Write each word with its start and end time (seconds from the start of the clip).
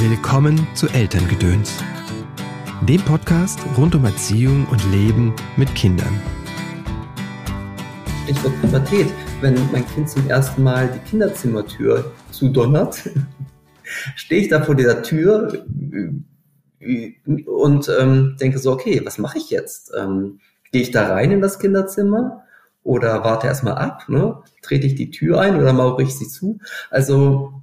Willkommen 0.00 0.64
zu 0.74 0.86
Elterngedöns, 0.86 1.82
dem 2.82 3.00
Podcast 3.02 3.58
rund 3.76 3.96
um 3.96 4.04
Erziehung 4.04 4.64
und 4.70 4.80
Leben 4.92 5.34
mit 5.56 5.74
Kindern. 5.74 6.20
Ich 8.28 8.42
wurde 8.44 8.54
Pubertät, 8.60 9.08
wenn 9.40 9.54
mein 9.72 9.84
Kind 9.88 10.08
zum 10.08 10.28
ersten 10.30 10.62
Mal 10.62 10.88
die 10.88 11.10
Kinderzimmertür 11.10 12.12
zudonnert, 12.30 13.10
stehe 14.14 14.42
ich 14.42 14.48
da 14.48 14.62
vor 14.62 14.76
dieser 14.76 15.02
Tür 15.02 15.66
und 17.46 17.90
ähm, 17.98 18.36
denke 18.40 18.58
so, 18.60 18.70
okay, 18.70 19.00
was 19.04 19.18
mache 19.18 19.38
ich 19.38 19.50
jetzt? 19.50 19.92
Ähm, 19.98 20.38
Gehe 20.70 20.82
ich 20.82 20.92
da 20.92 21.08
rein 21.08 21.32
in 21.32 21.40
das 21.40 21.58
Kinderzimmer 21.58 22.44
oder 22.84 23.24
warte 23.24 23.48
erstmal 23.48 23.74
ab? 23.74 24.04
Ne? 24.08 24.42
Trete 24.62 24.86
ich 24.86 24.94
die 24.94 25.10
Tür 25.10 25.40
ein 25.40 25.56
oder 25.56 25.72
mauere 25.72 26.02
ich 26.02 26.14
sie 26.14 26.28
zu? 26.28 26.60
Also 26.88 27.62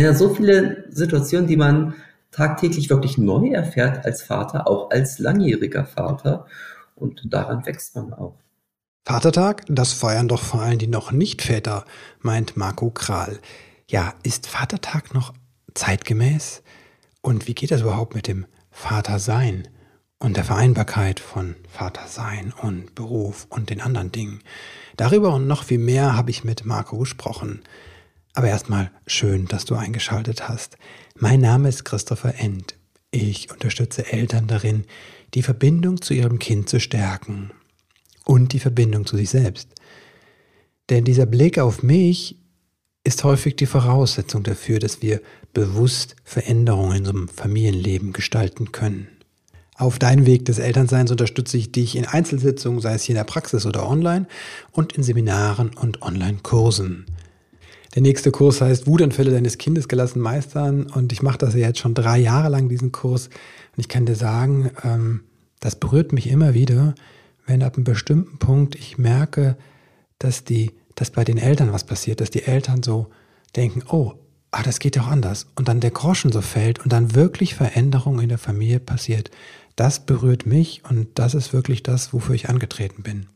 ja 0.00 0.14
so 0.14 0.34
viele 0.34 0.84
Situationen, 0.90 1.46
die 1.46 1.56
man 1.56 1.94
tagtäglich 2.30 2.88
wirklich 2.90 3.18
neu 3.18 3.48
erfährt 3.48 4.04
als 4.04 4.22
Vater, 4.22 4.66
auch 4.66 4.90
als 4.90 5.18
langjähriger 5.18 5.84
Vater. 5.84 6.46
Und 6.94 7.22
daran 7.26 7.64
wächst 7.66 7.94
man 7.94 8.12
auch. 8.12 8.36
Vatertag, 9.04 9.64
das 9.68 9.92
feiern 9.92 10.28
doch 10.28 10.42
vor 10.42 10.62
allem 10.62 10.78
die 10.78 10.86
noch 10.86 11.10
nicht 11.10 11.42
Väter, 11.42 11.84
meint 12.20 12.56
Marco 12.56 12.90
Kral. 12.90 13.40
Ja, 13.88 14.14
ist 14.22 14.46
Vatertag 14.46 15.12
noch 15.12 15.34
zeitgemäß? 15.74 16.62
Und 17.20 17.48
wie 17.48 17.54
geht 17.54 17.72
das 17.72 17.80
überhaupt 17.80 18.14
mit 18.14 18.28
dem 18.28 18.46
Vatersein 18.70 19.68
und 20.18 20.36
der 20.36 20.44
Vereinbarkeit 20.44 21.18
von 21.18 21.56
Vatersein 21.68 22.52
und 22.62 22.94
Beruf 22.94 23.46
und 23.50 23.70
den 23.70 23.80
anderen 23.80 24.12
Dingen? 24.12 24.40
Darüber 24.96 25.34
und 25.34 25.48
noch 25.48 25.64
viel 25.64 25.78
mehr 25.78 26.16
habe 26.16 26.30
ich 26.30 26.44
mit 26.44 26.64
Marco 26.64 26.98
gesprochen. 26.98 27.62
Aber 28.34 28.48
erstmal 28.48 28.90
schön, 29.06 29.46
dass 29.46 29.64
du 29.64 29.74
eingeschaltet 29.74 30.48
hast. 30.48 30.78
Mein 31.16 31.40
Name 31.40 31.68
ist 31.68 31.84
Christopher 31.84 32.34
End. 32.38 32.76
Ich 33.10 33.50
unterstütze 33.50 34.10
Eltern 34.10 34.46
darin, 34.46 34.84
die 35.34 35.42
Verbindung 35.42 36.00
zu 36.00 36.14
ihrem 36.14 36.38
Kind 36.38 36.68
zu 36.68 36.80
stärken 36.80 37.50
und 38.24 38.54
die 38.54 38.58
Verbindung 38.58 39.04
zu 39.04 39.16
sich 39.16 39.28
selbst. 39.28 39.68
Denn 40.88 41.04
dieser 41.04 41.26
Blick 41.26 41.58
auf 41.58 41.82
mich 41.82 42.38
ist 43.04 43.24
häufig 43.24 43.56
die 43.56 43.66
Voraussetzung 43.66 44.42
dafür, 44.42 44.78
dass 44.78 45.02
wir 45.02 45.20
bewusst 45.52 46.16
Veränderungen 46.24 46.92
in 46.92 46.98
unserem 47.00 47.28
Familienleben 47.28 48.12
gestalten 48.12 48.72
können. 48.72 49.08
Auf 49.76 49.98
deinem 49.98 50.26
Weg 50.26 50.44
des 50.44 50.58
Elternseins 50.58 51.10
unterstütze 51.10 51.56
ich 51.56 51.72
dich 51.72 51.96
in 51.96 52.06
Einzelsitzungen, 52.06 52.80
sei 52.80 52.94
es 52.94 53.02
hier 53.02 53.14
in 53.14 53.18
der 53.18 53.24
Praxis 53.24 53.66
oder 53.66 53.88
online, 53.88 54.26
und 54.70 54.92
in 54.92 55.02
Seminaren 55.02 55.70
und 55.70 56.02
Online-Kursen. 56.02 57.06
Der 57.94 58.02
nächste 58.02 58.30
Kurs 58.30 58.60
heißt 58.60 58.86
Wutanfälle 58.86 59.30
deines 59.30 59.58
Kindes 59.58 59.86
gelassen 59.86 60.20
meistern 60.20 60.86
und 60.86 61.12
ich 61.12 61.22
mache 61.22 61.38
das 61.38 61.54
ja 61.54 61.60
jetzt 61.60 61.78
schon 61.78 61.94
drei 61.94 62.18
Jahre 62.18 62.48
lang, 62.48 62.68
diesen 62.68 62.90
Kurs. 62.90 63.26
Und 63.26 63.80
ich 63.80 63.88
kann 63.88 64.06
dir 64.06 64.14
sagen, 64.14 64.70
ähm, 64.82 65.24
das 65.60 65.76
berührt 65.76 66.12
mich 66.12 66.28
immer 66.28 66.54
wieder, 66.54 66.94
wenn 67.46 67.62
ab 67.62 67.76
einem 67.76 67.84
bestimmten 67.84 68.38
Punkt 68.38 68.76
ich 68.76 68.96
merke, 68.96 69.56
dass, 70.18 70.44
die, 70.44 70.72
dass 70.94 71.10
bei 71.10 71.24
den 71.24 71.36
Eltern 71.38 71.72
was 71.72 71.84
passiert, 71.84 72.20
dass 72.20 72.30
die 72.30 72.44
Eltern 72.44 72.82
so 72.82 73.08
denken, 73.56 73.82
oh, 73.88 74.14
ah, 74.52 74.62
das 74.62 74.78
geht 74.78 74.96
ja 74.96 75.02
auch 75.02 75.08
anders. 75.08 75.46
Und 75.56 75.68
dann 75.68 75.80
der 75.80 75.90
Groschen 75.90 76.32
so 76.32 76.40
fällt 76.40 76.80
und 76.80 76.92
dann 76.92 77.14
wirklich 77.14 77.54
Veränderung 77.54 78.20
in 78.20 78.28
der 78.30 78.38
Familie 78.38 78.80
passiert. 78.80 79.30
Das 79.76 80.00
berührt 80.00 80.46
mich 80.46 80.82
und 80.88 81.08
das 81.14 81.34
ist 81.34 81.52
wirklich 81.52 81.82
das, 81.82 82.12
wofür 82.12 82.34
ich 82.34 82.48
angetreten 82.48 83.02
bin. 83.02 83.26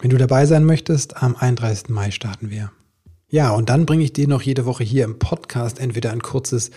Wenn 0.00 0.10
du 0.10 0.18
dabei 0.18 0.44
sein 0.44 0.64
möchtest, 0.64 1.22
am 1.22 1.36
31. 1.36 1.88
Mai 1.88 2.10
starten 2.10 2.50
wir. 2.50 2.70
Ja, 3.34 3.50
und 3.50 3.68
dann 3.68 3.84
bringe 3.84 4.04
ich 4.04 4.12
dir 4.12 4.28
noch 4.28 4.42
jede 4.42 4.64
Woche 4.64 4.84
hier 4.84 5.02
im 5.02 5.18
Podcast 5.18 5.80
entweder 5.80 6.12
ein 6.12 6.22
kurzes, 6.22 6.70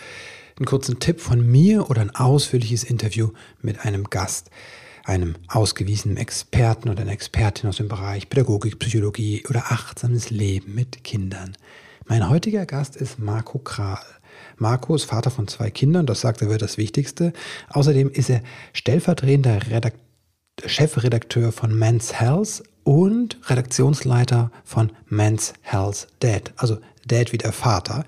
einen 0.57 0.65
kurzen 0.65 0.97
Tipp 0.97 1.21
von 1.21 1.45
mir 1.45 1.91
oder 1.91 2.01
ein 2.01 2.15
ausführliches 2.15 2.83
Interview 2.83 3.29
mit 3.61 3.85
einem 3.85 4.05
Gast, 4.05 4.49
einem 5.03 5.35
ausgewiesenen 5.49 6.17
Experten 6.17 6.89
oder 6.89 7.03
einer 7.03 7.11
Expertin 7.11 7.69
aus 7.69 7.77
dem 7.77 7.87
Bereich 7.87 8.27
Pädagogik, 8.27 8.79
Psychologie 8.79 9.43
oder 9.47 9.71
achtsames 9.71 10.31
Leben 10.31 10.73
mit 10.73 11.03
Kindern. 11.03 11.55
Mein 12.07 12.27
heutiger 12.27 12.65
Gast 12.65 12.95
ist 12.95 13.19
Marco 13.19 13.59
Kral. 13.59 14.01
Marco 14.57 14.95
ist 14.95 15.03
Vater 15.03 15.29
von 15.29 15.47
zwei 15.47 15.69
Kindern, 15.69 16.07
das 16.07 16.21
sagt 16.21 16.41
er 16.41 16.49
wird 16.49 16.63
das 16.63 16.79
Wichtigste. 16.79 17.33
Außerdem 17.69 18.09
ist 18.09 18.31
er 18.31 18.41
stellvertretender 18.73 19.69
Redakt 19.69 19.99
Chefredakteur 20.65 21.51
von 21.51 21.77
Men's 21.77 22.19
Health 22.19 22.63
und 22.87 23.37
Redaktionsleiter 23.49 24.49
von 24.63 24.93
Men's 25.07 25.51
Health 25.61 26.07
Dad, 26.21 26.53
also 26.55 26.77
Dad 27.05 27.33
wie 27.33 27.37
der 27.37 27.51
Vater 27.51 28.05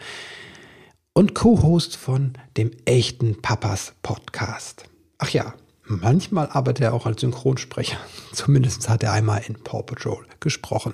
und 1.11 1.35
Co-Host 1.35 1.97
von 1.97 2.31
dem 2.55 2.71
echten 2.85 3.41
Papas 3.41 3.91
Podcast. 4.03 4.85
Ach 5.17 5.31
ja, 5.31 5.53
manchmal 5.83 6.47
arbeitet 6.47 6.85
er 6.85 6.93
auch 6.93 7.05
als 7.05 7.19
Synchronsprecher. 7.19 7.97
Zumindest 8.31 8.87
hat 8.87 9.03
er 9.03 9.11
einmal 9.11 9.41
in 9.45 9.55
Paw 9.55 9.83
Patrol 9.83 10.25
gesprochen. 10.39 10.93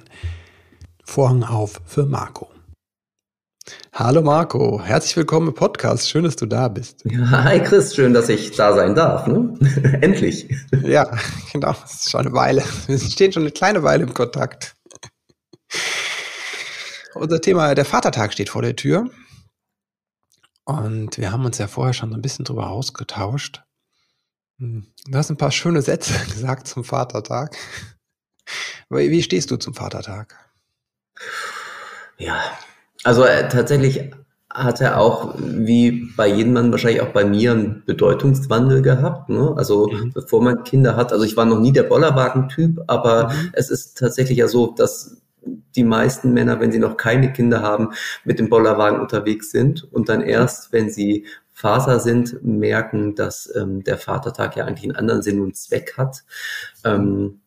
Vorhang 1.04 1.44
auf 1.44 1.80
für 1.86 2.08
Marco. 2.08 2.50
Hallo 3.94 4.22
Marco, 4.22 4.82
herzlich 4.84 5.18
willkommen 5.18 5.48
im 5.48 5.54
Podcast. 5.54 6.10
Schön, 6.10 6.24
dass 6.24 6.36
du 6.36 6.46
da 6.46 6.68
bist. 6.68 7.04
Ja, 7.06 7.44
hi 7.46 7.60
Chris, 7.62 7.96
schön, 7.96 8.14
dass 8.14 8.30
ich 8.30 8.52
da 8.52 8.76
sein 8.76 8.94
darf. 8.94 9.26
Ne? 9.26 9.58
Endlich. 10.02 10.48
Ja, 10.84 11.18
genau. 11.52 11.74
Das 11.82 11.94
ist 11.94 12.12
schon 12.12 12.22
eine 12.22 12.34
Weile. 12.34 12.64
Wir 12.88 13.00
stehen 13.00 13.32
schon 13.32 13.44
eine 13.44 13.52
kleine 13.52 13.82
Weile 13.82 14.04
im 14.04 14.14
Kontakt. 14.14 14.76
Unser 17.16 17.42
Thema, 17.42 17.74
der 17.74 17.86
Vatertag 17.86 18.34
steht 18.34 18.50
vor 18.50 18.62
der 18.62 18.76
Tür. 18.76 19.10
Und 20.66 21.18
wir 21.18 21.32
haben 21.32 21.46
uns 21.46 21.58
ja 21.58 21.68
vorher 21.68 21.94
schon 21.94 22.10
so 22.10 22.16
ein 22.16 22.22
bisschen 22.22 22.46
drüber 22.46 22.70
ausgetauscht. 22.70 23.64
Hm, 24.60 24.86
du 25.08 25.18
hast 25.18 25.32
ein 25.32 25.38
paar 25.38 25.52
schöne 25.52 25.82
Sätze 25.82 26.14
gesagt 26.32 26.68
zum 26.68 26.84
Vatertag. 26.84 27.58
Wie 28.90 29.24
stehst 29.24 29.50
du 29.50 29.58
zum 29.58 29.74
Vatertag? 29.74 30.36
Ja, 32.18 32.40
also 33.06 33.24
äh, 33.24 33.48
tatsächlich 33.48 34.12
hat 34.50 34.82
er 34.82 35.00
auch, 35.00 35.36
wie 35.38 36.10
bei 36.16 36.28
jedem 36.28 36.54
Mann, 36.54 36.72
wahrscheinlich 36.72 37.02
auch 37.02 37.14
bei 37.14 37.26
mir, 37.26 37.52
einen 37.52 37.84
Bedeutungswandel 37.86 38.82
gehabt. 38.82 39.30
Ne? 39.30 39.54
Also 39.58 39.88
mhm. 39.88 40.12
bevor 40.14 40.42
man 40.42 40.64
Kinder 40.64 40.96
hat, 40.96 41.12
also 41.12 41.24
ich 41.24 41.38
war 41.38 41.46
noch 41.46 41.60
nie 41.60 41.72
der 41.72 41.84
Bollerwagen-Typ, 41.84 42.84
aber 42.88 43.30
mhm. 43.30 43.52
es 43.54 43.70
ist 43.70 43.98
tatsächlich 43.98 44.38
ja 44.38 44.48
so, 44.48 44.68
dass 44.68 45.22
die 45.76 45.84
meisten 45.84 46.34
Männer, 46.34 46.60
wenn 46.60 46.72
sie 46.72 46.80
noch 46.80 46.98
keine 46.98 47.32
Kinder 47.32 47.62
haben, 47.62 47.90
mit 48.24 48.40
dem 48.40 48.50
Bollerwagen 48.50 49.00
unterwegs 49.00 49.52
sind 49.52 49.84
und 49.94 50.10
dann 50.10 50.22
erst, 50.22 50.74
wenn 50.74 50.90
sie 50.90 51.26
Vater 51.52 52.00
sind, 52.00 52.44
merken, 52.44 53.16
dass 53.16 53.54
ähm, 53.56 53.84
der 53.84 53.98
Vatertag 53.98 54.56
ja 54.56 54.66
eigentlich 54.66 54.86
einen 54.86 54.98
anderen 54.98 55.22
Sinn 55.22 55.42
und 55.42 55.56
Zweck 55.56 55.94
hat. 55.98 56.24
Ähm, 56.84 57.42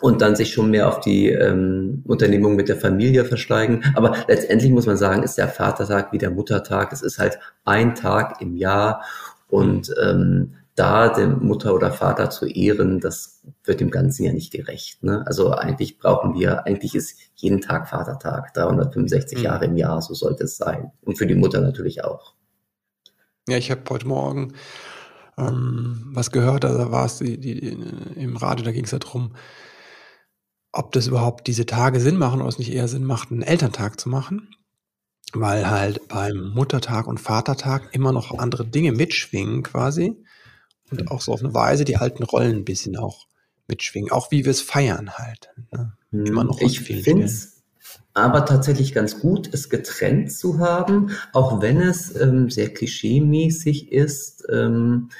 und 0.00 0.20
dann 0.20 0.36
sich 0.36 0.52
schon 0.52 0.70
mehr 0.70 0.88
auf 0.88 1.00
die 1.00 1.28
ähm, 1.30 2.02
Unternehmung 2.06 2.54
mit 2.54 2.68
der 2.68 2.76
Familie 2.76 3.24
versteigen. 3.24 3.82
Aber 3.94 4.14
letztendlich 4.28 4.70
muss 4.70 4.86
man 4.86 4.96
sagen, 4.96 5.22
ist 5.22 5.38
der 5.38 5.48
Vatertag 5.48 6.12
wie 6.12 6.18
der 6.18 6.30
Muttertag. 6.30 6.92
Es 6.92 7.02
ist 7.02 7.18
halt 7.18 7.38
ein 7.64 7.94
Tag 7.94 8.40
im 8.40 8.56
Jahr 8.56 9.02
und 9.48 9.94
ähm, 10.02 10.54
da 10.74 11.08
den 11.08 11.42
Mutter 11.42 11.74
oder 11.74 11.90
Vater 11.90 12.28
zu 12.28 12.46
ehren, 12.46 13.00
das 13.00 13.40
wird 13.64 13.80
dem 13.80 13.90
Ganzen 13.90 14.24
ja 14.24 14.32
nicht 14.32 14.52
gerecht. 14.52 15.02
Ne? 15.02 15.24
Also 15.26 15.52
eigentlich 15.52 15.98
brauchen 15.98 16.34
wir, 16.34 16.66
eigentlich 16.66 16.94
ist 16.94 17.18
jeden 17.34 17.62
Tag 17.62 17.88
Vatertag, 17.88 18.52
365 18.52 19.38
mhm. 19.38 19.44
Jahre 19.44 19.64
im 19.64 19.76
Jahr, 19.78 20.02
so 20.02 20.12
sollte 20.12 20.44
es 20.44 20.58
sein. 20.58 20.92
Und 21.00 21.16
für 21.16 21.26
die 21.26 21.34
Mutter 21.34 21.62
natürlich 21.62 22.04
auch. 22.04 22.34
Ja, 23.48 23.56
ich 23.56 23.70
habe 23.70 23.82
heute 23.88 24.06
Morgen 24.06 24.52
ähm, 25.38 26.10
was 26.12 26.30
gehört, 26.30 26.64
da 26.64 26.90
war 26.90 27.06
es 27.06 27.18
die, 27.18 27.38
die, 27.38 27.58
im 28.16 28.36
Radio, 28.36 28.64
da 28.64 28.72
ging 28.72 28.84
es 28.84 28.90
ja 28.90 28.98
darum, 28.98 29.32
ob 30.78 30.92
das 30.92 31.06
überhaupt 31.06 31.46
diese 31.46 31.66
Tage 31.66 32.00
Sinn 32.00 32.16
machen 32.16 32.40
oder 32.40 32.48
es 32.48 32.58
nicht 32.58 32.72
eher 32.72 32.88
Sinn 32.88 33.04
macht, 33.04 33.30
einen 33.30 33.42
Elterntag 33.42 34.00
zu 34.00 34.08
machen. 34.08 34.54
Weil 35.32 35.68
halt 35.68 36.08
beim 36.08 36.50
Muttertag 36.50 37.06
und 37.06 37.18
Vatertag 37.18 37.88
immer 37.92 38.12
noch 38.12 38.38
andere 38.38 38.64
Dinge 38.64 38.92
mitschwingen 38.92 39.62
quasi. 39.62 40.16
Und 40.90 41.10
auch 41.10 41.20
so 41.20 41.32
auf 41.32 41.40
eine 41.40 41.52
Weise 41.52 41.84
die 41.84 41.96
alten 41.96 42.22
Rollen 42.22 42.58
ein 42.58 42.64
bisschen 42.64 42.96
auch 42.96 43.26
mitschwingen. 43.66 44.12
Auch 44.12 44.30
wie 44.30 44.44
wir 44.44 44.52
es 44.52 44.60
feiern 44.60 45.10
halt. 45.14 45.50
Ne? 45.72 45.92
Immer 46.12 46.44
noch 46.44 46.60
ich 46.60 46.80
finde 46.80 47.24
es 47.24 47.56
aber 48.14 48.46
tatsächlich 48.46 48.94
ganz 48.94 49.20
gut, 49.20 49.52
es 49.52 49.68
getrennt 49.68 50.32
zu 50.32 50.58
haben, 50.58 51.10
auch 51.32 51.60
wenn 51.60 51.80
es 51.80 52.18
ähm, 52.18 52.48
sehr 52.48 52.72
klischeemäßig 52.72 53.92
ist. 53.92 54.44
Ähm, 54.50 55.10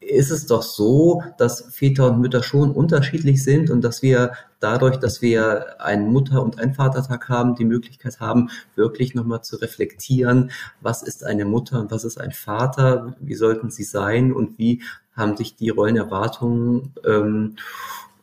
ist 0.00 0.30
es 0.30 0.46
doch 0.46 0.62
so, 0.62 1.22
dass 1.36 1.66
Väter 1.70 2.06
und 2.10 2.20
Mütter 2.20 2.42
schon 2.42 2.72
unterschiedlich 2.72 3.44
sind 3.44 3.70
und 3.70 3.82
dass 3.82 4.02
wir 4.02 4.32
dadurch, 4.58 4.96
dass 4.96 5.20
wir 5.20 5.80
einen 5.80 6.10
Mutter- 6.10 6.42
und 6.42 6.58
einen 6.58 6.74
Vatertag 6.74 7.28
haben, 7.28 7.54
die 7.54 7.66
Möglichkeit 7.66 8.18
haben, 8.18 8.48
wirklich 8.74 9.14
nochmal 9.14 9.42
zu 9.42 9.56
reflektieren, 9.56 10.50
was 10.80 11.02
ist 11.02 11.24
eine 11.24 11.44
Mutter 11.44 11.80
und 11.80 11.90
was 11.90 12.04
ist 12.04 12.18
ein 12.18 12.32
Vater, 12.32 13.14
wie 13.20 13.34
sollten 13.34 13.70
sie 13.70 13.84
sein 13.84 14.32
und 14.32 14.58
wie 14.58 14.82
haben 15.12 15.36
sich 15.36 15.56
die 15.56 15.68
Rollenerwartungen 15.68 16.94
ähm, 17.06 17.56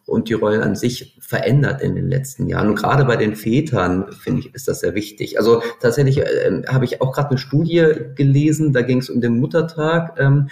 und 0.08 0.30
die 0.30 0.34
Rollen 0.34 0.62
an 0.62 0.76
sich 0.76 1.18
verändert 1.20 1.82
in 1.82 1.94
den 1.94 2.10
letzten 2.10 2.48
Jahren. 2.48 2.70
Und 2.70 2.76
gerade 2.76 3.04
bei 3.04 3.18
den 3.18 3.36
Vätern, 3.36 4.12
finde 4.14 4.40
ich, 4.40 4.56
ist 4.56 4.68
das 4.68 4.80
sehr 4.80 4.96
wichtig. 4.96 5.38
Also 5.38 5.62
tatsächlich 5.82 6.20
äh, 6.20 6.64
habe 6.70 6.86
ich 6.86 7.02
auch 7.02 7.12
gerade 7.12 7.32
eine 7.32 7.38
Studie 7.38 7.94
gelesen, 8.16 8.72
da 8.72 8.82
ging 8.82 9.00
es 9.00 9.10
um 9.10 9.20
den 9.20 9.38
Muttertag. 9.38 10.18
Ähm, 10.18 10.48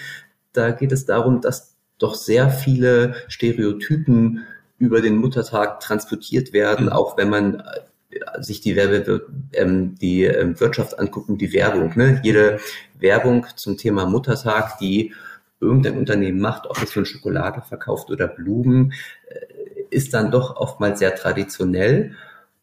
da 0.57 0.72
geht 0.72 0.92
es 0.92 1.06
darum, 1.06 1.42
dass 1.42 1.75
doch 1.98 2.16
sehr 2.16 2.50
viele 2.50 3.16
Stereotypen 3.28 4.46
über 4.78 5.02
den 5.02 5.18
Muttertag 5.18 5.80
transportiert 5.80 6.54
werden, 6.54 6.88
mhm. 6.88 6.92
auch 6.92 7.18
wenn 7.18 7.30
man 7.30 7.63
äh, 8.10 8.42
sich 8.42 8.62
die, 8.62 8.75
Werbe, 8.75 9.28
ähm, 9.54 9.96
die 9.96 10.24
ähm, 10.24 10.60
Wirtschaft 10.60 11.00
anguckt 11.00 11.30
und 11.30 11.40
die 11.40 11.54
Werbung. 11.54 11.94
Ne? 11.96 12.19
Jede 12.24 12.60
Werbung 13.00 13.46
zum 13.56 13.78
Thema 13.78 14.06
Muttertag, 14.06 14.78
die 14.80 15.13
irgendein 15.60 15.98
Unternehmen 15.98 16.40
macht, 16.40 16.69
ob 16.69 16.81
es 16.81 16.92
für 16.92 17.06
Schokolade 17.06 17.62
verkauft 17.62 18.10
oder 18.10 18.28
Blumen, 18.28 18.94
äh, 19.28 19.84
ist 19.90 20.13
dann 20.13 20.31
doch 20.31 20.58
oftmals 20.58 21.00
sehr 21.00 21.16
traditionell. 21.16 22.16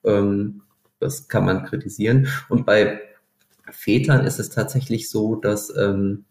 Ähm, 0.05 0.63
das 1.01 1.29
kann 1.29 1.45
man 1.45 1.65
kritisieren. 1.65 2.29
Und 2.49 2.67
bei 2.67 3.01
Vätern 3.71 4.25
ist 4.25 4.39
es 4.39 4.51
tatsächlich 4.51 5.11
so, 5.11 5.37
dass 5.37 5.75
ähm, 5.77 6.25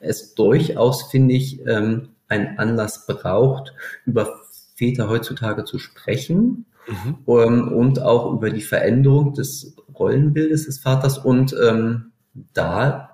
es 0.00 0.34
durchaus, 0.34 1.10
finde 1.10 1.34
ich, 1.34 1.64
ähm, 1.66 2.10
einen 2.28 2.58
Anlass 2.58 3.06
braucht, 3.06 3.74
über 4.06 4.40
Väter 4.74 5.08
heutzutage 5.08 5.64
zu 5.64 5.78
sprechen 5.78 6.66
mhm. 6.86 7.18
ähm, 7.26 7.68
und 7.68 8.00
auch 8.00 8.32
über 8.32 8.50
die 8.50 8.62
Veränderung 8.62 9.34
des 9.34 9.76
Rollenbildes 9.94 10.66
des 10.66 10.78
Vaters. 10.78 11.18
Und 11.18 11.54
ähm, 11.62 12.12
da 12.54 13.12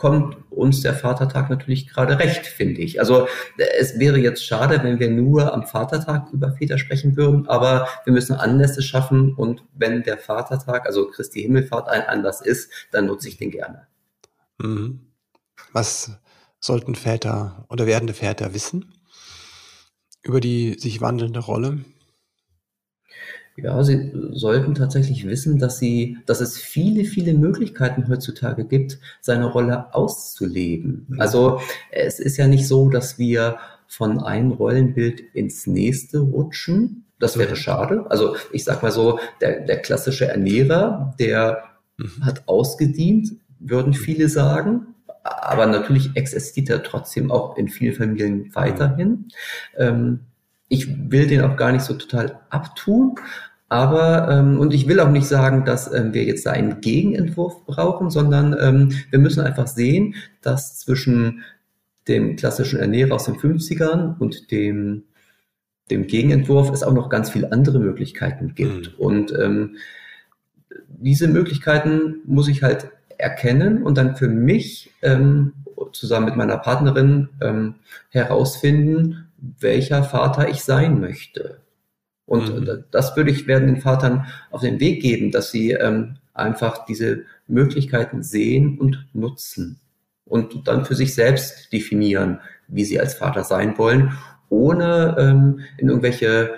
kommt 0.00 0.38
uns 0.50 0.80
der 0.80 0.94
Vatertag 0.94 1.50
natürlich 1.50 1.86
gerade 1.86 2.18
recht, 2.18 2.46
finde 2.46 2.80
ich. 2.80 3.00
Also 3.00 3.28
es 3.78 3.98
wäre 3.98 4.18
jetzt 4.18 4.46
schade, 4.46 4.82
wenn 4.82 4.98
wir 4.98 5.10
nur 5.10 5.52
am 5.52 5.66
Vatertag 5.66 6.32
über 6.32 6.52
Väter 6.52 6.78
sprechen 6.78 7.18
würden, 7.18 7.46
aber 7.48 7.86
wir 8.04 8.14
müssen 8.14 8.34
Anlässe 8.34 8.80
schaffen 8.80 9.34
und 9.34 9.62
wenn 9.74 10.02
der 10.02 10.16
Vatertag, 10.16 10.86
also 10.86 11.08
Christi 11.08 11.42
Himmelfahrt, 11.42 11.88
ein 11.88 12.02
Anlass 12.02 12.40
ist, 12.40 12.70
dann 12.92 13.06
nutze 13.06 13.28
ich 13.28 13.36
den 13.36 13.50
gerne. 13.50 13.88
Mhm. 14.56 15.09
Was 15.72 16.12
sollten 16.60 16.94
Väter 16.94 17.66
oder 17.68 17.86
werdende 17.86 18.14
Väter 18.14 18.54
wissen 18.54 18.92
über 20.22 20.40
die 20.40 20.74
sich 20.78 21.00
wandelnde 21.00 21.40
Rolle? 21.40 21.78
Ja, 23.56 23.82
sie 23.82 24.12
sollten 24.32 24.74
tatsächlich 24.74 25.26
wissen, 25.26 25.58
dass 25.58 25.78
sie, 25.78 26.18
dass 26.26 26.40
es 26.40 26.56
viele, 26.56 27.04
viele 27.04 27.34
Möglichkeiten 27.34 28.08
heutzutage 28.08 28.64
gibt, 28.64 28.98
seine 29.20 29.46
Rolle 29.46 29.94
auszuleben. 29.94 31.06
Mhm. 31.08 31.20
Also 31.20 31.60
es 31.90 32.20
ist 32.20 32.36
ja 32.36 32.46
nicht 32.46 32.66
so, 32.66 32.88
dass 32.88 33.18
wir 33.18 33.58
von 33.86 34.20
einem 34.20 34.52
Rollenbild 34.52 35.20
ins 35.34 35.66
nächste 35.66 36.20
rutschen. 36.20 37.04
Das 37.18 37.38
wäre 37.38 37.50
mhm. 37.50 37.56
schade. 37.56 38.06
Also 38.08 38.36
ich 38.52 38.64
sag 38.64 38.82
mal 38.82 38.92
so, 38.92 39.18
der, 39.40 39.60
der 39.60 39.82
klassische 39.82 40.28
Ernährer, 40.28 41.14
der 41.18 41.64
mhm. 41.98 42.24
hat 42.24 42.48
ausgedient, 42.48 43.32
würden 43.58 43.92
viele 43.92 44.28
sagen. 44.28 44.94
Aber 45.22 45.66
natürlich 45.66 46.16
existiert 46.16 46.70
er 46.70 46.82
trotzdem 46.82 47.30
auch 47.30 47.56
in 47.56 47.68
vielen 47.68 47.94
Familien 47.94 48.54
weiterhin. 48.54 49.28
Ähm, 49.76 50.20
ich 50.68 51.10
will 51.10 51.26
den 51.26 51.42
auch 51.42 51.56
gar 51.56 51.72
nicht 51.72 51.84
so 51.84 51.94
total 51.94 52.40
abtun, 52.48 53.16
aber, 53.70 54.28
ähm, 54.28 54.58
und 54.58 54.74
ich 54.74 54.88
will 54.88 54.98
auch 54.98 55.10
nicht 55.10 55.26
sagen, 55.26 55.64
dass 55.64 55.92
ähm, 55.92 56.12
wir 56.12 56.24
jetzt 56.24 56.44
da 56.44 56.50
einen 56.50 56.80
Gegenentwurf 56.80 57.64
brauchen, 57.66 58.10
sondern 58.10 58.56
ähm, 58.60 58.92
wir 59.10 59.20
müssen 59.20 59.40
einfach 59.40 59.68
sehen, 59.68 60.16
dass 60.42 60.80
zwischen 60.80 61.42
dem 62.08 62.34
klassischen 62.34 62.80
Ernährer 62.80 63.14
aus 63.14 63.26
den 63.26 63.36
50ern 63.36 64.18
und 64.18 64.50
dem, 64.50 65.04
dem 65.88 66.08
Gegenentwurf 66.08 66.72
es 66.72 66.82
auch 66.82 66.92
noch 66.92 67.08
ganz 67.10 67.30
viele 67.30 67.52
andere 67.52 67.78
Möglichkeiten 67.78 68.56
gibt. 68.56 68.88
Mhm. 68.88 68.98
Und 68.98 69.32
ähm, 69.38 69.76
diese 70.88 71.28
Möglichkeiten 71.28 72.16
muss 72.24 72.48
ich 72.48 72.64
halt 72.64 72.90
erkennen 73.20 73.82
und 73.82 73.96
dann 73.98 74.16
für 74.16 74.28
mich 74.28 74.90
ähm, 75.02 75.52
zusammen 75.92 76.26
mit 76.26 76.36
meiner 76.36 76.58
Partnerin 76.58 77.28
ähm, 77.40 77.76
herausfinden, 78.10 79.28
welcher 79.38 80.02
Vater 80.02 80.48
ich 80.48 80.62
sein 80.62 81.00
möchte. 81.00 81.60
Und 82.26 82.60
mhm. 82.60 82.84
das 82.90 83.16
würde 83.16 83.30
ich 83.30 83.46
werden 83.46 83.66
den 83.66 83.80
Vatern 83.80 84.26
auf 84.50 84.60
den 84.60 84.78
Weg 84.80 85.02
geben, 85.02 85.30
dass 85.30 85.50
sie 85.50 85.72
ähm, 85.72 86.16
einfach 86.34 86.84
diese 86.84 87.24
Möglichkeiten 87.46 88.22
sehen 88.22 88.78
und 88.78 89.06
nutzen 89.12 89.80
und 90.24 90.68
dann 90.68 90.84
für 90.84 90.94
sich 90.94 91.14
selbst 91.14 91.72
definieren, 91.72 92.40
wie 92.68 92.84
sie 92.84 93.00
als 93.00 93.14
Vater 93.14 93.42
sein 93.42 93.76
wollen, 93.78 94.12
ohne 94.48 95.16
ähm, 95.18 95.60
in 95.76 95.88
irgendwelche 95.88 96.54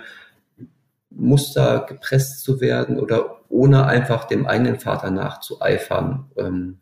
Muster 1.10 1.86
gepresst 1.88 2.42
zu 2.42 2.60
werden 2.60 2.98
oder 2.98 3.41
ohne 3.52 3.86
einfach 3.86 4.24
dem 4.24 4.46
eigenen 4.46 4.80
Vater 4.80 5.10
nachzueifern, 5.10 6.30
ähm, 6.36 6.78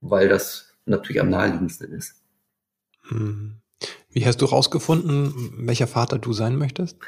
weil 0.00 0.28
das 0.28 0.74
natürlich 0.86 1.20
am 1.20 1.30
naheliegendsten 1.30 1.92
ist. 1.92 2.16
Mhm. 3.10 3.56
Wie 4.10 4.24
hast 4.24 4.40
du 4.40 4.46
rausgefunden, 4.46 5.52
welcher 5.66 5.86
Vater 5.86 6.18
du 6.18 6.32
sein 6.32 6.56
möchtest? 6.56 6.96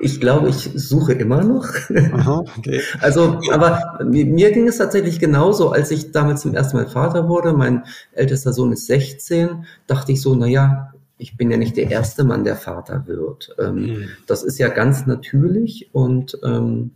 Ich 0.00 0.20
glaube, 0.20 0.48
ich 0.48 0.70
suche 0.74 1.12
immer 1.12 1.42
noch. 1.44 1.68
Aha, 2.12 2.44
okay. 2.58 2.80
Also, 3.00 3.40
aber 3.52 4.00
mir 4.04 4.50
ging 4.52 4.66
es 4.68 4.78
tatsächlich 4.78 5.18
genauso, 5.18 5.70
als 5.70 5.90
ich 5.90 6.12
damit 6.12 6.38
zum 6.38 6.54
ersten 6.54 6.76
Mal 6.76 6.88
Vater 6.88 7.28
wurde. 7.28 7.52
Mein 7.52 7.84
ältester 8.12 8.52
Sohn 8.52 8.72
ist 8.72 8.86
16. 8.86 9.66
Dachte 9.86 10.12
ich 10.12 10.20
so, 10.20 10.34
na 10.34 10.46
ja, 10.46 10.92
ich 11.18 11.36
bin 11.36 11.50
ja 11.50 11.56
nicht 11.56 11.76
der 11.76 11.90
erste 11.90 12.24
Mann, 12.24 12.44
der 12.44 12.56
Vater 12.56 13.06
wird. 13.06 13.54
Ähm, 13.58 13.74
mhm. 13.74 14.08
Das 14.26 14.42
ist 14.42 14.58
ja 14.58 14.68
ganz 14.68 15.06
natürlich 15.06 15.90
und 15.92 16.38
ähm, 16.42 16.92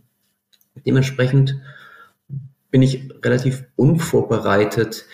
dementsprechend 0.85 1.59
bin 2.71 2.81
ich 2.81 3.09
relativ 3.23 3.65
unvorbereitet 3.75 5.05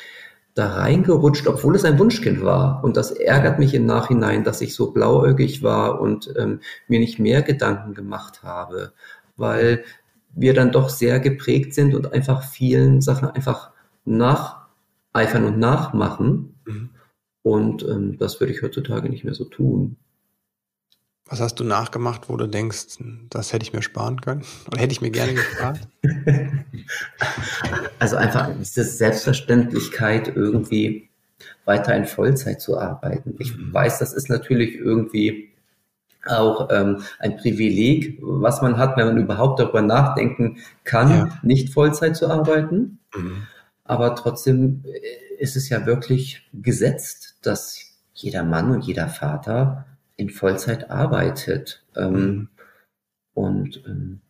da 0.58 0.74
reingerutscht, 0.74 1.48
obwohl 1.48 1.76
es 1.76 1.86
ein 1.86 2.00
Wunschkind 2.00 2.44
war. 2.44 2.84
Und 2.84 2.98
das 2.98 3.12
ärgert 3.12 3.60
mich 3.60 3.74
im 3.76 3.86
Nachhinein, 3.86 4.44
dass 4.44 4.62
ich 4.62 4.74
so 4.74 4.92
blauäugig 4.92 5.62
war 5.62 6.02
und 6.02 6.34
ähm, 6.36 6.62
mir 6.88 7.00
nicht 7.00 7.20
mehr 7.20 7.44
Gedanken 7.44 7.94
gemacht 7.94 8.42
habe, 8.42 8.94
weil 9.36 9.84
wir 10.34 10.54
dann 10.54 10.72
doch 10.72 10.90
sehr 10.90 11.20
geprägt 11.20 11.74
sind 11.74 11.94
und 11.94 12.12
einfach 12.12 12.44
vielen 12.44 13.02
Sachen 13.02 13.30
einfach 13.30 13.72
nacheifern 14.06 15.46
und 15.46 15.60
nachmachen. 15.60 16.56
Mhm. 16.66 16.90
Und 17.44 17.84
ähm, 17.84 18.18
das 18.18 18.40
würde 18.40 18.54
ich 18.54 18.62
heutzutage 18.62 19.10
nicht 19.10 19.24
mehr 19.24 19.36
so 19.36 19.46
tun. 19.46 19.98
Was 21.30 21.42
hast 21.42 21.56
du 21.60 21.64
nachgemacht, 21.64 22.30
wo 22.30 22.38
du 22.38 22.48
denkst, 22.48 23.00
das 23.30 23.52
hätte 23.52 23.64
ich 23.64 23.74
mir 23.74 23.82
sparen 23.82 24.22
können? 24.22 24.44
Oder 24.68 24.80
hätte 24.80 24.94
ich 24.94 25.02
mir 25.02 25.12
gerne 25.12 25.34
gespart? 25.34 25.80
Also 28.00 28.16
einfach 28.16 28.50
diese 28.60 28.84
Selbstverständlichkeit, 28.84 30.34
irgendwie 30.34 31.10
weiter 31.66 31.96
in 31.96 32.06
Vollzeit 32.06 32.62
zu 32.62 32.80
arbeiten. 32.80 33.36
Ich 33.40 33.58
mhm. 33.58 33.74
weiß, 33.74 34.00
das 34.00 34.14
ist 34.14 34.30
natürlich 34.30 34.76
irgendwie 34.76 35.52
auch 36.26 36.70
ähm, 36.72 37.02
ein 37.20 37.38
Privileg, 37.38 38.20
was 38.22 38.62
man 38.62 38.78
hat, 38.78 38.96
wenn 38.96 39.08
man 39.08 39.18
überhaupt 39.18 39.60
darüber 39.60 39.82
nachdenken 39.82 40.60
kann, 40.84 41.10
ja. 41.10 41.40
nicht 41.42 41.74
Vollzeit 41.74 42.16
zu 42.16 42.30
arbeiten. 42.30 43.00
Mhm. 43.16 43.48
Aber 43.84 44.16
trotzdem 44.16 44.84
ist 45.40 45.56
es 45.56 45.70
ja 45.70 45.86
wirklich 45.86 46.48
gesetzt, 46.54 47.38
dass 47.42 47.80
jeder 48.14 48.44
Mann 48.44 48.72
und 48.72 48.86
jeder 48.86 49.08
Vater 49.08 49.87
in 50.18 50.30
Vollzeit 50.30 50.92
arbeitet. 50.92 51.84
Ähm, 51.96 52.14
mhm. 52.14 52.50
Und 53.34 53.84
ähm, 53.86 54.22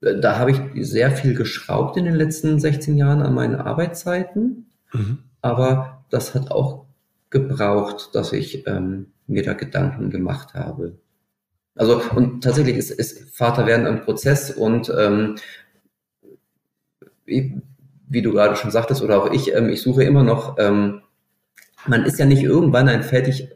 da 0.00 0.38
habe 0.38 0.50
ich 0.50 0.60
sehr 0.88 1.10
viel 1.10 1.34
geschraubt 1.34 1.96
in 1.96 2.06
den 2.06 2.14
letzten 2.14 2.58
16 2.58 2.96
Jahren 2.96 3.22
an 3.22 3.34
meinen 3.34 3.56
Arbeitszeiten. 3.56 4.70
Mhm. 4.92 5.18
Aber 5.42 6.04
das 6.10 6.34
hat 6.34 6.50
auch 6.50 6.86
gebraucht, 7.28 8.14
dass 8.14 8.32
ich 8.32 8.66
ähm, 8.66 9.12
mir 9.26 9.42
da 9.42 9.52
Gedanken 9.52 10.10
gemacht 10.10 10.54
habe. 10.54 10.96
Also 11.76 12.02
und 12.14 12.42
tatsächlich 12.42 12.76
ist, 12.76 12.90
ist 12.90 13.36
Vaterwerden 13.36 13.86
ein 13.86 14.02
Prozess 14.02 14.50
und 14.50 14.92
ähm, 14.98 15.36
wie, 17.24 17.62
wie, 18.08 18.22
du 18.22 18.32
gerade 18.32 18.56
schon 18.56 18.72
sagtest 18.72 19.02
oder 19.02 19.22
auch 19.22 19.30
ich, 19.30 19.54
ähm, 19.54 19.68
ich 19.68 19.80
suche 19.80 20.02
immer 20.02 20.24
noch, 20.24 20.58
ähm, 20.58 21.02
man 21.86 22.04
ist 22.04 22.18
ja 22.18 22.26
nicht 22.26 22.42
irgendwann 22.42 22.88
ein 22.88 23.04
fertig 23.04 23.48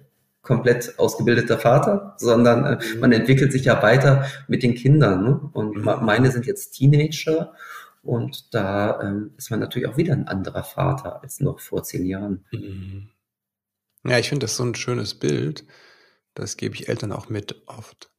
komplett 0.45 0.99
ausgebildeter 0.99 1.59
Vater, 1.59 2.15
sondern 2.19 2.65
äh, 2.65 2.79
mhm. 2.95 3.01
man 3.01 3.13
entwickelt 3.13 3.51
sich 3.51 3.65
ja 3.65 3.83
weiter 3.83 4.27
mit 4.47 4.63
den 4.63 4.75
Kindern. 4.75 5.25
Ne? 5.25 5.51
Und 5.53 5.77
mhm. 5.79 5.85
meine 5.85 6.31
sind 6.31 6.47
jetzt 6.47 6.73
Teenager 6.73 7.55
und 8.03 8.55
da 8.55 9.01
ähm, 9.01 9.33
ist 9.37 9.51
man 9.51 9.61
natürlich 9.61 9.89
auch 9.89 9.97
wieder 9.97 10.13
ein 10.13 10.29
anderer 10.29 10.63
Vater 10.63 11.23
als 11.23 11.41
noch 11.41 11.59
vor 11.59 11.83
zehn 11.83 12.05
Jahren. 12.07 12.45
Mhm. 12.53 13.09
Ja, 14.07 14.19
ich 14.19 14.29
finde 14.29 14.45
das 14.45 14.57
so 14.57 14.65
ein 14.65 14.75
schönes 14.75 15.15
Bild. 15.15 15.65
Das 16.35 16.57
gebe 16.57 16.75
ich 16.75 16.89
Eltern 16.89 17.13
auch 17.13 17.31
mit 17.31 17.63
oft, 17.67 18.13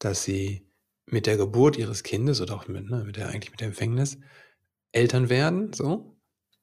dass 0.00 0.24
sie 0.24 0.66
mit 1.06 1.26
der 1.26 1.36
Geburt 1.36 1.76
ihres 1.76 2.02
Kindes 2.02 2.40
oder 2.40 2.54
auch 2.54 2.66
mit, 2.66 2.90
ne, 2.90 3.04
mit 3.04 3.16
der, 3.16 3.28
eigentlich 3.28 3.52
mit 3.52 3.60
der 3.60 3.68
Empfängnis 3.68 4.18
Eltern 4.90 5.28
werden, 5.28 5.72
so, 5.72 6.18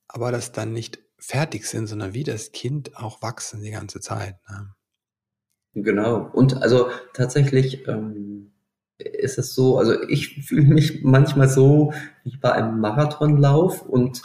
aber 0.08 0.32
das 0.32 0.52
dann 0.52 0.74
nicht 0.74 1.00
fertig 1.18 1.66
sind, 1.66 1.88
sondern 1.88 2.14
wie 2.14 2.24
das 2.24 2.52
Kind 2.52 2.96
auch 2.98 3.22
wachsen 3.22 3.62
die 3.62 3.72
ganze 3.72 4.02
Zeit. 4.02 4.36
Ne? 4.50 4.74
Genau. 5.74 6.30
Und 6.34 6.62
also 6.62 6.88
tatsächlich, 7.14 7.88
ähm, 7.88 8.30
ist 9.00 9.38
es 9.38 9.56
so, 9.56 9.78
also 9.78 10.02
ich 10.08 10.46
fühle 10.46 10.68
mich 10.68 11.04
manchmal 11.04 11.48
so 11.48 11.94
wie 12.24 12.38
bei 12.38 12.52
einem 12.52 12.80
Marathonlauf 12.80 13.82
und 13.82 14.22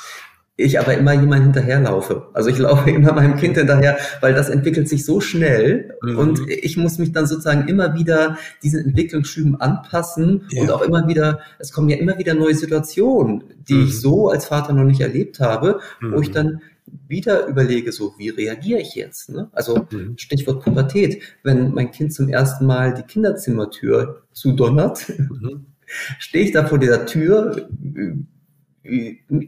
ich 0.57 0.79
aber 0.79 0.95
immer 0.97 1.13
jemand 1.13 1.43
hinterherlaufe. 1.43 2.29
Also 2.33 2.51
ich 2.51 2.59
laufe 2.59 2.91
immer 2.91 3.13
meinem 3.13 3.37
Kind 3.37 3.57
hinterher, 3.57 3.99
weil 4.21 4.35
das 4.35 4.49
entwickelt 4.49 4.89
sich 4.89 5.05
so 5.05 5.21
schnell 5.21 5.97
mhm. 6.03 6.19
und 6.19 6.49
ich 6.49 6.77
muss 6.77 6.99
mich 6.99 7.13
dann 7.13 7.27
sozusagen 7.27 7.69
immer 7.69 7.95
wieder 7.95 8.39
diesen 8.63 8.85
Entwicklungsschüben 8.85 9.61
anpassen 9.61 10.47
ja. 10.51 10.63
und 10.63 10.71
auch 10.71 10.83
immer 10.83 11.09
wieder, 11.09 11.41
es 11.59 11.73
kommen 11.73 11.89
ja 11.89 11.97
immer 11.97 12.19
wieder 12.19 12.35
neue 12.35 12.55
Situationen, 12.55 13.45
die 13.69 13.75
mhm. 13.75 13.85
ich 13.85 14.01
so 14.01 14.29
als 14.29 14.47
Vater 14.47 14.73
noch 14.73 14.85
nicht 14.85 15.01
erlebt 15.01 15.41
habe, 15.41 15.81
mhm. 16.01 16.13
wo 16.13 16.21
ich 16.21 16.29
mhm. 16.29 16.35
dann 16.35 16.63
wieder 17.09 17.47
überlege, 17.47 17.93
so 17.93 18.15
wie 18.19 18.29
reagiere 18.31 18.81
ich 18.81 18.95
jetzt? 18.95 19.31
Ne? 19.31 19.49
Also 19.53 19.87
mhm. 19.91 20.17
Stichwort 20.17 20.63
Pubertät, 20.63 21.23
wenn 21.43 21.73
mein 21.73 21.91
Kind 21.91 22.13
zum 22.13 22.29
ersten 22.29 22.67
Mal 22.67 22.95
die 22.95 23.03
Kinderzimmertür 23.03 24.23
zudonnert, 24.33 25.09
mhm. 25.19 25.67
stehe 26.19 26.45
ich 26.45 26.53
da 26.53 26.67
vor 26.67 26.79
dieser 26.79 27.07
Tür 27.07 27.69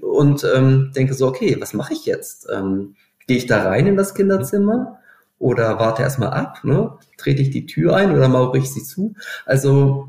und 0.01 0.47
ähm, 0.55 0.93
denke 0.95 1.15
so, 1.15 1.29
okay, 1.29 1.57
was 1.59 1.75
mache 1.75 1.93
ich 1.93 2.07
jetzt? 2.07 2.49
Ähm, 2.53 2.95
Gehe 3.27 3.39
ich 3.39 3.47
da 3.47 3.65
rein 3.65 3.87
in 3.89 3.97
das 3.97 4.15
Kinderzimmer 4.15 5.01
oder 5.39 5.79
warte 5.79 6.03
erstmal 6.03 6.31
ab? 6.31 6.61
Ne? 6.63 6.93
Trete 7.17 7.43
ich 7.43 7.51
die 7.51 7.67
Tür 7.67 7.97
ein 7.97 8.15
oder 8.15 8.29
mauere 8.29 8.57
ich 8.57 8.73
sie 8.73 8.85
zu? 8.85 9.15
Also 9.45 10.09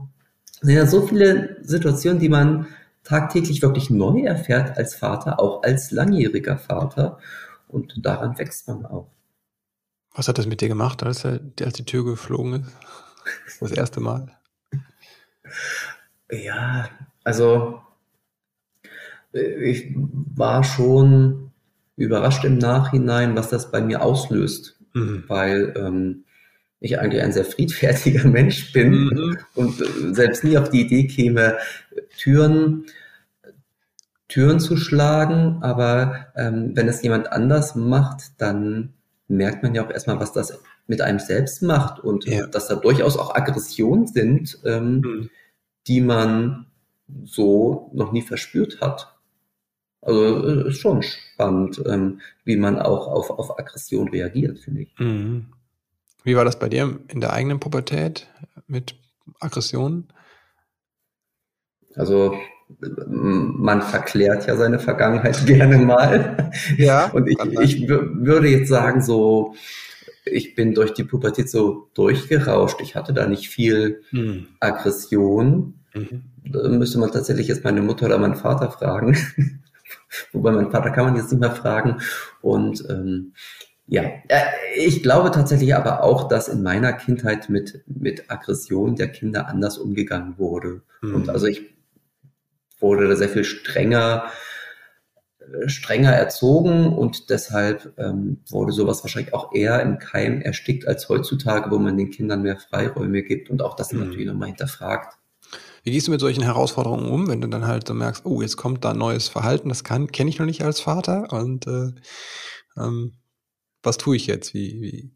sind 0.62 0.76
ja 0.76 0.86
so 0.86 1.06
viele 1.08 1.58
Situationen, 1.62 2.20
die 2.20 2.30
man 2.30 2.68
tagtäglich 3.08 3.62
wirklich 3.62 3.90
neu 3.90 4.22
erfährt 4.22 4.78
als 4.78 4.96
Vater, 4.96 5.40
auch 5.40 5.64
als 5.64 5.92
langjähriger 5.92 6.58
Vater. 6.58 7.20
Und 7.68 8.06
daran 8.06 8.38
wächst 8.38 8.68
man 8.68 8.86
auch. 8.86 9.10
Was 10.14 10.28
hat 10.28 10.38
das 10.38 10.48
mit 10.48 10.62
dir 10.62 10.68
gemacht, 10.68 11.04
als, 11.04 11.24
er, 11.24 11.40
als 11.62 11.74
die 11.74 11.86
Tür 11.86 12.04
geflogen 12.04 12.66
ist? 13.46 13.62
Das 13.62 13.72
erste 13.72 14.00
Mal? 14.00 14.38
Ja, 16.32 16.90
also 17.24 17.82
ich 19.32 19.94
war 19.94 20.64
schon 20.64 21.52
überrascht 21.96 22.44
im 22.44 22.58
Nachhinein, 22.58 23.36
was 23.36 23.50
das 23.50 23.72
bei 23.72 23.82
mir 23.82 24.02
auslöst, 24.02 24.80
mhm. 24.94 25.24
weil 25.28 25.74
ähm, 25.78 26.26
ich 26.80 27.00
eigentlich 27.00 27.22
ein 27.22 27.34
sehr 27.34 27.46
friedfertiger 27.46 28.28
Mensch 28.28 28.72
bin 28.74 29.06
mhm. 29.06 29.38
und 29.56 29.82
äh, 29.82 30.14
selbst 30.14 30.44
nie 30.44 30.58
auf 30.58 30.70
die 30.70 30.82
Idee 30.82 31.08
käme, 31.08 31.58
Türen, 32.18 32.86
Türen 34.28 34.60
zu 34.60 34.78
schlagen. 34.78 35.60
Aber 35.62 36.28
ähm, 36.36 36.72
wenn 36.76 36.88
es 36.88 37.02
jemand 37.02 37.32
anders 37.32 37.76
macht, 37.76 38.40
dann 38.40 38.94
merkt 39.28 39.64
man 39.64 39.76
ja 39.76 39.86
auch 39.86 39.92
erstmal, 39.92 40.20
was 40.20 40.34
das 40.34 40.60
mit 40.88 41.02
einem 41.02 41.20
selbst 41.20 41.62
macht 41.62 42.00
und 42.00 42.26
ja. 42.26 42.48
dass 42.48 42.68
da 42.68 42.76
durchaus 42.76 43.18
auch 43.18 43.36
Aggressionen 43.36 44.08
sind, 44.08 44.60
ähm, 44.64 45.02
mhm. 45.02 45.30
die 45.88 46.02
man 46.02 46.68
so 47.24 47.92
noch 47.94 48.12
nie 48.12 48.22
verspürt 48.22 48.80
hat. 48.82 49.14
Also 50.02 50.48
äh, 50.48 50.68
ist 50.70 50.80
schon 50.80 51.02
spannend, 51.02 51.82
ähm, 51.86 52.22
wie 52.46 52.56
man 52.56 52.80
auch 52.80 53.08
auf, 53.08 53.30
auf 53.32 53.60
Aggression 53.60 54.08
reagiert, 54.10 54.60
finde 54.60 54.84
ich. 54.84 54.96
Mhm. 54.98 55.48
Wie 56.24 56.36
war 56.36 56.46
das 56.46 56.60
bei 56.60 56.70
dir 56.70 57.00
in 57.08 57.22
der 57.22 57.34
eigenen 57.34 57.60
Pubertät 57.60 58.28
mit 58.68 58.96
Aggressionen? 59.40 60.12
Also 61.96 62.36
man 63.08 63.82
verklärt 63.82 64.46
ja 64.48 64.56
seine 64.56 64.80
Vergangenheit 64.80 65.46
gerne 65.46 65.78
mal. 65.78 66.52
Ja. 66.78 67.08
Und 67.12 67.28
ich, 67.28 67.38
ich 67.62 67.88
würde 67.88 68.50
jetzt 68.50 68.70
sagen, 68.70 69.02
so, 69.02 69.56
ich 70.26 70.56
bin 70.56 70.74
durch 70.74 70.94
die 70.94 71.04
Pubertät 71.04 71.50
so 71.50 71.90
durchgerauscht. 71.94 72.82
Ich 72.82 72.96
hatte 72.96 73.14
da 73.14 73.28
nicht 73.28 73.50
viel 73.50 74.04
hm. 74.10 74.48
Aggression. 74.60 75.80
Mhm. 75.94 76.24
Da 76.46 76.68
müsste 76.70 77.00
man 77.00 77.12
tatsächlich 77.12 77.48
jetzt 77.48 77.64
meine 77.64 77.82
Mutter 77.82 78.06
oder 78.06 78.18
meinen 78.18 78.36
Vater 78.36 78.72
fragen. 78.72 79.18
Wobei 80.32 80.52
mein 80.52 80.72
Vater 80.72 80.92
kann 80.92 81.06
man 81.06 81.16
jetzt 81.16 81.32
nicht 81.32 81.40
mehr 81.40 81.52
fragen. 81.52 82.02
Und 82.42 82.86
ähm, 82.90 83.34
ja, 83.88 84.04
äh, 84.28 84.44
ich 84.76 85.02
glaube 85.02 85.32
tatsächlich 85.32 85.74
aber 85.74 86.04
auch, 86.04 86.28
dass 86.28 86.50
in 86.50 86.62
meiner 86.62 86.94
Kindheit 86.94 87.50
mit, 87.50 87.84
mit 87.88 88.30
Aggression 88.30 88.96
der 88.96 89.08
Kinder 89.08 89.48
anders 89.48 89.78
umgegangen 89.78 90.38
wurde. 90.38 90.82
Mhm. 91.02 91.16
Und 91.16 91.30
also 91.30 91.48
ich 91.48 91.62
wurde 92.80 93.08
da 93.08 93.16
sehr 93.16 93.30
viel 93.30 93.46
strenger, 93.46 94.26
äh, 95.40 95.70
strenger 95.70 96.12
erzogen 96.12 96.94
und 96.94 97.30
deshalb 97.30 97.94
ähm, 97.98 98.42
wurde 98.50 98.74
sowas 98.74 99.04
wahrscheinlich 99.04 99.34
auch 99.34 99.54
eher 99.54 99.82
im 99.82 100.00
Keim 100.00 100.42
erstickt 100.42 100.86
als 100.86 101.08
heutzutage, 101.08 101.72
wo 101.72 101.80
man 101.80 101.98
den 101.98 102.12
Kindern 102.12 102.42
mehr 102.42 102.58
Freiräume 102.58 103.24
gibt 103.24 103.50
und 103.50 103.62
auch 103.62 103.76
das 103.76 103.94
mhm. 103.94 104.00
natürlich 104.02 104.28
nochmal 104.28 104.50
hinterfragt. 104.50 105.18
Wie 105.84 105.92
gehst 105.92 106.08
du 106.08 106.12
mit 106.12 106.20
solchen 106.20 106.44
Herausforderungen 106.44 107.08
um, 107.10 107.30
wenn 107.30 107.40
du 107.40 107.48
dann 107.48 107.66
halt 107.66 107.88
so 107.88 107.94
merkst, 107.94 108.26
oh, 108.26 108.42
jetzt 108.42 108.58
kommt 108.58 108.84
da 108.84 108.92
ein 108.92 108.98
neues 108.98 109.30
Verhalten, 109.30 109.70
das 109.70 109.86
kann 109.86 110.12
kenne 110.12 110.30
ich 110.30 110.38
noch 110.38 110.46
nicht 110.46 110.62
als 110.62 110.82
Vater 110.82 111.32
und 111.32 111.66
äh, 111.68 111.94
ähm, 112.76 113.14
was 113.88 113.98
tue 113.98 114.16
ich 114.16 114.28
jetzt? 114.28 114.54
Wie, 114.54 114.82
wie 114.82 115.12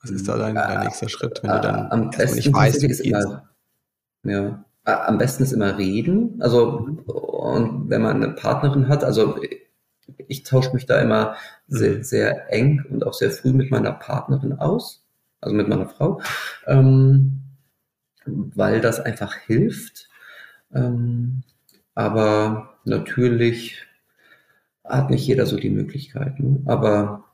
was 0.00 0.10
ist 0.10 0.28
da 0.28 0.36
dein, 0.36 0.54
dein 0.54 0.84
nächster 0.84 1.08
Schritt, 1.08 1.42
wenn 1.42 1.50
du 1.50 1.60
dann 1.60 1.90
am 1.90 2.10
besten 2.10 2.36
nicht 2.36 2.52
weißt, 2.52 2.82
wie 2.82 2.90
es 2.90 3.02
geht? 3.02 3.16
ja, 4.24 4.64
am 4.84 5.18
besten 5.18 5.42
ist 5.42 5.52
immer 5.52 5.78
reden. 5.78 6.40
Also 6.40 6.86
und 7.06 7.88
wenn 7.88 8.02
man 8.02 8.22
eine 8.22 8.34
Partnerin 8.34 8.88
hat, 8.88 9.04
also 9.04 9.40
ich 10.28 10.42
tausche 10.42 10.72
mich 10.74 10.86
da 10.86 11.00
immer 11.00 11.36
sehr, 11.66 11.98
mhm. 11.98 12.02
sehr 12.02 12.52
eng 12.52 12.84
und 12.90 13.06
auch 13.06 13.14
sehr 13.14 13.30
früh 13.30 13.52
mit 13.52 13.70
meiner 13.70 13.92
Partnerin 13.92 14.54
aus, 14.54 15.04
also 15.40 15.54
mit 15.54 15.68
meiner 15.68 15.88
Frau. 15.88 16.20
Ähm, 16.66 17.42
weil 18.26 18.80
das 18.80 19.00
einfach 19.00 19.34
hilft. 19.34 20.08
Ähm, 20.72 21.42
aber 21.94 22.78
natürlich 22.84 23.86
hat 24.84 25.10
nicht 25.10 25.26
jeder 25.26 25.46
so 25.46 25.56
die 25.56 25.70
Möglichkeiten. 25.70 26.62
Aber 26.66 27.24
äh, 27.24 27.27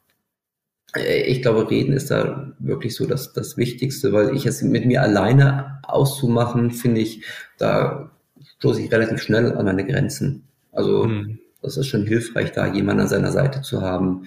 ich 0.96 1.42
glaube, 1.42 1.70
reden 1.70 1.92
ist 1.92 2.10
da 2.10 2.52
wirklich 2.58 2.94
so 2.94 3.06
das, 3.06 3.32
das 3.32 3.56
Wichtigste, 3.56 4.12
weil 4.12 4.34
ich 4.36 4.46
es 4.46 4.62
mit 4.62 4.86
mir 4.86 5.02
alleine 5.02 5.80
auszumachen, 5.82 6.70
finde 6.70 7.00
ich, 7.00 7.24
da 7.58 8.10
stoße 8.58 8.82
ich 8.82 8.92
relativ 8.92 9.22
schnell 9.22 9.52
an 9.52 9.64
meine 9.64 9.86
Grenzen. 9.86 10.44
Also 10.72 11.04
mhm. 11.04 11.38
das 11.62 11.76
ist 11.76 11.88
schon 11.88 12.06
hilfreich, 12.06 12.52
da 12.52 12.72
jemanden 12.72 13.02
an 13.02 13.08
seiner 13.08 13.32
Seite 13.32 13.62
zu 13.62 13.82
haben, 13.82 14.26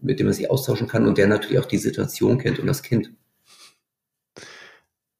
mit 0.00 0.18
dem 0.18 0.26
man 0.26 0.34
sich 0.34 0.50
austauschen 0.50 0.88
kann 0.88 1.06
und 1.06 1.18
der 1.18 1.28
natürlich 1.28 1.58
auch 1.58 1.66
die 1.66 1.78
Situation 1.78 2.38
kennt 2.38 2.58
und 2.58 2.66
das 2.66 2.82
Kind. 2.82 3.10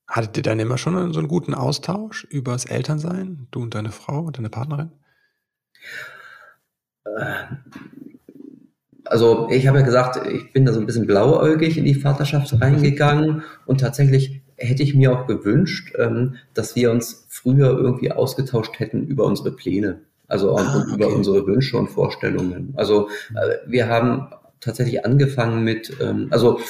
Hattet 0.07 0.39
ihr 0.39 0.43
dann 0.43 0.59
immer 0.59 0.79
schon 0.79 1.13
so 1.13 1.21
einen 1.21 1.29
guten 1.29 1.55
Austausch 1.55 2.25
über 2.25 2.53
das 2.53 2.65
Elternsein, 2.65 3.47
du 3.51 3.63
und 3.63 3.75
deine 3.75 3.93
Frau 3.93 4.21
und 4.21 4.39
deine 4.39 4.51
Partnerin? 4.51 4.91
Äh, 7.05 7.45
also 9.11 9.49
ich 9.51 9.67
habe 9.67 9.81
ja 9.81 9.85
gesagt, 9.85 10.27
ich 10.27 10.53
bin 10.53 10.65
da 10.65 10.73
so 10.73 10.81
ein 10.81 10.87
bisschen 10.87 11.07
blauäugig 11.07 11.77
in 11.77 11.85
die 11.85 11.95
Vaterschaft 11.95 12.61
reingegangen 12.61 13.43
und 13.67 13.81
tatsächlich 13.81 14.43
hätte 14.57 14.83
ich 14.83 14.95
mir 14.95 15.13
auch 15.13 15.27
gewünscht, 15.27 15.95
ähm, 15.99 16.37
dass 16.55 16.77
wir 16.77 16.91
uns 16.91 17.27
früher 17.29 17.71
irgendwie 17.71 18.13
ausgetauscht 18.13 18.79
hätten 18.79 19.07
über 19.07 19.25
unsere 19.25 19.53
Pläne, 19.53 20.01
also 20.29 20.57
ah, 20.57 20.85
okay. 20.85 20.95
über 20.95 21.09
unsere 21.09 21.47
Wünsche 21.47 21.77
und 21.77 21.89
Vorstellungen. 21.89 22.73
Also 22.77 23.09
äh, 23.35 23.57
wir 23.67 23.89
haben 23.89 24.29
tatsächlich 24.61 25.05
angefangen 25.05 25.65
mit, 25.65 25.97
ähm, 26.01 26.29
also 26.31 26.61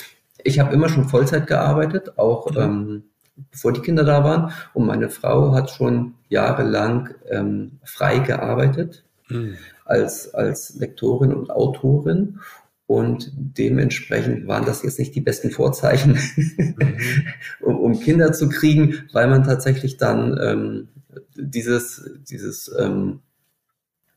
ich 0.43 0.59
habe 0.59 0.73
immer 0.73 0.89
schon 0.89 1.09
Vollzeit 1.09 1.47
gearbeitet, 1.47 2.19
auch 2.19 2.51
mhm 2.51 3.05
bevor 3.51 3.73
die 3.73 3.81
Kinder 3.81 4.05
da 4.05 4.23
waren. 4.23 4.53
Und 4.75 4.85
meine 4.87 5.09
Frau 5.09 5.55
hat 5.55 5.71
schon 5.71 6.15
jahrelang 6.29 7.15
ähm, 7.31 7.79
frei 7.85 8.19
gearbeitet 8.19 9.05
mhm. 9.31 9.57
als, 9.85 10.35
als 10.35 10.75
Lektorin 10.75 11.33
und 11.33 11.51
Autorin. 11.51 12.41
Und 12.87 13.31
dementsprechend 13.35 14.49
waren 14.49 14.65
das 14.65 14.83
jetzt 14.83 14.99
nicht 14.99 15.15
die 15.15 15.21
besten 15.21 15.51
Vorzeichen, 15.51 16.19
um, 17.61 17.79
um, 17.79 18.01
Kinder 18.01 18.33
zu 18.33 18.49
kriegen, 18.49 19.05
weil 19.13 19.29
man 19.29 19.45
tatsächlich 19.45 19.97
dann 19.97 20.37
ähm, 20.43 20.89
dieses, 21.37 22.11
dieses 22.29 22.69
ähm, 22.77 23.21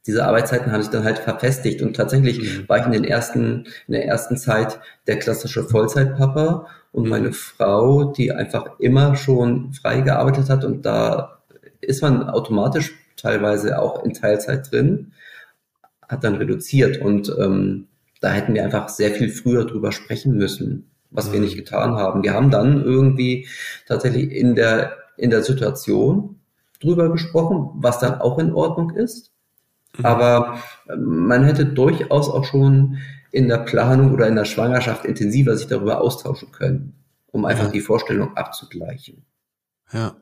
diese 0.05 0.25
Arbeitszeiten 0.25 0.71
haben 0.71 0.81
sich 0.81 0.91
dann 0.91 1.05
halt 1.05 1.19
verfestigt 1.19 1.81
und 1.81 1.95
tatsächlich 1.95 2.39
mhm. 2.39 2.67
war 2.67 2.79
ich 2.79 2.85
in 2.85 2.91
den 2.91 3.05
ersten, 3.05 3.65
in 3.87 3.93
der 3.93 4.05
ersten 4.05 4.37
Zeit 4.37 4.79
der 5.07 5.17
klassische 5.17 5.63
Vollzeitpapa 5.63 6.67
und 6.91 7.07
meine 7.07 7.29
mhm. 7.29 7.33
Frau, 7.33 8.11
die 8.11 8.31
einfach 8.31 8.79
immer 8.79 9.15
schon 9.15 9.73
frei 9.73 10.01
gearbeitet 10.01 10.49
hat 10.49 10.65
und 10.65 10.85
da 10.85 11.41
ist 11.79 12.01
man 12.01 12.29
automatisch 12.29 12.93
teilweise 13.23 13.79
auch 13.79 14.03
in 14.03 14.13
Teilzeit 14.13 14.71
drin, 14.71 15.13
hat 16.07 16.23
dann 16.23 16.35
reduziert 16.35 17.01
und 17.01 17.33
ähm, 17.39 17.87
da 18.21 18.31
hätten 18.31 18.53
wir 18.53 18.63
einfach 18.63 18.89
sehr 18.89 19.11
viel 19.11 19.29
früher 19.29 19.65
drüber 19.65 19.91
sprechen 19.91 20.35
müssen, 20.35 20.91
was 21.09 21.29
mhm. 21.29 21.33
wir 21.33 21.39
nicht 21.39 21.55
getan 21.55 21.95
haben. 21.95 22.23
Wir 22.23 22.33
haben 22.33 22.51
dann 22.51 22.83
irgendwie 22.83 23.47
tatsächlich 23.87 24.31
in 24.31 24.55
der, 24.55 24.97
in 25.17 25.29
der 25.29 25.41
Situation 25.41 26.39
drüber 26.81 27.09
gesprochen, 27.09 27.69
was 27.75 27.99
dann 27.99 28.19
auch 28.19 28.37
in 28.39 28.53
Ordnung 28.53 28.91
ist. 28.91 29.31
Mhm. 29.97 30.05
Aber 30.05 30.59
man 30.97 31.45
hätte 31.45 31.65
durchaus 31.65 32.29
auch 32.29 32.43
schon 32.43 32.97
in 33.31 33.47
der 33.47 33.59
Planung 33.59 34.13
oder 34.13 34.27
in 34.27 34.35
der 34.35 34.45
Schwangerschaft 34.45 35.05
intensiver 35.05 35.55
sich 35.55 35.67
darüber 35.67 36.01
austauschen 36.01 36.51
können, 36.51 36.93
um 37.31 37.45
einfach 37.45 37.71
die 37.71 37.81
Vorstellung 37.81 38.35
abzugleichen. 38.35 39.25
Ja. 39.91 40.15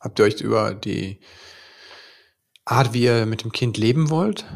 Habt 0.00 0.18
ihr 0.18 0.24
euch 0.24 0.40
über 0.40 0.74
die 0.74 1.20
Art, 2.72 2.94
wie 2.94 3.04
ihr 3.04 3.26
mit 3.26 3.44
dem 3.44 3.52
Kind 3.52 3.76
leben 3.76 4.10
wollt, 4.10 4.46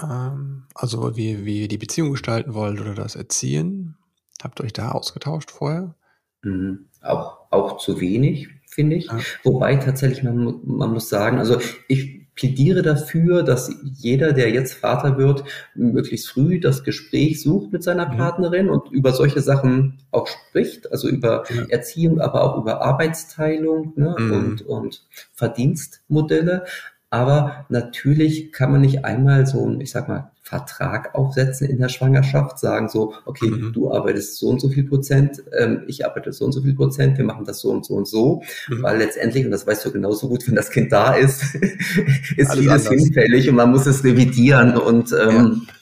ähm, 0.00 0.64
also 0.74 1.16
wie, 1.16 1.44
wie 1.44 1.62
ihr 1.62 1.68
die 1.68 1.78
Beziehung 1.78 2.10
gestalten 2.10 2.54
wollt 2.54 2.80
oder 2.80 2.94
das 2.94 3.16
Erziehen, 3.16 3.96
habt 4.42 4.60
ihr 4.60 4.64
euch 4.64 4.72
da 4.72 4.90
ausgetauscht 4.90 5.50
vorher? 5.50 5.94
Mhm. 6.42 6.86
Auch, 7.00 7.38
auch 7.50 7.78
zu 7.78 8.00
wenig, 8.00 8.48
finde 8.68 8.96
ich. 8.96 9.06
Ja. 9.06 9.18
Wobei 9.44 9.76
tatsächlich, 9.76 10.22
man, 10.22 10.60
man 10.64 10.92
muss 10.92 11.08
sagen, 11.08 11.38
also 11.38 11.58
ich 11.88 12.22
plädiere 12.34 12.82
dafür, 12.82 13.42
dass 13.42 13.74
jeder, 13.82 14.32
der 14.32 14.50
jetzt 14.50 14.74
Vater 14.74 15.18
wird, 15.18 15.44
möglichst 15.74 16.30
früh 16.30 16.60
das 16.60 16.82
Gespräch 16.82 17.42
sucht 17.42 17.72
mit 17.72 17.82
seiner 17.82 18.10
mhm. 18.10 18.16
Partnerin 18.16 18.70
und 18.70 18.90
über 18.90 19.12
solche 19.12 19.40
Sachen 19.40 19.98
auch 20.10 20.26
spricht, 20.26 20.90
also 20.90 21.08
über 21.08 21.44
ja. 21.54 21.64
Erziehung, 21.68 22.20
aber 22.20 22.42
auch 22.42 22.58
über 22.58 22.80
Arbeitsteilung 22.82 23.92
ne, 23.96 24.16
mhm. 24.18 24.32
und, 24.32 24.62
und 24.62 25.06
Verdienstmodelle. 25.34 26.64
Aber 27.12 27.66
natürlich 27.68 28.52
kann 28.52 28.72
man 28.72 28.80
nicht 28.80 29.04
einmal 29.04 29.46
so 29.46 29.68
ein, 29.68 29.82
ich 29.82 29.90
sag 29.90 30.08
mal, 30.08 30.30
Vertrag 30.40 31.14
aufsetzen 31.14 31.68
in 31.68 31.78
der 31.78 31.90
Schwangerschaft, 31.90 32.58
sagen 32.58 32.88
so, 32.88 33.12
okay, 33.26 33.50
mhm. 33.50 33.74
du 33.74 33.92
arbeitest 33.92 34.38
so 34.38 34.48
und 34.48 34.62
so 34.62 34.70
viel 34.70 34.84
Prozent, 34.84 35.42
ähm, 35.58 35.82
ich 35.88 36.06
arbeite 36.06 36.32
so 36.32 36.46
und 36.46 36.52
so 36.52 36.62
viel 36.62 36.74
Prozent, 36.74 37.18
wir 37.18 37.26
machen 37.26 37.44
das 37.44 37.60
so 37.60 37.68
und 37.68 37.84
so 37.84 37.96
und 37.96 38.08
so, 38.08 38.42
mhm. 38.70 38.82
weil 38.82 38.96
letztendlich, 38.96 39.44
und 39.44 39.50
das 39.50 39.66
weißt 39.66 39.84
du 39.84 39.92
genauso 39.92 40.26
gut, 40.26 40.48
wenn 40.48 40.54
das 40.54 40.70
Kind 40.70 40.90
da 40.90 41.12
ist, 41.12 41.54
ist 42.36 42.50
Alles 42.50 42.60
vieles 42.60 42.86
anders. 42.86 43.02
hinfällig 43.04 43.46
und 43.46 43.56
man 43.56 43.70
muss 43.70 43.84
es 43.84 44.02
revidieren 44.04 44.78
und 44.78 45.12
ähm, 45.12 45.66
ja 45.66 45.81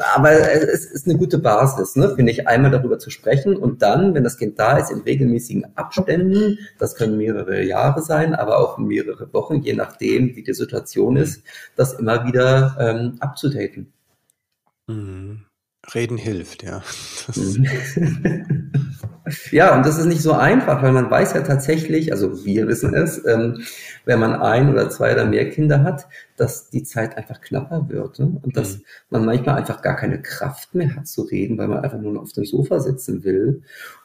aber 0.00 0.32
es 0.32 0.84
ist 0.86 1.06
eine 1.06 1.18
gute 1.18 1.38
Basis, 1.38 1.96
ne, 1.96 2.14
finde 2.14 2.32
ich, 2.32 2.48
einmal 2.48 2.70
darüber 2.70 2.98
zu 2.98 3.10
sprechen 3.10 3.56
und 3.56 3.82
dann, 3.82 4.14
wenn 4.14 4.24
das 4.24 4.38
Kind 4.38 4.58
da 4.58 4.78
ist, 4.78 4.90
in 4.90 5.00
regelmäßigen 5.00 5.76
Abständen, 5.76 6.58
das 6.78 6.96
können 6.96 7.16
mehrere 7.16 7.62
Jahre 7.62 8.02
sein, 8.02 8.34
aber 8.34 8.58
auch 8.58 8.78
mehrere 8.78 9.32
Wochen, 9.32 9.62
je 9.62 9.74
nachdem, 9.74 10.34
wie 10.36 10.42
die 10.42 10.54
Situation 10.54 11.16
ist, 11.16 11.42
das 11.76 11.94
immer 11.94 12.26
wieder 12.26 12.76
ähm, 12.78 13.16
abzudaten. 13.20 13.92
Mhm. 14.86 15.44
Reden 15.92 16.16
hilft, 16.16 16.62
ja. 16.62 16.82
Mhm. 17.34 18.70
ja, 19.50 19.76
und 19.76 19.84
das 19.84 19.98
ist 19.98 20.06
nicht 20.06 20.22
so 20.22 20.32
einfach, 20.32 20.82
weil 20.82 20.92
man 20.92 21.10
weiß 21.10 21.34
ja 21.34 21.42
tatsächlich, 21.42 22.12
also 22.12 22.44
wir 22.44 22.68
wissen 22.68 22.94
es, 22.94 23.24
ähm, 23.26 23.62
wenn 24.04 24.20
man 24.20 24.34
ein 24.34 24.70
oder 24.70 24.88
zwei 24.88 25.12
oder 25.12 25.26
mehr 25.26 25.50
Kinder 25.50 25.82
hat, 25.82 26.06
dass 26.36 26.70
die 26.70 26.84
Zeit 26.84 27.16
einfach 27.16 27.40
knapper 27.40 27.88
wird 27.88 28.18
ne? 28.18 28.40
und 28.42 28.56
dass 28.56 28.78
mhm. 28.78 28.82
man 29.10 29.24
manchmal 29.26 29.56
einfach 29.56 29.82
gar 29.82 29.96
keine 29.96 30.22
Kraft 30.22 30.74
mehr 30.74 30.94
hat 30.96 31.06
zu 31.06 31.22
reden, 31.22 31.58
weil 31.58 31.68
man 31.68 31.80
einfach 31.80 31.98
nur 31.98 32.12
noch 32.12 32.22
auf 32.22 32.32
dem 32.32 32.44
Sofa 32.44 32.80
sitzen 32.80 33.24
will. 33.24 33.62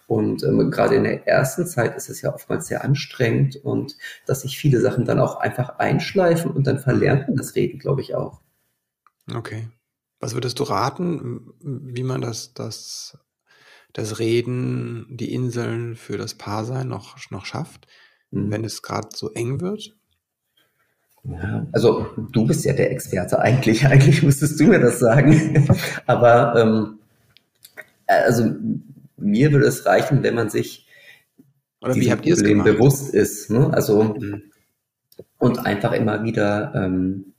Und 0.08 0.44
ähm, 0.44 0.72
gerade 0.72 0.96
in 0.96 1.04
der 1.04 1.28
ersten 1.28 1.68
Zeit 1.68 1.96
ist 1.96 2.10
es 2.10 2.22
ja 2.22 2.34
oftmals 2.34 2.68
sehr 2.68 2.84
anstrengend 2.84 3.58
und 3.58 3.96
dass 4.26 4.42
sich 4.42 4.58
viele 4.58 4.82
Sachen 4.82 5.06
dann 5.06 5.20
auch 5.20 5.40
einfach 5.40 5.78
einschleifen 5.78 6.52
und 6.52 6.66
dann 6.66 6.80
verlernt 6.80 7.28
man 7.28 7.38
das 7.38 7.56
Reden, 7.56 7.78
glaube 7.78 8.02
ich, 8.02 8.16
auch. 8.16 8.42
Okay. 9.32 9.68
Was 10.20 10.34
würdest 10.34 10.60
du 10.60 10.64
raten, 10.64 11.54
wie 11.62 12.04
man 12.04 12.22
das, 12.22 12.54
das, 12.54 13.18
das 13.94 14.20
Reden, 14.20 15.08
die 15.10 15.34
Inseln 15.34 15.96
für 15.96 16.18
das 16.18 16.36
Paarsein 16.36 16.90
noch, 16.90 17.18
noch 17.32 17.46
schafft, 17.46 17.88
mhm. 18.32 18.52
wenn 18.52 18.66
es 18.66 18.82
gerade 18.82 19.10
so 19.14 19.32
eng 19.32 19.62
wird? 19.62 19.96
Ja, 21.24 21.68
also 21.72 22.08
du 22.32 22.46
bist 22.46 22.66
ja 22.66 22.74
der 22.74 22.92
Experte 22.92 23.40
eigentlich. 23.40 23.86
Eigentlich 23.86 24.24
müsstest 24.24 24.60
du 24.60 24.66
mir 24.66 24.80
das 24.80 25.00
sagen. 25.00 25.68
Aber 26.06 26.56
ähm, 26.56 27.00
also 28.08 28.56
mir 29.18 29.52
würde 29.52 29.68
es 29.68 29.86
reichen, 29.86 30.24
wenn 30.24 30.36
man 30.36 30.50
sich 30.50 30.88
Oder 31.82 31.96
wie 31.96 32.12
habt 32.12 32.26
ihr 32.26 32.34
es 32.34 32.44
gemacht? 32.44 32.66
bewusst 32.66 33.14
ist. 33.14 33.50
Ne? 33.50 33.72
Also 33.74 34.04
mhm. 34.04 34.44
und 35.38 35.66
einfach 35.66 35.94
immer 35.94 36.24
wieder 36.24 36.74
ähm, 36.76 37.34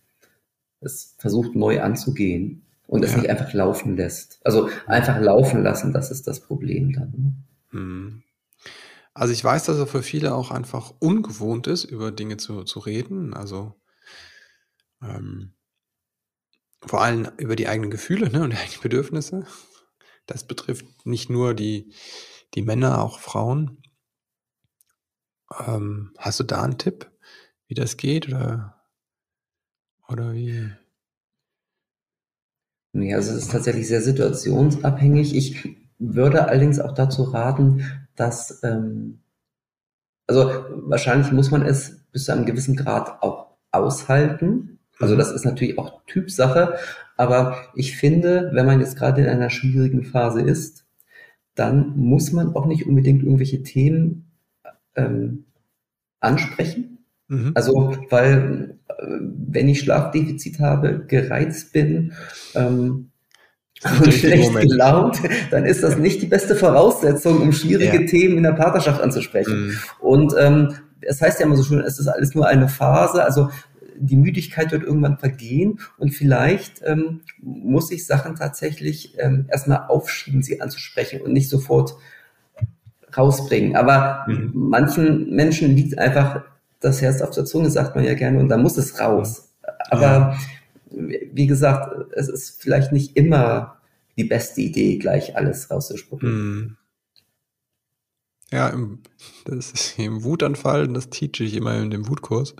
es 0.80 1.14
versucht 1.18 1.54
neu 1.54 1.82
anzugehen 1.82 2.62
und 2.90 3.04
es 3.04 3.14
nicht 3.14 3.30
einfach 3.30 3.52
laufen 3.52 3.96
lässt. 3.96 4.40
Also 4.44 4.68
einfach 4.86 5.20
laufen 5.20 5.62
lassen, 5.62 5.92
das 5.92 6.10
ist 6.10 6.26
das 6.26 6.40
Problem 6.40 6.92
dann. 6.92 7.10
Ne? 7.70 7.80
Mhm. 7.80 8.22
Also 9.14 9.32
ich 9.32 9.44
weiß, 9.44 9.64
dass 9.64 9.76
es 9.76 9.88
für 9.88 10.02
viele 10.02 10.34
auch 10.34 10.50
einfach 10.50 10.92
ungewohnt 10.98 11.68
ist, 11.68 11.84
über 11.84 12.10
Dinge 12.10 12.36
zu, 12.36 12.64
zu 12.64 12.80
reden. 12.80 13.32
Also 13.32 13.80
ähm, 15.00 15.54
vor 16.84 17.02
allem 17.02 17.30
über 17.36 17.54
die 17.54 17.68
eigenen 17.68 17.92
Gefühle 17.92 18.28
ne, 18.28 18.42
und 18.42 18.50
die 18.50 18.56
eigenen 18.56 18.80
Bedürfnisse. 18.82 19.46
Das 20.26 20.44
betrifft 20.44 21.06
nicht 21.06 21.30
nur 21.30 21.54
die, 21.54 21.94
die 22.54 22.62
Männer, 22.62 23.02
auch 23.02 23.20
Frauen. 23.20 23.80
Ähm, 25.64 26.12
hast 26.18 26.40
du 26.40 26.44
da 26.44 26.62
einen 26.62 26.78
Tipp, 26.78 27.08
wie 27.68 27.74
das 27.74 27.96
geht 27.96 28.26
oder, 28.26 28.82
oder 30.08 30.32
wie? 30.32 30.72
Ja, 32.92 33.16
also 33.16 33.32
es 33.32 33.44
ist 33.44 33.52
tatsächlich 33.52 33.86
sehr 33.88 34.02
situationsabhängig. 34.02 35.36
Ich 35.36 35.76
würde 35.98 36.48
allerdings 36.48 36.80
auch 36.80 36.92
dazu 36.92 37.22
raten, 37.22 37.84
dass, 38.16 38.62
ähm, 38.64 39.20
also 40.26 40.50
wahrscheinlich 40.86 41.30
muss 41.32 41.50
man 41.50 41.62
es 41.62 42.00
bis 42.12 42.24
zu 42.24 42.32
einem 42.32 42.46
gewissen 42.46 42.76
Grad 42.76 43.22
auch 43.22 43.56
aushalten. 43.70 44.78
Also 44.98 45.14
mhm. 45.14 45.18
das 45.18 45.30
ist 45.30 45.44
natürlich 45.44 45.78
auch 45.78 46.02
Typsache, 46.06 46.78
aber 47.16 47.56
ich 47.74 47.96
finde, 47.96 48.50
wenn 48.54 48.66
man 48.66 48.80
jetzt 48.80 48.96
gerade 48.96 49.22
in 49.22 49.28
einer 49.28 49.50
schwierigen 49.50 50.04
Phase 50.04 50.40
ist, 50.40 50.86
dann 51.54 51.96
muss 51.96 52.32
man 52.32 52.54
auch 52.56 52.66
nicht 52.66 52.86
unbedingt 52.86 53.22
irgendwelche 53.22 53.62
Themen 53.62 54.32
ähm, 54.96 55.44
ansprechen. 56.20 56.99
Mhm. 57.30 57.52
Also, 57.54 57.96
weil 58.10 58.76
wenn 58.98 59.68
ich 59.68 59.80
Schlafdefizit 59.80 60.58
habe, 60.58 61.04
gereizt 61.06 61.72
bin 61.72 62.12
ähm, 62.54 63.10
und 63.84 64.12
schlecht 64.12 64.48
Moment. 64.48 64.70
gelaunt, 64.70 65.18
dann 65.50 65.64
ist 65.64 65.82
das 65.82 65.96
nicht 65.96 66.20
die 66.20 66.26
beste 66.26 66.54
Voraussetzung, 66.54 67.40
um 67.40 67.52
schwierige 67.52 68.02
ja. 68.02 68.06
Themen 68.06 68.36
in 68.36 68.42
der 68.42 68.52
Partnerschaft 68.52 69.00
anzusprechen. 69.00 69.68
Mhm. 69.68 69.78
Und 70.00 70.34
ähm, 70.38 70.74
es 71.00 71.22
heißt 71.22 71.40
ja 71.40 71.46
immer 71.46 71.56
so 71.56 71.62
schön, 71.62 71.80
es 71.80 71.98
ist 71.98 72.08
alles 72.08 72.34
nur 72.34 72.46
eine 72.46 72.68
Phase. 72.68 73.24
Also 73.24 73.48
die 73.96 74.16
Müdigkeit 74.16 74.72
wird 74.72 74.82
irgendwann 74.82 75.18
vergehen 75.18 75.78
und 75.98 76.10
vielleicht 76.10 76.82
ähm, 76.84 77.20
muss 77.40 77.92
ich 77.92 78.06
Sachen 78.06 78.34
tatsächlich 78.34 79.14
ähm, 79.18 79.46
erstmal 79.48 79.86
aufschieben, 79.88 80.42
sie 80.42 80.60
anzusprechen 80.60 81.20
und 81.20 81.32
nicht 81.32 81.48
sofort 81.48 81.94
rausbringen. 83.16 83.76
Aber 83.76 84.24
mhm. 84.26 84.50
manchen 84.54 85.30
Menschen 85.30 85.76
liegt 85.76 85.98
einfach 85.98 86.42
das 86.80 87.02
Herz 87.02 87.22
auf 87.22 87.30
der 87.30 87.44
Zunge, 87.44 87.70
sagt 87.70 87.94
man 87.94 88.04
ja 88.04 88.14
gerne, 88.14 88.38
und 88.40 88.48
dann 88.48 88.62
muss 88.62 88.76
es 88.76 88.98
raus. 88.98 89.48
Aber 89.90 90.36
wie 90.90 91.46
gesagt, 91.46 91.94
es 92.12 92.28
ist 92.28 92.60
vielleicht 92.62 92.92
nicht 92.92 93.16
immer 93.16 93.76
die 94.16 94.24
beste 94.24 94.60
Idee, 94.60 94.98
gleich 94.98 95.36
alles 95.36 95.70
rauszuspucken. 95.70 96.28
Hm. 96.28 96.76
Ja, 98.52 98.68
im, 98.68 99.02
das 99.44 99.70
ist 99.70 99.98
im 99.98 100.24
Wutanfall, 100.24 100.88
und 100.88 100.94
das 100.94 101.10
teache 101.10 101.44
ich 101.44 101.54
immer 101.54 101.76
in 101.76 101.90
dem 101.90 102.08
Wutkurs. 102.08 102.54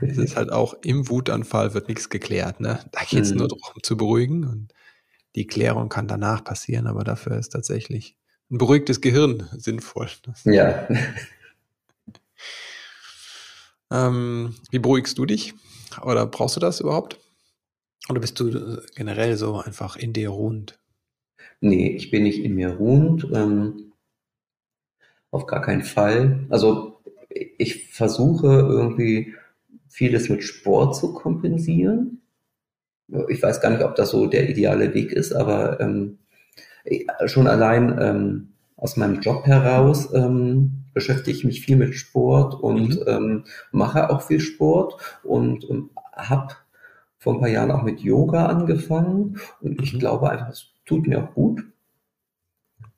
Es 0.00 0.18
ist 0.18 0.36
halt 0.36 0.50
auch 0.50 0.74
im 0.82 1.08
Wutanfall 1.08 1.74
wird 1.74 1.88
nichts 1.88 2.08
geklärt. 2.08 2.60
Ne? 2.60 2.80
Da 2.92 3.00
geht 3.08 3.22
es 3.22 3.30
mhm. 3.30 3.38
nur 3.38 3.48
darum 3.48 3.82
zu 3.82 3.96
beruhigen 3.96 4.44
und 4.44 4.72
die 5.36 5.46
Klärung 5.46 5.88
kann 5.88 6.08
danach 6.08 6.42
passieren, 6.42 6.88
aber 6.88 7.04
dafür 7.04 7.38
ist 7.38 7.50
tatsächlich 7.50 8.16
ein 8.50 8.58
beruhigtes 8.58 9.00
Gehirn 9.00 9.48
sinnvoll. 9.56 10.08
Ja. 10.44 10.88
Ähm, 13.90 14.54
wie 14.70 14.78
beruhigst 14.78 15.18
du 15.18 15.26
dich? 15.26 15.54
Oder 16.02 16.26
brauchst 16.26 16.56
du 16.56 16.60
das 16.60 16.80
überhaupt? 16.80 17.18
Oder 18.08 18.20
bist 18.20 18.38
du 18.40 18.48
äh, 18.48 18.82
generell 18.94 19.36
so 19.36 19.56
einfach 19.56 19.96
in 19.96 20.12
dir 20.12 20.30
ruhend? 20.30 20.78
Nee, 21.60 21.88
ich 21.88 22.10
bin 22.10 22.22
nicht 22.22 22.42
in 22.42 22.54
mir 22.54 22.74
ruhend. 22.74 23.26
Ähm, 23.32 23.92
auf 25.30 25.46
gar 25.46 25.62
keinen 25.62 25.82
Fall. 25.82 26.46
Also 26.48 27.00
ich 27.58 27.88
versuche 27.90 28.46
irgendwie 28.46 29.34
vieles 29.88 30.28
mit 30.28 30.42
Sport 30.42 30.96
zu 30.96 31.14
kompensieren. 31.14 32.22
Ich 33.28 33.42
weiß 33.42 33.60
gar 33.60 33.70
nicht, 33.70 33.82
ob 33.82 33.96
das 33.96 34.10
so 34.10 34.26
der 34.26 34.48
ideale 34.48 34.94
Weg 34.94 35.12
ist, 35.12 35.32
aber 35.32 35.80
ähm, 35.80 36.18
schon 37.26 37.46
allein 37.46 37.98
ähm, 38.00 38.52
aus 38.76 38.96
meinem 38.96 39.20
Job 39.20 39.46
heraus 39.46 40.12
ähm, 40.14 40.79
beschäftige 40.92 41.36
ich 41.36 41.44
mich 41.44 41.60
viel 41.60 41.76
mit 41.76 41.94
Sport 41.94 42.54
und 42.54 43.00
mhm. 43.00 43.04
ähm, 43.06 43.44
mache 43.72 44.10
auch 44.10 44.22
viel 44.22 44.40
Sport 44.40 44.96
und, 45.22 45.64
und 45.64 45.90
habe 46.12 46.54
vor 47.18 47.34
ein 47.34 47.40
paar 47.40 47.48
Jahren 47.48 47.70
auch 47.70 47.82
mit 47.82 48.00
Yoga 48.00 48.46
angefangen 48.46 49.38
und 49.60 49.82
ich 49.82 49.94
mhm. 49.94 49.98
glaube 49.98 50.30
einfach, 50.30 50.48
es 50.48 50.66
tut 50.84 51.06
mir 51.06 51.22
auch 51.22 51.34
gut. 51.34 51.64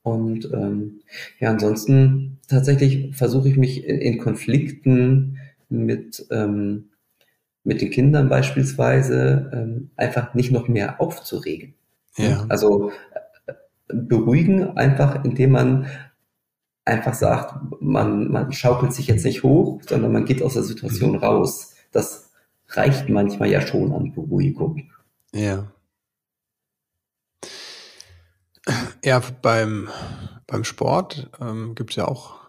Und 0.03 0.51
ähm, 0.53 1.01
ja, 1.39 1.51
ansonsten 1.51 2.39
tatsächlich 2.49 3.15
versuche 3.15 3.49
ich 3.49 3.57
mich 3.57 3.85
in, 3.85 4.01
in 4.01 4.19
Konflikten 4.19 5.39
mit, 5.69 6.27
ähm, 6.31 6.91
mit 7.65 7.81
den 7.81 7.91
Kindern 7.91 8.29
beispielsweise 8.29 9.51
ähm, 9.53 9.91
einfach 9.97 10.35
nicht 10.35 10.51
noch 10.51 10.67
mehr 10.67 11.01
aufzuregen. 11.01 11.75
Ja. 12.17 12.45
Also 12.49 12.91
äh, 13.47 13.55
beruhigen, 13.93 14.77
einfach 14.77 15.25
indem 15.25 15.53
man 15.53 15.87
einfach 16.85 17.15
sagt, 17.15 17.55
man, 17.81 18.31
man 18.31 18.53
schaukelt 18.53 18.93
sich 18.93 19.07
jetzt 19.07 19.25
nicht 19.25 19.43
hoch, 19.43 19.81
sondern 19.87 20.13
man 20.13 20.25
geht 20.25 20.43
aus 20.43 20.55
der 20.55 20.63
Situation 20.63 21.13
mhm. 21.13 21.19
raus. 21.19 21.75
Das 21.93 22.31
reicht 22.69 23.09
manchmal 23.09 23.51
ja 23.51 23.61
schon 23.61 23.93
an 23.93 24.13
Beruhigung. 24.13 24.91
Ja. 25.33 25.73
Ja, 29.05 29.21
beim, 29.43 29.89
beim 30.47 30.65
Sport 30.65 31.31
ähm, 31.41 31.75
gibt 31.75 31.91
es 31.91 31.97
ja 31.97 32.07
auch 32.07 32.41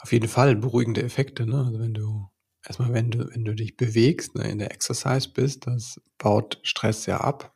auf 0.00 0.12
jeden 0.12 0.28
Fall 0.28 0.56
beruhigende 0.56 1.02
Effekte. 1.02 1.46
Ne? 1.46 1.64
Also 1.66 1.78
wenn 1.78 1.94
du 1.94 2.28
erstmal, 2.66 2.92
wenn 2.92 3.10
du, 3.10 3.28
wenn 3.30 3.44
du 3.44 3.54
dich 3.54 3.76
bewegst, 3.76 4.34
ne, 4.34 4.50
in 4.50 4.58
der 4.58 4.72
Exercise 4.72 5.28
bist, 5.32 5.66
das 5.66 6.00
baut 6.18 6.58
Stress 6.62 7.06
ja 7.06 7.20
ab. 7.20 7.54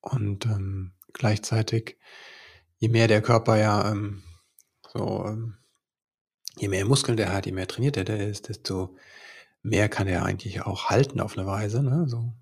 Und 0.00 0.46
ähm, 0.46 0.94
gleichzeitig, 1.12 1.98
je 2.78 2.88
mehr 2.88 3.06
der 3.06 3.22
Körper 3.22 3.56
ja 3.56 3.90
ähm, 3.90 4.22
so, 4.92 5.24
ähm, 5.26 5.54
je 6.56 6.68
mehr 6.68 6.84
Muskeln 6.84 7.16
der 7.16 7.32
hat, 7.32 7.46
je 7.46 7.52
mehr 7.52 7.66
trainiert 7.66 7.96
er 7.96 8.04
der 8.04 8.28
ist, 8.28 8.48
desto 8.48 8.94
mehr 9.62 9.88
kann 9.88 10.06
er 10.06 10.24
eigentlich 10.24 10.62
auch 10.62 10.86
halten 10.90 11.20
auf 11.20 11.38
eine 11.38 11.46
Weise. 11.46 11.82
Ne? 11.82 12.04
So. 12.06 12.32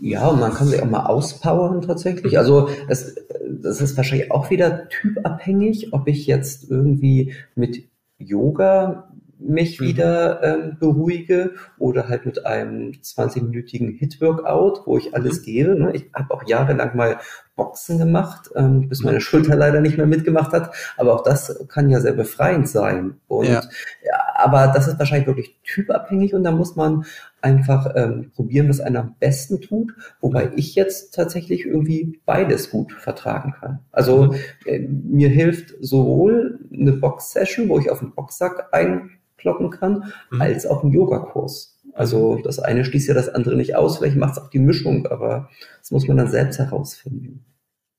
Ja, 0.00 0.28
und 0.28 0.40
man 0.40 0.52
kann 0.52 0.68
sich 0.68 0.80
auch 0.80 0.90
mal 0.90 1.06
auspowern 1.06 1.82
tatsächlich. 1.82 2.38
Also 2.38 2.68
es, 2.88 3.16
das 3.48 3.80
ist 3.80 3.96
wahrscheinlich 3.96 4.30
auch 4.30 4.50
wieder 4.50 4.88
typabhängig, 4.88 5.92
ob 5.92 6.06
ich 6.06 6.26
jetzt 6.26 6.70
irgendwie 6.70 7.34
mit 7.56 7.88
Yoga 8.18 9.10
mich 9.38 9.80
mhm. 9.80 9.84
wieder 9.84 10.42
ähm, 10.42 10.76
beruhige 10.78 11.54
oder 11.78 12.08
halt 12.08 12.26
mit 12.26 12.44
einem 12.46 12.92
20-minütigen 12.92 13.96
Hit-Workout, 13.96 14.82
wo 14.86 14.98
ich 14.98 15.14
alles 15.14 15.40
mhm. 15.40 15.44
gebe. 15.44 15.78
Ne? 15.78 15.92
Ich 15.94 16.10
habe 16.14 16.34
auch 16.34 16.46
jahrelang 16.46 16.96
mal 16.96 17.18
Boxen 17.58 17.98
gemacht, 17.98 18.48
ähm, 18.54 18.88
bis 18.88 19.02
meine 19.02 19.20
Schulter 19.20 19.56
leider 19.56 19.80
nicht 19.82 19.98
mehr 19.98 20.06
mitgemacht 20.06 20.52
hat. 20.52 20.74
Aber 20.96 21.14
auch 21.14 21.22
das 21.22 21.66
kann 21.68 21.90
ja 21.90 22.00
sehr 22.00 22.14
befreiend 22.14 22.68
sein. 22.68 23.16
Und 23.26 23.48
ja. 23.48 23.60
ja 24.04 24.18
aber 24.36 24.68
das 24.68 24.86
ist 24.86 24.98
wahrscheinlich 24.98 25.26
wirklich 25.26 25.58
typabhängig 25.64 26.32
und 26.32 26.44
da 26.44 26.52
muss 26.52 26.76
man 26.76 27.04
einfach 27.42 27.92
ähm, 27.96 28.30
probieren, 28.34 28.68
was 28.68 28.80
einer 28.80 29.00
am 29.00 29.16
besten 29.18 29.60
tut. 29.60 29.92
Wobei 30.20 30.52
ich 30.54 30.76
jetzt 30.76 31.14
tatsächlich 31.14 31.66
irgendwie 31.66 32.20
beides 32.24 32.70
gut 32.70 32.92
vertragen 32.92 33.54
kann. 33.60 33.80
Also 33.90 34.26
mhm. 34.26 34.34
äh, 34.64 34.78
mir 34.78 35.28
hilft 35.28 35.74
sowohl 35.80 36.60
eine 36.72 36.92
Box-Session, 36.92 37.68
wo 37.68 37.78
ich 37.80 37.90
auf 37.90 37.98
den 37.98 38.14
Boxsack 38.14 38.68
einkloppen 38.72 39.70
kann, 39.70 40.12
mhm. 40.30 40.40
als 40.40 40.64
auch 40.64 40.84
ein 40.84 40.92
Yogakurs. 40.92 41.77
Also 41.98 42.40
das 42.44 42.60
eine 42.60 42.84
schließt 42.84 43.08
ja 43.08 43.14
das 43.14 43.28
andere 43.28 43.56
nicht 43.56 43.74
aus. 43.74 43.98
Vielleicht 43.98 44.16
macht 44.16 44.36
es 44.36 44.38
auch 44.38 44.50
die 44.50 44.60
Mischung, 44.60 45.06
aber 45.08 45.50
das 45.80 45.90
muss 45.90 46.06
man 46.06 46.16
dann 46.16 46.30
selbst 46.30 46.58
herausfinden. 46.58 47.44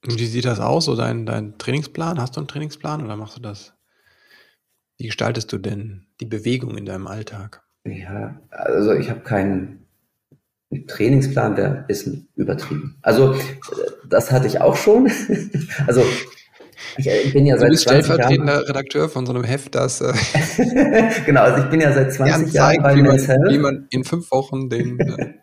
Wie 0.04 0.26
sieht 0.26 0.46
das 0.46 0.62
aus, 0.62 0.86
so 0.86 0.96
dein, 0.96 1.26
dein 1.26 1.58
Trainingsplan? 1.58 2.20
Hast 2.20 2.38
du 2.38 2.40
einen 2.40 2.48
Trainingsplan 2.48 3.04
oder 3.04 3.18
machst 3.18 3.36
du 3.36 3.42
das? 3.42 3.74
Wie 4.98 5.08
gestaltest 5.08 5.52
du 5.52 5.58
denn 5.58 6.06
die 6.22 6.26
Bewegung 6.26 6.78
in 6.78 6.86
deinem 6.86 7.08
Alltag? 7.08 7.62
Ja, 7.86 8.40
also 8.52 8.94
ich 8.94 9.10
habe 9.10 9.20
keinen 9.20 9.86
Trainingsplan, 10.88 11.56
der 11.56 11.86
ist 11.90 12.10
übertrieben. 12.36 12.98
Also 13.02 13.36
das 14.08 14.32
hatte 14.32 14.48
ich 14.48 14.62
auch 14.62 14.78
schon. 14.78 15.12
also 15.88 16.04
ich, 16.98 17.08
ich, 17.08 17.34
bin 17.34 17.46
ja 17.46 17.56
du 17.56 17.62
seit 17.62 17.70
bist 17.72 17.88
20 17.88 18.06
stellvertretender 18.06 18.54
Jahren, 18.54 18.66
Redakteur 18.66 19.10
von 19.10 19.26
so 19.26 19.34
einem 19.34 19.44
Heft, 19.44 19.76
das 19.76 20.02
äh, 20.02 20.14
genau, 21.26 21.42
also 21.42 21.64
ich 21.64 21.70
bin 21.70 21.82
ja 21.82 21.94
seit 21.94 22.14
20 22.14 22.54
Jahren 22.54 22.82
bei 22.82 22.96
wie 22.96 23.02
man, 23.04 23.18
wie 23.18 23.58
man 23.58 23.88
in 23.90 24.04
fünf 24.04 24.32
Wochen 24.32 24.70
den 24.70 25.00
äh, 25.00 25.34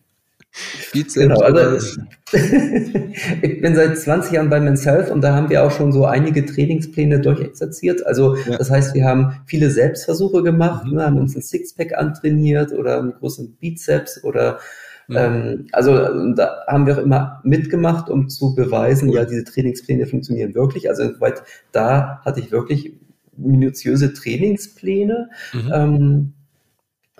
genau, 1.14 1.40
also 1.40 2.00
ich 2.32 3.60
bin 3.60 3.74
seit 3.74 3.98
20 3.98 4.32
Jahren 4.32 4.50
bei 4.50 4.60
Men's 4.60 4.86
Health 4.86 5.10
und 5.10 5.20
da 5.20 5.34
haben 5.34 5.50
wir 5.50 5.64
auch 5.64 5.70
schon 5.70 5.92
so 5.92 6.06
einige 6.06 6.46
Trainingspläne 6.46 7.20
durchexerziert. 7.20 8.06
Also 8.06 8.36
ja. 8.36 8.56
das 8.56 8.70
heißt, 8.70 8.94
wir 8.94 9.04
haben 9.04 9.40
viele 9.46 9.70
Selbstversuche 9.70 10.42
gemacht, 10.42 10.84
mhm. 10.86 10.94
ne, 10.94 11.06
haben 11.06 11.18
uns 11.18 11.36
ein 11.36 11.42
Sixpack 11.42 11.96
antrainiert 11.96 12.72
oder 12.72 12.98
einen 12.98 13.12
großen 13.12 13.56
Bizeps 13.56 14.24
oder 14.24 14.58
mhm. 15.08 15.16
ähm, 15.16 15.66
also 15.72 16.34
da 16.34 16.64
haben 16.66 16.86
wir 16.86 16.94
auch 16.94 17.02
immer 17.02 17.40
mitgemacht, 17.44 18.08
um 18.10 18.28
zu 18.28 18.54
beweisen, 18.54 19.10
ja, 19.10 19.24
diese 19.24 19.44
Trainingspläne 19.44 20.06
funktionieren 20.06 20.54
wirklich. 20.54 20.88
Also 20.88 21.02
insoweit 21.02 21.42
da 21.72 22.20
hatte 22.24 22.40
ich 22.40 22.52
wirklich 22.52 22.94
minutiöse 23.36 24.12
Trainingspläne. 24.12 25.30
Mhm. 25.52 25.72
Ähm, 25.72 26.32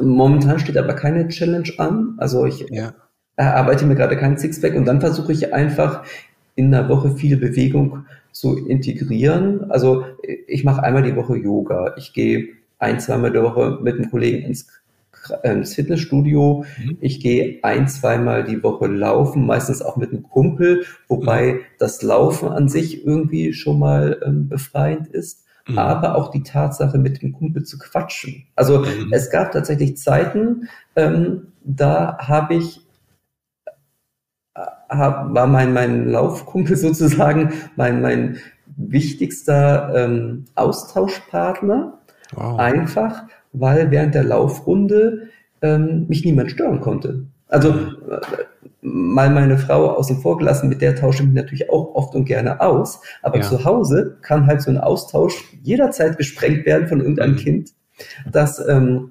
momentan 0.00 0.58
steht 0.58 0.76
aber 0.76 0.94
keine 0.94 1.28
Challenge 1.28 1.70
an. 1.78 2.14
Also 2.18 2.46
ich 2.46 2.66
ja 2.70 2.94
erarbeite 3.36 3.86
mir 3.86 3.94
gerade 3.94 4.16
kein 4.16 4.38
Sixpack 4.38 4.74
und 4.74 4.86
dann 4.86 5.00
versuche 5.00 5.32
ich 5.32 5.54
einfach 5.54 6.04
in 6.54 6.74
einer 6.74 6.88
Woche 6.88 7.14
viel 7.14 7.36
Bewegung 7.36 8.06
zu 8.32 8.66
integrieren. 8.66 9.70
Also 9.70 10.04
ich 10.46 10.64
mache 10.64 10.82
einmal 10.82 11.02
die 11.02 11.16
Woche 11.16 11.36
Yoga. 11.36 11.94
Ich 11.96 12.12
gehe 12.14 12.48
ein, 12.78 12.98
zweimal 12.98 13.32
die 13.32 13.42
Woche 13.42 13.78
mit 13.82 13.94
einem 13.94 14.10
Kollegen 14.10 14.46
ins, 14.46 14.68
ins 15.42 15.74
Fitnessstudio. 15.74 16.64
Mhm. 16.78 16.98
Ich 17.00 17.20
gehe 17.20 17.60
ein, 17.62 17.88
zweimal 17.88 18.44
die 18.44 18.62
Woche 18.62 18.86
laufen, 18.86 19.46
meistens 19.46 19.82
auch 19.82 19.96
mit 19.96 20.10
einem 20.10 20.22
Kumpel, 20.22 20.84
wobei 21.08 21.54
mhm. 21.54 21.58
das 21.78 22.02
Laufen 22.02 22.48
an 22.48 22.68
sich 22.68 23.04
irgendwie 23.06 23.52
schon 23.52 23.78
mal 23.78 24.20
ähm, 24.24 24.48
befreiend 24.48 25.08
ist. 25.08 25.44
Mhm. 25.68 25.78
Aber 25.78 26.16
auch 26.16 26.30
die 26.30 26.42
Tatsache, 26.42 26.98
mit 26.98 27.22
dem 27.22 27.32
Kumpel 27.32 27.64
zu 27.64 27.78
quatschen. 27.78 28.46
Also 28.54 28.80
mhm. 28.80 29.08
es 29.12 29.30
gab 29.30 29.52
tatsächlich 29.52 29.96
Zeiten, 29.96 30.68
ähm, 30.94 31.48
da 31.64 32.18
habe 32.18 32.54
ich 32.54 32.80
hab, 34.88 35.34
war 35.34 35.46
mein, 35.46 35.72
mein 35.72 36.08
Laufkumpel 36.08 36.76
sozusagen 36.76 37.52
mein, 37.76 38.00
mein 38.00 38.38
wichtigster 38.76 39.92
ähm, 39.94 40.44
Austauschpartner. 40.54 41.98
Wow. 42.34 42.58
Einfach, 42.58 43.24
weil 43.58 43.90
während 43.90 44.14
der 44.14 44.24
Laufrunde 44.24 45.28
ähm, 45.62 46.06
mich 46.08 46.24
niemand 46.24 46.50
stören 46.50 46.80
konnte. 46.80 47.24
Also 47.48 47.70
äh, 47.70 48.20
mal 48.82 49.30
meine 49.30 49.58
Frau 49.58 49.90
außen 49.90 50.20
vor 50.20 50.38
gelassen, 50.38 50.68
mit 50.68 50.80
der 50.80 50.96
tausche 50.96 51.22
ich 51.22 51.28
mich 51.28 51.36
natürlich 51.36 51.70
auch 51.70 51.94
oft 51.94 52.14
und 52.14 52.24
gerne 52.24 52.60
aus. 52.60 53.00
Aber 53.22 53.38
ja. 53.38 53.42
zu 53.42 53.64
Hause 53.64 54.16
kann 54.22 54.46
halt 54.46 54.62
so 54.62 54.70
ein 54.70 54.78
Austausch 54.78 55.34
jederzeit 55.62 56.16
gesprengt 56.18 56.66
werden 56.66 56.88
von 56.88 57.00
irgendeinem 57.00 57.32
mhm. 57.32 57.38
Kind, 57.38 57.70
das 58.30 58.64
ähm, 58.66 59.10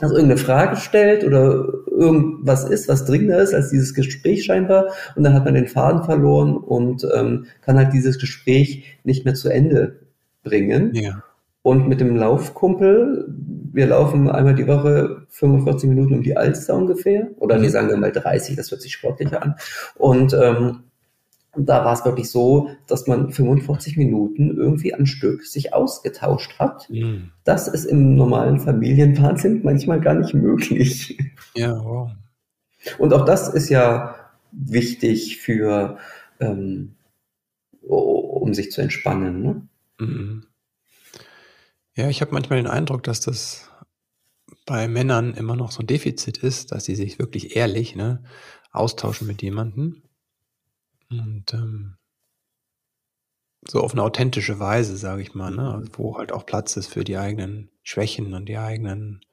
also 0.00 0.16
irgendeine 0.16 0.40
Frage 0.40 0.76
stellt 0.76 1.22
oder 1.22 1.66
irgendwas 1.86 2.64
ist, 2.68 2.88
was 2.88 3.04
dringender 3.04 3.38
ist 3.38 3.54
als 3.54 3.70
dieses 3.70 3.94
Gespräch 3.94 4.44
scheinbar 4.44 4.88
und 5.14 5.22
dann 5.22 5.34
hat 5.34 5.44
man 5.44 5.54
den 5.54 5.68
Faden 5.68 6.02
verloren 6.02 6.56
und 6.56 7.06
ähm, 7.14 7.46
kann 7.62 7.76
halt 7.76 7.92
dieses 7.92 8.18
Gespräch 8.18 8.98
nicht 9.04 9.24
mehr 9.24 9.34
zu 9.34 9.50
Ende 9.50 10.00
bringen. 10.42 10.94
Ja. 10.94 11.22
Und 11.62 11.88
mit 11.88 12.00
dem 12.00 12.16
Laufkumpel, 12.16 13.26
wir 13.74 13.86
laufen 13.86 14.30
einmal 14.30 14.54
die 14.54 14.68
Woche 14.68 15.26
45 15.30 15.88
Minuten 15.88 16.14
um 16.14 16.22
die 16.22 16.36
Alster 16.36 16.74
ungefähr 16.74 17.28
oder 17.36 17.58
nee, 17.58 17.66
mhm. 17.66 17.72
sagen 17.72 17.88
wir 17.88 17.96
mal 17.96 18.12
30, 18.12 18.56
das 18.56 18.70
hört 18.70 18.82
sich 18.82 18.92
sportlicher 18.92 19.42
an 19.42 19.56
und 19.96 20.32
ähm, 20.32 20.84
da 21.56 21.84
war 21.84 21.92
es 21.92 22.04
wirklich 22.04 22.30
so, 22.30 22.70
dass 22.86 23.06
man 23.06 23.30
45 23.30 23.96
Minuten 23.96 24.56
irgendwie 24.56 24.94
am 24.94 25.06
Stück 25.06 25.44
sich 25.44 25.72
ausgetauscht 25.72 26.58
hat. 26.58 26.90
Mhm. 26.90 27.30
Das 27.44 27.68
ist 27.68 27.84
im 27.84 28.16
normalen 28.16 28.58
Familienwahnsinn 28.58 29.60
manchmal 29.62 30.00
gar 30.00 30.14
nicht 30.14 30.34
möglich. 30.34 31.18
Ja, 31.54 31.84
wow. 31.84 32.10
Und 32.98 33.14
auch 33.14 33.24
das 33.24 33.48
ist 33.52 33.68
ja 33.68 34.16
wichtig 34.50 35.38
für, 35.38 35.98
ähm, 36.40 36.96
um 37.82 38.52
sich 38.54 38.72
zu 38.72 38.80
entspannen. 38.80 39.42
Ne? 39.42 39.68
Mhm. 40.00 40.44
Ja, 41.96 42.08
ich 42.08 42.20
habe 42.20 42.32
manchmal 42.32 42.58
den 42.58 42.66
Eindruck, 42.66 43.04
dass 43.04 43.20
das 43.20 43.70
bei 44.66 44.88
Männern 44.88 45.34
immer 45.34 45.56
noch 45.56 45.70
so 45.70 45.80
ein 45.80 45.86
Defizit 45.86 46.38
ist, 46.38 46.72
dass 46.72 46.84
sie 46.84 46.96
sich 46.96 47.18
wirklich 47.18 47.54
ehrlich 47.56 47.94
ne, 47.94 48.24
austauschen 48.72 49.26
mit 49.26 49.42
jemandem 49.42 50.02
und 51.10 51.52
ähm, 51.54 51.96
so 53.66 53.80
auf 53.80 53.92
eine 53.92 54.02
authentische 54.02 54.58
Weise, 54.58 54.96
sage 54.96 55.22
ich 55.22 55.34
mal, 55.34 55.50
ne? 55.50 55.72
Also, 55.72 55.88
wo 55.94 56.18
halt 56.18 56.32
auch 56.32 56.44
Platz 56.44 56.76
ist 56.76 56.88
für 56.88 57.04
die 57.04 57.16
eigenen 57.16 57.70
Schwächen 57.82 58.34
und 58.34 58.46
die 58.46 58.58
eigenen 58.58 59.24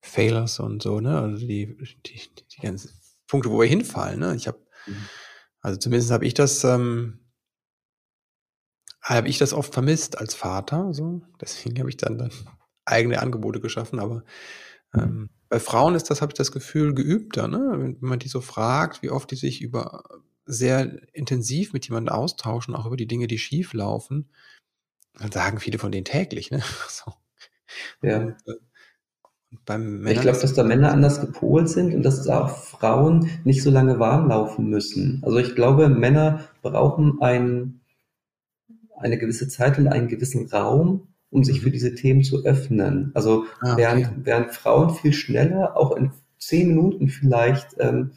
Failures 0.00 0.60
und 0.60 0.82
so, 0.82 1.00
ne? 1.00 1.18
Also 1.18 1.46
die, 1.46 1.76
die, 2.06 2.20
die 2.56 2.60
ganzen 2.60 2.90
Punkte, 3.26 3.50
wo 3.50 3.60
wir 3.60 3.66
hinfallen, 3.66 4.20
ne? 4.20 4.36
Ich 4.36 4.46
habe, 4.46 4.58
mhm. 4.86 5.08
also 5.60 5.78
zumindest 5.78 6.12
habe 6.12 6.26
ich 6.26 6.34
das, 6.34 6.62
ähm, 6.64 7.25
habe 9.06 9.28
ich 9.28 9.38
das 9.38 9.52
oft 9.52 9.72
vermisst 9.72 10.18
als 10.18 10.34
Vater, 10.34 10.92
so. 10.92 11.22
Deswegen 11.40 11.78
habe 11.78 11.88
ich 11.88 11.96
dann, 11.96 12.18
dann 12.18 12.30
eigene 12.84 13.20
Angebote 13.20 13.60
geschaffen, 13.60 13.98
aber 13.98 14.22
ähm, 14.94 15.30
bei 15.48 15.60
Frauen 15.60 15.94
ist 15.94 16.10
das, 16.10 16.22
habe 16.22 16.30
ich 16.30 16.36
das 16.36 16.52
Gefühl, 16.52 16.94
geübter, 16.94 17.48
ne? 17.48 17.70
Wenn 17.72 17.96
man 18.00 18.18
die 18.18 18.28
so 18.28 18.40
fragt, 18.40 19.02
wie 19.02 19.10
oft 19.10 19.30
die 19.30 19.36
sich 19.36 19.62
über 19.62 20.02
sehr 20.44 21.00
intensiv 21.12 21.72
mit 21.72 21.86
jemandem 21.88 22.14
austauschen, 22.14 22.74
auch 22.74 22.86
über 22.86 22.96
die 22.96 23.08
Dinge, 23.08 23.26
die 23.26 23.38
schief 23.38 23.72
laufen, 23.72 24.28
dann 25.18 25.32
sagen 25.32 25.60
viele 25.60 25.78
von 25.78 25.92
denen 25.92 26.04
täglich. 26.04 26.50
Ne? 26.50 26.62
So. 26.88 27.12
Ja. 28.02 28.18
Und, 28.20 28.36
äh, 28.46 30.12
ich 30.12 30.20
glaube, 30.20 30.38
dass 30.38 30.54
da 30.54 30.64
Männer 30.64 30.92
anders 30.92 31.20
gepolt 31.20 31.68
sind 31.68 31.94
und 31.94 32.02
dass 32.02 32.24
da 32.24 32.44
auch 32.44 32.56
Frauen 32.56 33.30
nicht 33.44 33.62
so 33.62 33.70
lange 33.70 33.98
warm 33.98 34.28
laufen 34.28 34.68
müssen. 34.68 35.22
Also 35.24 35.38
ich 35.38 35.54
glaube, 35.54 35.88
Männer 35.88 36.48
brauchen 36.62 37.20
ein, 37.20 37.80
eine 38.96 39.18
gewisse 39.18 39.48
Zeit 39.48 39.78
und 39.78 39.88
einen 39.88 40.08
gewissen 40.08 40.46
Raum, 40.48 41.08
um 41.30 41.44
sich 41.44 41.60
für 41.60 41.70
diese 41.70 41.94
Themen 41.94 42.22
zu 42.22 42.44
öffnen. 42.44 43.10
Also 43.14 43.44
ah, 43.60 43.72
okay. 43.72 43.82
während, 43.82 44.26
während 44.26 44.50
Frauen 44.52 44.90
viel 44.90 45.12
schneller, 45.12 45.76
auch 45.76 45.96
in 45.96 46.10
zehn 46.38 46.68
Minuten 46.68 47.08
vielleicht, 47.08 47.76
ähm, 47.78 48.12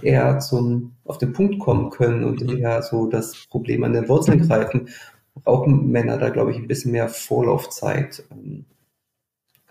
eher 0.00 0.38
zum, 0.38 0.92
auf 1.04 1.18
den 1.18 1.32
Punkt 1.32 1.58
kommen 1.58 1.90
können 1.90 2.24
und 2.24 2.40
mhm. 2.42 2.58
eher 2.58 2.82
so 2.82 3.06
das 3.06 3.46
Problem 3.48 3.84
an 3.84 3.92
den 3.92 4.08
Wurzeln 4.08 4.46
greifen, 4.46 4.88
brauchen 5.34 5.90
Männer 5.90 6.18
da, 6.18 6.30
glaube 6.30 6.52
ich, 6.52 6.56
ein 6.56 6.68
bisschen 6.68 6.92
mehr 6.92 7.08
Vorlaufzeit. 7.08 8.24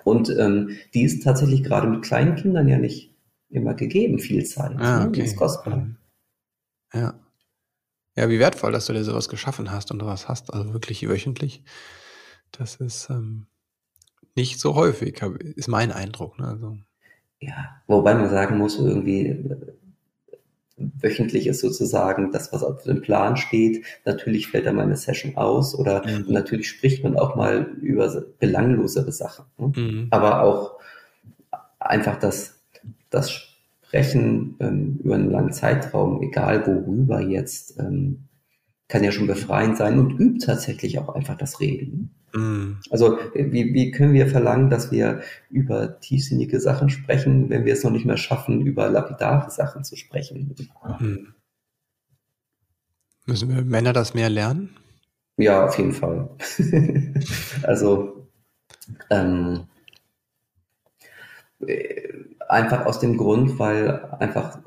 Und 0.03 0.29
ähm, 0.37 0.77
die 0.93 1.03
ist 1.03 1.23
tatsächlich 1.23 1.63
gerade 1.63 1.87
mit 1.87 2.03
kleinen 2.03 2.35
Kindern 2.35 2.67
ja 2.67 2.77
nicht 2.77 3.13
immer 3.49 3.73
gegeben, 3.73 4.19
viel 4.19 4.45
Zeit. 4.45 4.75
Ah, 4.77 4.99
ne? 4.99 5.07
okay. 5.07 5.11
Die 5.13 5.25
ist 5.25 5.35
kostbar. 5.35 5.87
Ja. 6.93 7.13
Ja, 8.15 8.29
wie 8.29 8.39
wertvoll, 8.39 8.71
dass 8.71 8.87
du 8.87 8.93
dir 8.93 9.03
sowas 9.03 9.29
geschaffen 9.29 9.71
hast 9.71 9.91
und 9.91 9.99
sowas 10.01 10.27
hast, 10.27 10.53
also 10.53 10.73
wirklich 10.73 11.07
wöchentlich. 11.07 11.63
Das 12.51 12.75
ist 12.75 13.09
ähm, 13.09 13.47
nicht 14.35 14.59
so 14.59 14.75
häufig, 14.75 15.21
ist 15.55 15.67
mein 15.67 15.91
Eindruck. 15.91 16.37
Ne? 16.39 16.47
Also. 16.47 16.77
Ja, 17.39 17.81
wobei 17.87 18.13
man 18.13 18.29
sagen 18.29 18.57
muss, 18.57 18.77
irgendwie 18.77 19.49
wöchentlich 20.99 21.47
ist 21.47 21.61
sozusagen 21.61 22.31
das, 22.31 22.51
was 22.51 22.63
auf 22.63 22.83
dem 22.83 23.01
Plan 23.01 23.37
steht. 23.37 23.85
Natürlich 24.05 24.47
fällt 24.47 24.65
da 24.65 24.73
mal 24.73 24.83
eine 24.83 24.97
Session 24.97 25.37
aus 25.37 25.75
oder 25.75 26.05
mhm. 26.05 26.25
natürlich 26.27 26.69
spricht 26.69 27.03
man 27.03 27.17
auch 27.17 27.35
mal 27.35 27.63
über 27.81 28.09
belanglosere 28.39 29.11
Sachen. 29.11 29.45
Ne? 29.57 29.71
Mhm. 29.75 30.07
Aber 30.11 30.41
auch 30.41 30.79
einfach 31.79 32.17
das, 32.17 32.59
das 33.09 33.31
Sprechen 33.91 34.55
ähm, 34.61 35.01
über 35.03 35.15
einen 35.15 35.29
langen 35.29 35.51
Zeitraum, 35.51 36.21
egal 36.21 36.65
worüber 36.65 37.19
jetzt, 37.19 37.77
ähm, 37.77 38.29
kann 38.87 39.03
ja 39.03 39.11
schon 39.11 39.27
befreiend 39.27 39.75
sein 39.75 39.99
und 39.99 40.17
übt 40.17 40.45
tatsächlich 40.45 40.97
auch 40.97 41.09
einfach 41.09 41.35
das 41.35 41.59
Reden. 41.59 42.15
Mm. 42.33 42.75
Also 42.89 43.19
wie, 43.33 43.73
wie 43.73 43.91
können 43.91 44.13
wir 44.13 44.27
verlangen, 44.27 44.69
dass 44.69 44.93
wir 44.93 45.19
über 45.49 45.99
tiefsinnige 45.99 46.61
Sachen 46.61 46.89
sprechen, 46.89 47.49
wenn 47.49 47.65
wir 47.65 47.73
es 47.73 47.83
noch 47.83 47.91
nicht 47.91 48.05
mehr 48.05 48.15
schaffen, 48.15 48.61
über 48.61 48.87
lapidare 48.87 49.51
Sachen 49.51 49.83
zu 49.83 49.97
sprechen? 49.97 50.55
Mm. 51.01 51.33
Müssen 53.25 53.49
wir 53.53 53.61
Männer 53.65 53.91
das 53.91 54.13
mehr 54.13 54.29
lernen? 54.29 54.69
Ja, 55.35 55.65
auf 55.65 55.77
jeden 55.77 55.91
Fall. 55.91 56.29
also 57.63 58.29
ähm, 59.09 59.65
einfach 62.49 62.85
aus 62.85 62.99
dem 62.99 63.17
Grund, 63.17 63.59
weil 63.59 64.03
einfach 64.19 64.59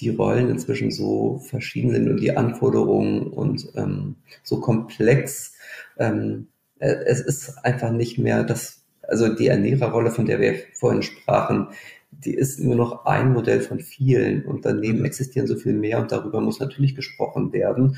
die 0.00 0.10
Rollen 0.10 0.50
inzwischen 0.50 0.90
so 0.90 1.38
verschieden 1.38 1.90
sind 1.90 2.10
und 2.10 2.20
die 2.20 2.36
Anforderungen 2.36 3.28
und 3.28 3.68
ähm, 3.74 4.16
so 4.42 4.60
komplex. 4.60 5.54
Ähm, 5.98 6.48
äh, 6.78 6.94
es 7.06 7.20
ist 7.20 7.64
einfach 7.64 7.90
nicht 7.90 8.18
mehr 8.18 8.44
das, 8.44 8.84
also 9.02 9.34
die 9.34 9.46
Ernährerrolle, 9.46 10.10
von 10.10 10.26
der 10.26 10.40
wir 10.40 10.56
vorhin 10.74 11.02
sprachen, 11.02 11.68
die 12.10 12.34
ist 12.34 12.60
nur 12.60 12.76
noch 12.76 13.06
ein 13.06 13.32
Modell 13.32 13.60
von 13.60 13.80
vielen 13.80 14.44
und 14.44 14.66
daneben 14.66 14.98
mhm. 14.98 15.04
existieren 15.06 15.46
so 15.46 15.56
viel 15.56 15.72
mehr 15.72 15.98
und 15.98 16.12
darüber 16.12 16.40
muss 16.40 16.60
natürlich 16.60 16.94
gesprochen 16.94 17.52
werden 17.52 17.96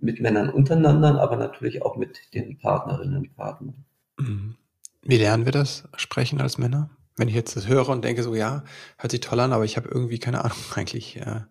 mit 0.00 0.20
Männern 0.20 0.50
untereinander, 0.50 1.20
aber 1.20 1.36
natürlich 1.36 1.82
auch 1.82 1.96
mit 1.96 2.34
den 2.34 2.58
Partnerinnen 2.58 3.16
und 3.16 3.36
Partnern. 3.36 3.84
Mhm. 4.18 4.54
Wie 5.02 5.16
lernen 5.16 5.44
wir 5.44 5.52
das 5.52 5.88
Sprechen 5.96 6.40
als 6.40 6.58
Männer? 6.58 6.90
Wenn 7.16 7.28
ich 7.28 7.34
jetzt 7.34 7.56
das 7.56 7.68
höre 7.68 7.88
und 7.88 8.04
denke 8.04 8.22
so, 8.22 8.34
ja, 8.34 8.64
hört 8.98 9.10
sich 9.10 9.20
toll 9.20 9.40
an, 9.40 9.52
aber 9.52 9.64
ich 9.64 9.76
habe 9.76 9.88
irgendwie 9.88 10.18
keine 10.18 10.44
Ahnung, 10.44 10.56
eigentlich 10.74 11.16
äh, 11.16 11.42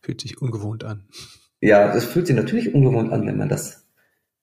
fühlt 0.00 0.20
sich 0.20 0.40
ungewohnt 0.40 0.84
an. 0.84 1.04
Ja, 1.60 1.92
das 1.92 2.04
fühlt 2.04 2.26
sich 2.26 2.36
natürlich 2.36 2.74
ungewohnt 2.74 3.12
an, 3.12 3.26
wenn 3.26 3.38
man 3.38 3.48
das 3.48 3.84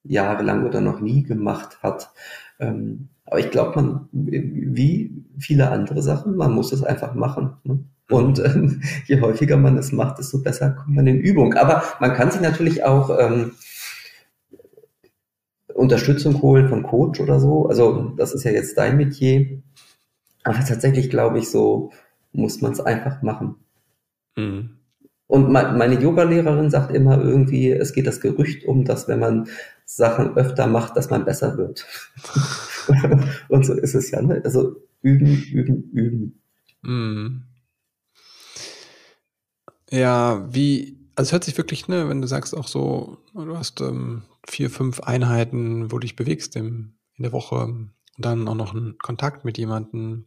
jahrelang 0.04 0.66
oder 0.66 0.82
noch 0.82 1.00
nie 1.00 1.24
gemacht 1.24 1.82
hat. 1.82 2.12
Ähm, 2.60 3.10
aber 3.26 3.40
ich 3.40 3.52
glaube, 3.52 3.82
man, 3.82 4.10
wie 4.12 5.24
viele 5.40 5.70
andere 5.70 6.02
Sachen, 6.02 6.36
man 6.36 6.54
muss 6.54 6.74
es 6.74 6.84
einfach 6.84 7.14
machen. 7.14 7.54
Ne? 7.64 7.86
Und 8.10 8.40
ähm, 8.40 8.82
je 9.06 9.22
häufiger 9.22 9.58
man 9.58 9.78
es 9.78 9.92
macht, 9.92 10.20
desto 10.20 10.42
besser 10.42 10.72
kommt 10.72 10.96
man 10.96 11.08
in 11.08 11.20
Übung. 11.20 11.54
Aber 11.54 11.84
man 12.00 12.14
kann 12.14 12.32
sich 12.32 12.42
natürlich 12.42 12.84
auch 12.84 13.18
ähm, 13.18 13.54
Unterstützung 15.74 16.42
holen 16.42 16.70
von 16.70 16.84
Coach 16.84 17.20
oder 17.20 17.40
so. 17.40 17.68
Also 17.68 18.14
das 18.18 18.34
ist 18.34 18.44
ja 18.44 18.52
jetzt 18.52 18.78
dein 18.78 18.98
Metier. 18.98 19.62
Aber 20.44 20.60
tatsächlich 20.60 21.10
glaube 21.10 21.40
ich, 21.40 21.50
so 21.50 21.92
muss 22.32 22.62
man 22.62 22.74
es 22.74 22.80
einfach 22.80 23.22
machen. 23.22 23.56
Mhm. 24.36 24.78
Und 25.28 25.52
meine 25.52 26.00
Yoga-Lehrerin 26.00 26.70
sagt 26.70 26.94
immer 26.94 27.20
irgendwie, 27.20 27.72
es 27.72 27.94
geht 27.94 28.06
das 28.06 28.22
Gerücht 28.22 28.66
um, 28.66 28.86
dass 28.86 29.08
wenn 29.08 29.20
man 29.20 29.48
Sachen 29.86 30.36
öfter 30.38 30.68
macht, 30.68 30.96
dass 30.96 31.10
man 31.10 31.26
besser 31.26 31.58
wird. 31.58 31.88
und 33.50 33.66
so 33.66 33.74
ist 33.74 33.96
es 33.96 34.12
ja. 34.12 34.22
Ne? 34.22 34.42
Also 34.44 34.76
üben, 35.02 35.44
üben, 35.52 35.90
üben. 35.92 36.42
Mm. 36.84 37.44
Ja, 39.90 40.48
wie, 40.54 41.00
also 41.16 41.30
es 41.30 41.32
hört 41.32 41.44
sich 41.46 41.58
wirklich, 41.58 41.88
ne, 41.88 42.10
wenn 42.10 42.22
du 42.22 42.28
sagst 42.28 42.56
auch 42.56 42.68
so, 42.68 43.18
du 43.34 43.58
hast 43.58 43.82
ähm, 43.82 44.24
vier, 44.48 44.70
fünf 44.70 45.00
Einheiten, 45.02 45.92
wo 45.92 45.98
du 45.98 46.02
dich 46.02 46.16
bewegst 46.16 46.56
im, 46.56 46.96
in 47.16 47.24
der 47.24 47.32
Woche 47.32 47.56
und 47.56 47.94
dann 48.18 48.48
auch 48.48 48.56
noch 48.56 48.74
einen 48.74 48.98
Kontakt 48.98 49.46
mit 49.46 49.58
jemandem, 49.58 50.26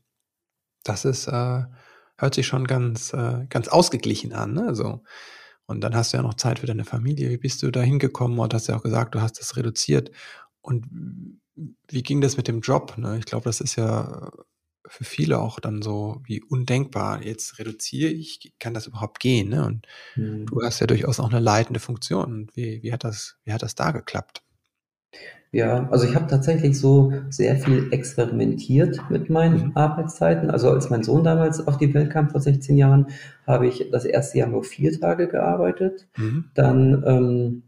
das 0.89 1.05
ist, 1.05 1.27
äh, 1.29 1.65
hört 2.19 2.35
sich 2.35 2.47
schon 2.47 2.67
ganz, 2.67 3.13
äh, 3.13 3.47
ganz 3.49 3.69
ausgeglichen 3.69 4.33
an, 4.33 4.55
ne? 4.55 4.67
Also, 4.67 5.03
und 5.67 5.81
dann 5.81 5.95
hast 5.95 6.13
du 6.13 6.17
ja 6.17 6.23
noch 6.23 6.35
Zeit 6.35 6.61
für 6.61 6.67
deine 6.67 6.85
Familie. 6.85 7.29
Wie 7.31 7.39
bist 7.39 7.63
du 7.63 7.71
da 7.71 7.83
hingekommen? 7.83 8.39
Und 8.39 8.55
hast 8.55 8.69
ja 8.69 8.77
auch 8.77 8.83
gesagt, 8.83 9.15
du 9.15 9.21
hast 9.21 9.41
das 9.41 9.57
reduziert. 9.57 10.13
Und 10.63 10.87
wie 11.89 12.03
ging 12.03 12.21
das 12.21 12.37
mit 12.37 12.49
dem 12.49 12.61
Job? 12.61 12.97
Ne? 12.99 13.19
Ich 13.19 13.25
glaube, 13.25 13.45
das 13.45 13.61
ist 13.61 13.77
ja 13.77 14.31
für 14.87 15.05
viele 15.05 15.41
auch 15.41 15.59
dann 15.59 15.83
so 15.83 16.23
wie 16.25 16.43
undenkbar. 16.43 17.23
Jetzt 17.25 17.59
reduziere 17.59 18.11
ich, 18.11 18.55
kann 18.61 18.75
das 18.75 18.87
überhaupt 18.87 19.19
gehen? 19.19 19.49
Ne? 19.49 19.65
Und 19.65 19.87
mhm. 20.15 20.47
du 20.47 20.63
hast 20.63 20.81
ja 20.81 20.87
durchaus 20.87 21.19
auch 21.19 21.31
eine 21.31 21.41
leitende 21.41 21.81
Funktion. 21.81 22.49
wie, 22.55 22.83
wie, 22.83 22.93
hat 22.93 23.03
das, 23.03 23.37
wie 23.45 23.53
hat 23.53 23.63
das 23.63 23.75
da 23.75 23.91
geklappt? 23.91 24.43
Ja, 25.53 25.89
also 25.91 26.07
ich 26.07 26.15
habe 26.15 26.27
tatsächlich 26.27 26.79
so 26.79 27.13
sehr 27.31 27.57
viel 27.57 27.89
experimentiert 27.93 29.01
mit 29.11 29.31
meinen 29.31 29.69
mhm. 29.69 29.73
Arbeitszeiten. 29.75 30.51
Also 30.51 30.71
als 30.71 30.91
mein 30.91 31.03
Sohn 31.03 31.25
damals 31.25 31.67
auf 31.67 31.79
die 31.79 31.95
Welt 31.95 32.11
kam 32.11 32.31
vor 32.31 32.41
16 32.41 32.77
Jahren, 32.77 33.07
habe 33.47 33.67
ich 33.67 33.89
das 33.91 34.05
erste 34.05 34.39
Jahr 34.39 34.49
nur 34.49 34.65
vier 34.65 34.99
Tage 35.01 35.29
gearbeitet. 35.29 36.09
Mhm. 36.17 36.47
Dann 36.55 37.05
ähm, 37.07 37.63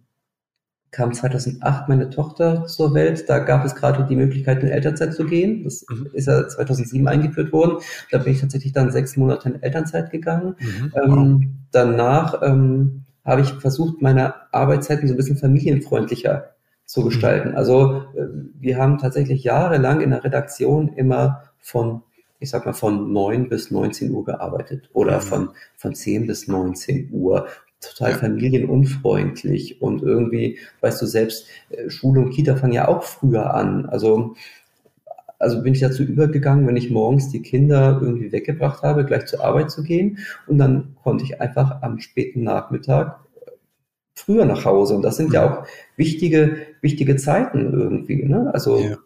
kam 0.91 1.12
2008 1.12 1.88
meine 1.88 2.11
Tochter 2.11 2.67
zur 2.67 2.95
Welt. 2.95 3.29
Da 3.29 3.38
gab 3.38 3.64
es 3.64 3.75
gerade 3.75 4.07
die 4.07 4.17
Möglichkeit, 4.17 4.62
in 4.62 4.69
Elternzeit 4.69 5.14
zu 5.14 5.25
gehen. 5.25 5.64
Das 5.64 5.85
mhm. 5.88 6.09
ist 6.12 6.27
ja 6.27 6.49
2007 6.49 7.07
eingeführt 7.07 7.53
worden. 7.53 7.79
Da 8.11 8.19
bin 8.19 8.33
ich 8.33 8.41
tatsächlich 8.41 8.73
dann 8.73 8.91
sechs 8.91 9.17
Monate 9.17 9.51
in 9.51 9.62
Elternzeit 9.62 10.11
gegangen. 10.11 10.57
Mhm. 10.59 10.93
Ähm, 10.95 11.55
danach 11.71 12.43
ähm, 12.43 13.05
habe 13.25 13.43
ich 13.43 13.53
versucht, 13.55 14.01
meine 14.01 14.35
Arbeitszeiten 14.53 15.07
so 15.07 15.14
ein 15.14 15.19
bisschen 15.19 15.37
familienfreundlicher 15.37 16.55
zu 16.88 17.05
gestalten. 17.05 17.55
Also 17.55 18.03
äh, 18.16 18.27
wir 18.59 18.79
haben 18.79 18.96
tatsächlich 18.96 19.44
jahrelang 19.44 20.01
in 20.01 20.11
der 20.11 20.24
Redaktion 20.24 20.88
immer 20.94 21.42
von, 21.61 22.03
ich 22.40 22.48
sag 22.48 22.64
mal, 22.64 22.72
von 22.72 23.12
neun 23.12 23.51
bis 23.51 23.70
19 23.70 24.11
Uhr 24.11 24.24
gearbeitet 24.24 24.88
oder 24.94 25.16
mhm. 25.16 25.22
von, 25.22 25.51
von 25.77 25.94
10 25.94 26.27
bis 26.27 26.48
19 26.48 27.11
Uhr. 27.12 27.46
Total 27.81 28.12
ja. 28.12 28.16
familienunfreundlich 28.16 29.83
und 29.83 30.03
irgendwie, 30.03 30.59
weißt 30.81 31.01
du 31.01 31.07
selbst, 31.07 31.46
äh, 31.68 31.90
Schule 31.90 32.22
und 32.22 32.31
Kita 32.31 32.57
fangen 32.57 32.72
ja 32.72 32.88
auch 32.88 33.03
früher 33.03 33.55
an. 33.55 33.87
Also 33.87 34.35
also 35.38 35.62
bin 35.62 35.74
ich 35.74 35.81
dazu 35.81 36.03
übergegangen, 36.03 36.66
wenn 36.66 36.77
ich 36.77 36.90
morgens 36.90 37.31
die 37.31 37.42
Kinder 37.42 38.01
irgendwie 38.03 38.33
weggebracht 38.33 38.83
habe, 38.83 39.05
gleich 39.05 39.27
zur 39.27 39.44
Arbeit 39.44 39.70
zu 39.70 39.85
gehen. 39.85 40.18
Und 40.48 40.59
dann 40.59 40.96
konnte 41.05 41.22
ich 41.22 41.40
einfach 41.40 41.81
am 41.83 42.01
späten 42.01 42.42
Nachmittag 42.42 43.20
früher 44.18 44.44
nach 44.44 44.64
Hause. 44.64 44.94
Und 44.94 45.02
das 45.02 45.16
sind 45.16 45.33
ja 45.33 45.48
auch 45.48 45.66
wichtige, 45.96 46.59
wichtige 46.81 47.16
Zeiten 47.16 47.72
irgendwie, 47.72 48.24
ne? 48.24 48.50
Also 48.52 48.78
ja. 48.78 48.96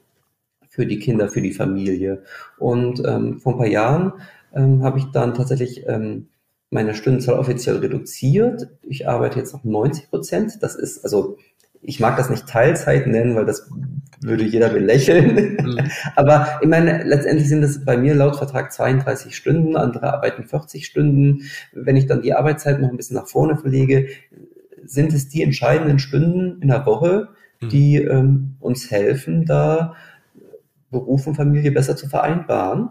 für 0.69 0.87
die 0.87 0.99
Kinder, 0.99 1.29
für 1.29 1.43
die 1.43 1.53
Familie. 1.53 2.23
Und 2.59 3.03
ähm, 3.07 3.41
vor 3.41 3.55
ein 3.55 3.59
paar 3.59 3.67
Jahren 3.67 4.13
ähm, 4.55 4.83
habe 4.83 4.99
ich 4.99 5.07
dann 5.13 5.35
tatsächlich 5.35 5.87
ähm, 5.87 6.29
meine 6.71 6.95
Stundenzahl 6.95 7.39
offiziell 7.39 7.77
reduziert. 7.77 8.69
Ich 8.83 9.09
arbeite 9.09 9.39
jetzt 9.39 9.53
noch 9.53 9.65
90 9.65 10.09
Prozent. 10.09 10.63
Das 10.63 10.75
ist, 10.75 11.05
also 11.05 11.37
ich 11.83 12.01
mag 12.01 12.17
das 12.17 12.31
nicht 12.31 12.47
Teilzeit 12.47 13.07
nennen, 13.07 13.35
weil 13.35 13.45
das 13.45 13.69
würde 14.23 14.45
jeder 14.45 14.69
belächeln. 14.69 15.57
Mhm. 15.61 15.91
Aber 16.17 16.61
ich 16.63 16.69
meine, 16.69 17.03
letztendlich 17.03 17.49
sind 17.49 17.63
es 17.63 17.85
bei 17.85 17.97
mir 17.97 18.15
laut 18.15 18.37
Vertrag 18.37 18.73
32 18.73 19.37
Stunden, 19.37 19.77
andere 19.77 20.15
arbeiten 20.15 20.45
40 20.45 20.87
Stunden. 20.87 21.43
Wenn 21.73 21.97
ich 21.97 22.07
dann 22.07 22.23
die 22.23 22.35
Arbeitszeit 22.35 22.81
noch 22.81 22.89
ein 22.89 22.97
bisschen 22.97 23.17
nach 23.17 23.27
vorne 23.27 23.57
verlege, 23.57 24.09
sind 24.85 25.13
es 25.13 25.29
die 25.29 25.43
entscheidenden 25.43 25.99
Stunden 25.99 26.61
in 26.61 26.69
der 26.69 26.87
Woche, 26.87 27.29
mhm. 27.61 27.69
die 27.69 27.97
ähm, 27.97 28.57
uns 28.61 28.91
helfen, 28.91 29.45
da 29.47 29.95
Beruf 30.91 31.27
und 31.27 31.35
Familie 31.35 31.73
besser 31.73 31.97
zu 31.97 32.09
vereinbaren. 32.09 32.91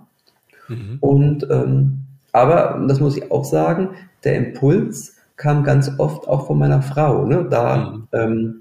Mhm. 0.68 0.98
Und 1.00 1.48
ähm, 1.50 2.00
aber, 2.32 2.84
das 2.88 3.00
muss 3.00 3.18
ich 3.18 3.32
auch 3.32 3.46
sagen, 3.46 3.90
der 4.24 4.38
Impuls 4.38 5.18
kam 5.36 5.64
ganz 5.64 5.92
oft 5.98 6.28
auch 6.28 6.48
von 6.48 6.58
meiner 6.58 6.82
Frau. 6.82 7.26
Ne? 7.26 7.48
Da 7.50 7.78
mhm. 7.78 8.08
ähm, 8.14 8.56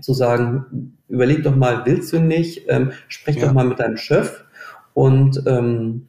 zu 0.00 0.12
sagen, 0.12 0.96
überleg 1.08 1.42
doch 1.42 1.56
mal, 1.56 1.82
willst 1.84 2.12
du 2.12 2.20
nicht, 2.20 2.64
ähm, 2.68 2.92
sprech 3.08 3.36
ja. 3.36 3.46
doch 3.46 3.52
mal 3.52 3.64
mit 3.64 3.78
deinem 3.78 3.96
Chef 3.96 4.44
und 4.92 5.42
ähm, 5.46 6.08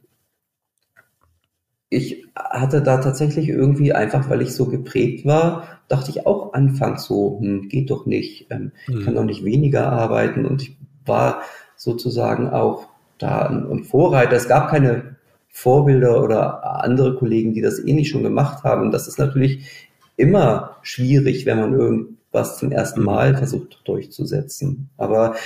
ich 1.88 2.26
hatte 2.34 2.82
da 2.82 2.98
tatsächlich 2.98 3.48
irgendwie 3.48 3.92
einfach, 3.92 4.28
weil 4.28 4.42
ich 4.42 4.54
so 4.54 4.66
geprägt 4.66 5.24
war, 5.24 5.68
dachte 5.88 6.10
ich 6.10 6.26
auch 6.26 6.52
anfangs 6.52 7.04
so, 7.04 7.38
hm, 7.40 7.68
geht 7.68 7.90
doch 7.90 8.06
nicht, 8.06 8.48
ähm, 8.50 8.72
mhm. 8.88 8.98
ich 8.98 9.04
kann 9.04 9.14
doch 9.14 9.24
nicht 9.24 9.44
weniger 9.44 9.92
arbeiten 9.92 10.46
und 10.46 10.62
ich 10.62 10.76
war 11.04 11.42
sozusagen 11.76 12.50
auch 12.50 12.88
da 13.18 13.46
ein, 13.46 13.70
ein 13.70 13.84
Vorreiter. 13.84 14.32
Es 14.32 14.48
gab 14.48 14.68
keine 14.68 15.16
Vorbilder 15.48 16.22
oder 16.22 16.84
andere 16.84 17.14
Kollegen, 17.16 17.54
die 17.54 17.62
das 17.62 17.78
ähnlich 17.78 18.10
schon 18.10 18.22
gemacht 18.22 18.64
haben. 18.64 18.90
Das 18.90 19.08
ist 19.08 19.18
natürlich 19.18 19.88
immer 20.16 20.76
schwierig, 20.82 21.46
wenn 21.46 21.58
man 21.58 21.72
irgendwas 21.72 22.58
zum 22.58 22.72
ersten 22.72 23.00
mhm. 23.00 23.06
Mal 23.06 23.36
versucht 23.36 23.80
durchzusetzen. 23.84 24.90
Aber 24.96 25.36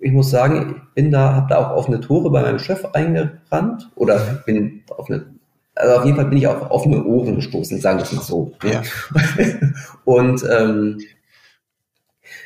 ich 0.00 0.12
muss 0.12 0.30
sagen, 0.30 0.70
ich 0.70 0.94
bin 0.94 1.10
da, 1.10 1.34
habe 1.34 1.46
da 1.48 1.58
auch 1.58 1.76
offene 1.76 2.00
Tore 2.00 2.30
bei 2.30 2.42
meinem 2.42 2.58
Chef 2.58 2.84
eingerannt 2.92 3.90
oder 3.94 4.18
mhm. 4.18 4.38
bin 4.46 4.82
auf 4.88 5.10
eine, 5.10 5.26
also 5.74 5.96
auf 5.96 6.04
jeden 6.04 6.16
Fall 6.16 6.26
bin 6.26 6.38
ich 6.38 6.46
auf 6.46 6.70
offene 6.70 7.04
Ohren 7.04 7.36
gestoßen, 7.36 7.80
sagen 7.80 7.98
wir 7.98 8.04
es 8.04 8.12
mal 8.12 8.22
so. 8.22 8.52
Ja. 8.64 8.82
Und 10.04 10.44
ähm, 10.50 10.98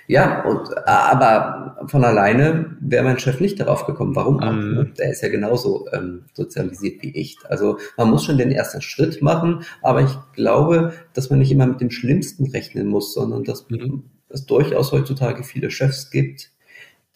ja, 0.07 0.45
und, 0.45 0.69
aber 0.87 1.87
von 1.87 2.05
alleine 2.05 2.77
wäre 2.81 3.05
mein 3.05 3.19
Chef 3.19 3.41
nicht 3.41 3.59
darauf 3.59 3.87
gekommen. 3.87 4.15
Warum? 4.15 4.37
Mhm. 4.37 4.95
Der 4.99 5.11
ist 5.11 5.23
ja 5.23 5.29
genauso 5.29 5.87
ähm, 5.93 6.25
sozialisiert 6.35 7.03
wie 7.03 7.11
ich. 7.17 7.39
Also 7.49 7.79
man 7.97 8.11
muss 8.11 8.25
schon 8.25 8.37
den 8.37 8.53
ersten 8.53 8.83
Schritt 8.83 9.23
machen, 9.23 9.65
aber 9.81 10.03
ich 10.03 10.15
glaube, 10.35 10.93
dass 11.15 11.31
man 11.31 11.39
nicht 11.39 11.53
immer 11.53 11.67
mit 11.67 11.81
dem 11.81 11.91
Schlimmsten 11.91 12.51
rechnen 12.51 12.87
muss, 12.87 13.15
sondern 13.15 13.45
dass 13.45 13.69
mhm. 13.71 14.05
es 14.29 14.45
durchaus 14.45 14.93
heutzutage 14.93 15.43
viele 15.43 15.71
Chefs 15.71 16.11
gibt, 16.11 16.51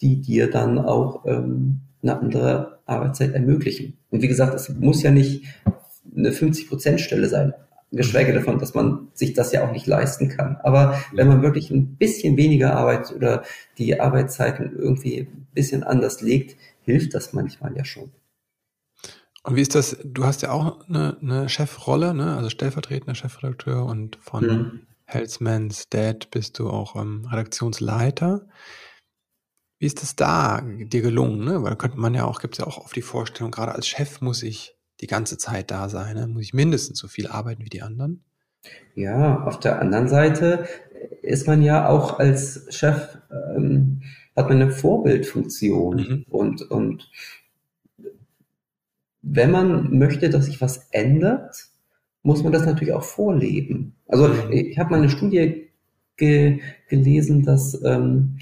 die 0.01 0.21
dir 0.21 0.49
dann 0.49 0.79
auch 0.79 1.25
ähm, 1.25 1.81
eine 2.01 2.19
andere 2.19 2.79
Arbeitszeit 2.85 3.33
ermöglichen. 3.33 3.97
Und 4.09 4.21
wie 4.21 4.27
gesagt, 4.27 4.53
es 4.53 4.69
muss 4.69 5.03
ja 5.03 5.11
nicht 5.11 5.45
eine 6.15 6.31
50-Prozent-Stelle 6.31 7.27
sein 7.27 7.53
geschweige 7.91 8.33
davon, 8.33 8.59
dass 8.59 8.73
man 8.73 9.07
sich 9.13 9.33
das 9.33 9.51
ja 9.51 9.67
auch 9.67 9.71
nicht 9.71 9.87
leisten 9.87 10.29
kann. 10.29 10.57
Aber 10.63 10.99
wenn 11.11 11.27
man 11.27 11.41
wirklich 11.41 11.71
ein 11.71 11.95
bisschen 11.95 12.37
weniger 12.37 12.75
Arbeit 12.75 13.11
oder 13.15 13.43
die 13.77 13.99
Arbeitszeiten 13.99 14.77
irgendwie 14.77 15.21
ein 15.21 15.47
bisschen 15.53 15.83
anders 15.83 16.21
legt, 16.21 16.55
hilft 16.81 17.13
das 17.13 17.33
manchmal 17.33 17.75
ja 17.75 17.83
schon. 17.85 18.11
Und 19.43 19.55
wie 19.55 19.61
ist 19.61 19.73
das? 19.73 19.97
Du 20.03 20.25
hast 20.25 20.41
ja 20.41 20.51
auch 20.51 20.87
eine, 20.87 21.17
eine 21.21 21.49
Chefrolle, 21.49 22.13
ne? 22.13 22.35
also 22.35 22.49
stellvertretender 22.49 23.15
Chefredakteur 23.15 23.85
und 23.85 24.17
von 24.21 24.45
mhm. 24.45 24.81
Hellsman's 25.05 25.89
Dad 25.89 26.29
bist 26.29 26.59
du 26.59 26.69
auch 26.69 26.95
ähm, 26.95 27.25
Redaktionsleiter. 27.31 28.45
Wie 29.79 29.85
ist 29.85 30.01
das 30.01 30.15
da 30.15 30.61
dir 30.61 31.01
gelungen? 31.01 31.45
Ne? 31.45 31.63
Weil 31.63 31.71
da 31.71 31.75
könnte 31.75 31.97
man 31.97 32.13
ja 32.13 32.25
auch, 32.25 32.41
gibt 32.41 32.55
es 32.55 32.59
ja 32.59 32.67
auch 32.67 32.77
oft 32.77 32.95
die 32.95 33.01
Vorstellung, 33.01 33.51
gerade 33.51 33.73
als 33.73 33.87
Chef 33.87 34.21
muss 34.21 34.43
ich 34.43 34.75
die 34.99 35.07
ganze 35.07 35.37
Zeit 35.37 35.71
da 35.71 35.87
sein. 35.87 36.15
Ne? 36.15 36.27
Muss 36.27 36.43
ich 36.43 36.53
mindestens 36.53 36.99
so 36.99 37.07
viel 37.07 37.27
arbeiten 37.27 37.63
wie 37.63 37.69
die 37.69 37.81
anderen? 37.81 38.23
Ja, 38.93 39.43
auf 39.45 39.59
der 39.59 39.81
anderen 39.81 40.09
Seite 40.09 40.67
ist 41.21 41.47
man 41.47 41.61
ja 41.61 41.87
auch 41.87 42.19
als 42.19 42.65
Chef, 42.69 43.17
ähm, 43.31 44.01
hat 44.35 44.49
man 44.49 44.61
eine 44.61 44.71
Vorbildfunktion 44.71 45.95
mhm. 45.95 46.25
und, 46.29 46.61
und 46.69 47.09
wenn 49.21 49.51
man 49.51 49.97
möchte, 49.97 50.29
dass 50.29 50.45
sich 50.45 50.59
was 50.61 50.89
ändert, 50.91 51.69
muss 52.21 52.43
man 52.43 52.51
das 52.51 52.65
natürlich 52.65 52.93
auch 52.93 53.03
vorleben. 53.03 53.95
Also 54.07 54.27
mhm. 54.27 54.51
ich 54.51 54.77
habe 54.77 54.91
mal 54.91 54.97
eine 54.97 55.09
Studie 55.09 55.69
ge 56.17 56.59
gelesen, 56.89 57.45
dass 57.45 57.81
ähm, 57.83 58.39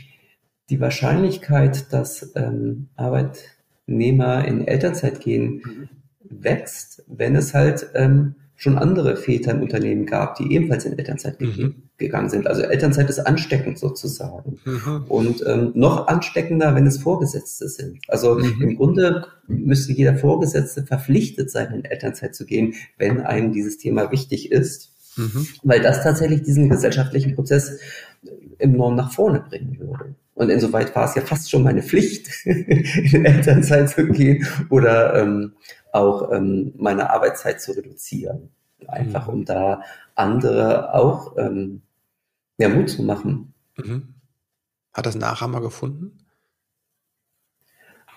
die 0.69 0.79
Wahrscheinlichkeit, 0.79 1.91
dass 1.93 2.33
ähm, 2.35 2.87
Arbeitnehmer 2.95 4.45
in 4.45 4.67
Elternzeit 4.67 5.19
gehen, 5.21 5.61
mhm 5.63 5.89
wächst, 6.29 7.03
wenn 7.07 7.35
es 7.35 7.53
halt 7.53 7.87
ähm, 7.93 8.35
schon 8.55 8.77
andere 8.77 9.15
Väter 9.17 9.51
im 9.51 9.61
Unternehmen 9.61 10.05
gab, 10.05 10.35
die 10.35 10.51
ebenfalls 10.51 10.85
in 10.85 10.97
Elternzeit 10.97 11.39
mhm. 11.39 11.75
gegangen 11.97 12.29
sind. 12.29 12.47
Also 12.47 12.63
Elternzeit 12.63 13.07
ist 13.07 13.19
ansteckend 13.19 13.77
sozusagen. 13.77 14.59
Mhm. 14.65 15.05
Und 15.07 15.43
ähm, 15.45 15.71
noch 15.75 16.07
ansteckender, 16.07 16.73
wenn 16.73 16.87
es 16.87 16.97
Vorgesetzte 16.97 17.69
sind. 17.69 17.99
Also 18.07 18.35
mhm. 18.35 18.61
im 18.61 18.75
Grunde 18.75 19.27
müsste 19.47 19.93
jeder 19.93 20.15
Vorgesetzte 20.15 20.83
verpflichtet 20.83 21.51
sein, 21.51 21.71
in 21.71 21.85
Elternzeit 21.85 22.33
zu 22.35 22.45
gehen, 22.45 22.73
wenn 22.97 23.21
einem 23.21 23.51
dieses 23.51 23.77
Thema 23.77 24.11
wichtig 24.11 24.51
ist. 24.51 24.91
Mhm. 25.17 25.47
Weil 25.63 25.81
das 25.81 26.01
tatsächlich 26.01 26.41
diesen 26.41 26.67
gesellschaftlichen 26.67 27.35
Prozess 27.35 27.79
enorm 28.57 28.95
nach 28.95 29.11
vorne 29.11 29.43
bringen 29.47 29.77
würde. 29.79 30.15
Und 30.37 30.51
insoweit 30.51 30.95
war 30.95 31.05
es 31.05 31.15
ja 31.15 31.23
fast 31.23 31.49
schon 31.49 31.63
meine 31.63 31.81
Pflicht, 31.81 32.29
in 32.45 33.25
Elternzeit 33.25 33.89
zu 33.89 34.07
gehen 34.07 34.45
oder 34.69 35.15
ähm, 35.15 35.53
auch 35.91 36.31
ähm, 36.31 36.73
meine 36.77 37.09
Arbeitszeit 37.09 37.59
zu 37.59 37.71
reduzieren. 37.71 38.51
Einfach 38.87 39.27
mhm. 39.27 39.33
um 39.33 39.45
da 39.45 39.81
andere 40.13 40.93
auch 40.93 41.35
ähm, 41.39 41.81
mehr 42.59 42.69
Mut 42.69 42.87
zu 42.87 43.01
machen. 43.01 43.55
Mhm. 43.77 44.13
Hat 44.93 45.07
das 45.07 45.15
Nachhammer 45.15 45.59
gefunden? 45.59 46.19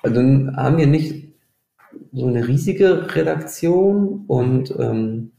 Also 0.02 0.20
haben 0.20 0.76
wir 0.76 0.87
nicht 0.87 1.33
so 2.12 2.26
eine 2.26 2.46
riesige 2.46 3.14
Redaktion 3.14 4.26
und 4.26 4.74
ähm, 4.78 5.33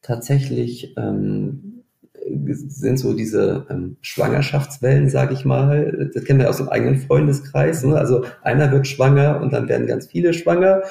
tatsächlich 0.00 0.96
ähm, 0.96 1.81
sind 2.28 2.98
so 2.98 3.12
diese 3.14 3.66
ähm, 3.70 3.96
Schwangerschaftswellen, 4.00 5.08
sage 5.08 5.34
ich 5.34 5.44
mal. 5.44 6.10
Das 6.14 6.24
kennen 6.24 6.40
wir 6.40 6.50
aus 6.50 6.58
dem 6.58 6.68
eigenen 6.68 6.98
Freundeskreis. 6.98 7.84
Ne? 7.84 7.96
Also 7.96 8.24
einer 8.42 8.70
wird 8.72 8.86
schwanger 8.86 9.40
und 9.40 9.52
dann 9.52 9.68
werden 9.68 9.86
ganz 9.86 10.06
viele 10.06 10.34
schwanger. 10.34 10.82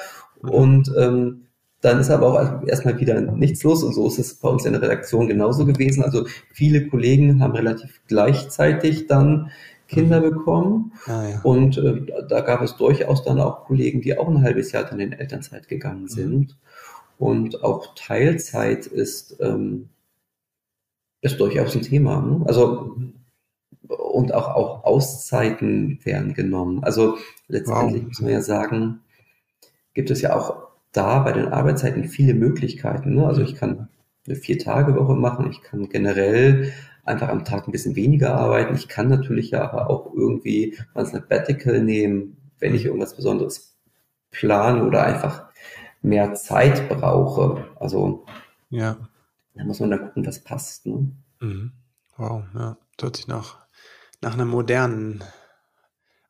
Mhm. 0.42 0.50
Und 0.50 0.92
ähm, 0.98 1.42
dann 1.80 1.98
ist 1.98 2.10
aber 2.10 2.28
auch 2.28 2.66
erstmal 2.66 2.98
wieder 3.00 3.20
nichts 3.20 3.62
los. 3.64 3.82
Und 3.82 3.94
so 3.94 4.06
ist 4.06 4.18
es 4.18 4.34
bei 4.34 4.48
uns 4.48 4.64
in 4.64 4.72
der 4.72 4.82
Redaktion 4.82 5.26
genauso 5.26 5.66
gewesen. 5.66 6.04
Also 6.04 6.26
viele 6.52 6.86
Kollegen 6.86 7.40
haben 7.42 7.54
relativ 7.54 8.00
gleichzeitig 8.06 9.08
dann 9.08 9.50
Kinder 9.88 10.20
mhm. 10.20 10.30
bekommen. 10.30 10.92
Ah, 11.06 11.28
ja. 11.28 11.40
Und 11.42 11.78
äh, 11.78 12.06
da 12.28 12.40
gab 12.40 12.62
es 12.62 12.76
durchaus 12.76 13.24
dann 13.24 13.40
auch 13.40 13.64
Kollegen, 13.64 14.00
die 14.00 14.16
auch 14.16 14.28
ein 14.28 14.42
halbes 14.42 14.72
Jahr 14.72 14.84
dann 14.84 15.00
in 15.00 15.12
Elternzeit 15.12 15.68
gegangen 15.68 16.02
mhm. 16.02 16.08
sind. 16.08 16.56
Mhm. 17.18 17.26
Und 17.26 17.64
auch 17.64 17.94
Teilzeit 17.94 18.86
ist 18.86 19.36
ähm, 19.40 19.88
ist 21.22 21.40
durchaus 21.40 21.74
ein 21.74 21.82
Thema. 21.82 22.20
Ne? 22.20 22.44
Also 22.46 22.96
und 23.88 24.34
auch, 24.34 24.48
auch 24.48 24.84
Auszeiten 24.84 25.98
werden 26.04 26.34
genommen. 26.34 26.84
Also 26.84 27.16
letztendlich 27.48 28.02
wow. 28.02 28.08
muss 28.08 28.20
man 28.20 28.32
ja 28.32 28.42
sagen, 28.42 29.00
gibt 29.94 30.10
es 30.10 30.20
ja 30.20 30.36
auch 30.36 30.68
da 30.92 31.20
bei 31.20 31.32
den 31.32 31.48
Arbeitszeiten 31.48 32.04
viele 32.04 32.34
Möglichkeiten. 32.34 33.14
Ne? 33.14 33.26
Also 33.26 33.42
ich 33.42 33.54
kann 33.54 33.88
eine 34.26 34.36
Vier-Tage-Woche 34.36 35.14
machen, 35.14 35.50
ich 35.50 35.62
kann 35.62 35.88
generell 35.88 36.72
einfach 37.04 37.28
am 37.28 37.44
Tag 37.44 37.66
ein 37.66 37.72
bisschen 37.72 37.96
weniger 37.96 38.34
arbeiten. 38.34 38.74
Ich 38.74 38.88
kann 38.88 39.08
natürlich 39.08 39.50
ja 39.50 39.68
aber 39.68 39.90
auch 39.90 40.12
irgendwie 40.14 40.78
mal 40.94 41.04
ein 41.04 41.10
Sabbatical 41.10 41.82
nehmen, 41.82 42.36
wenn 42.60 42.74
ich 42.74 42.84
irgendwas 42.84 43.16
Besonderes 43.16 43.76
plane 44.30 44.84
oder 44.84 45.04
einfach 45.04 45.46
mehr 46.02 46.34
Zeit 46.34 46.88
brauche. 46.88 47.64
Also 47.80 48.24
ja. 48.70 48.96
Da 49.54 49.64
muss 49.64 49.80
man 49.80 49.90
dann 49.90 50.00
gucken, 50.06 50.26
was 50.26 50.38
passt. 50.38 50.86
Ne? 50.86 51.12
Mhm. 51.40 51.72
Wow, 52.16 52.44
ja. 52.54 52.76
Das 52.96 53.04
hört 53.06 53.16
sich 53.16 53.26
nach, 53.26 53.66
nach 54.20 54.34
einem 54.34 54.48
modernen 54.48 55.22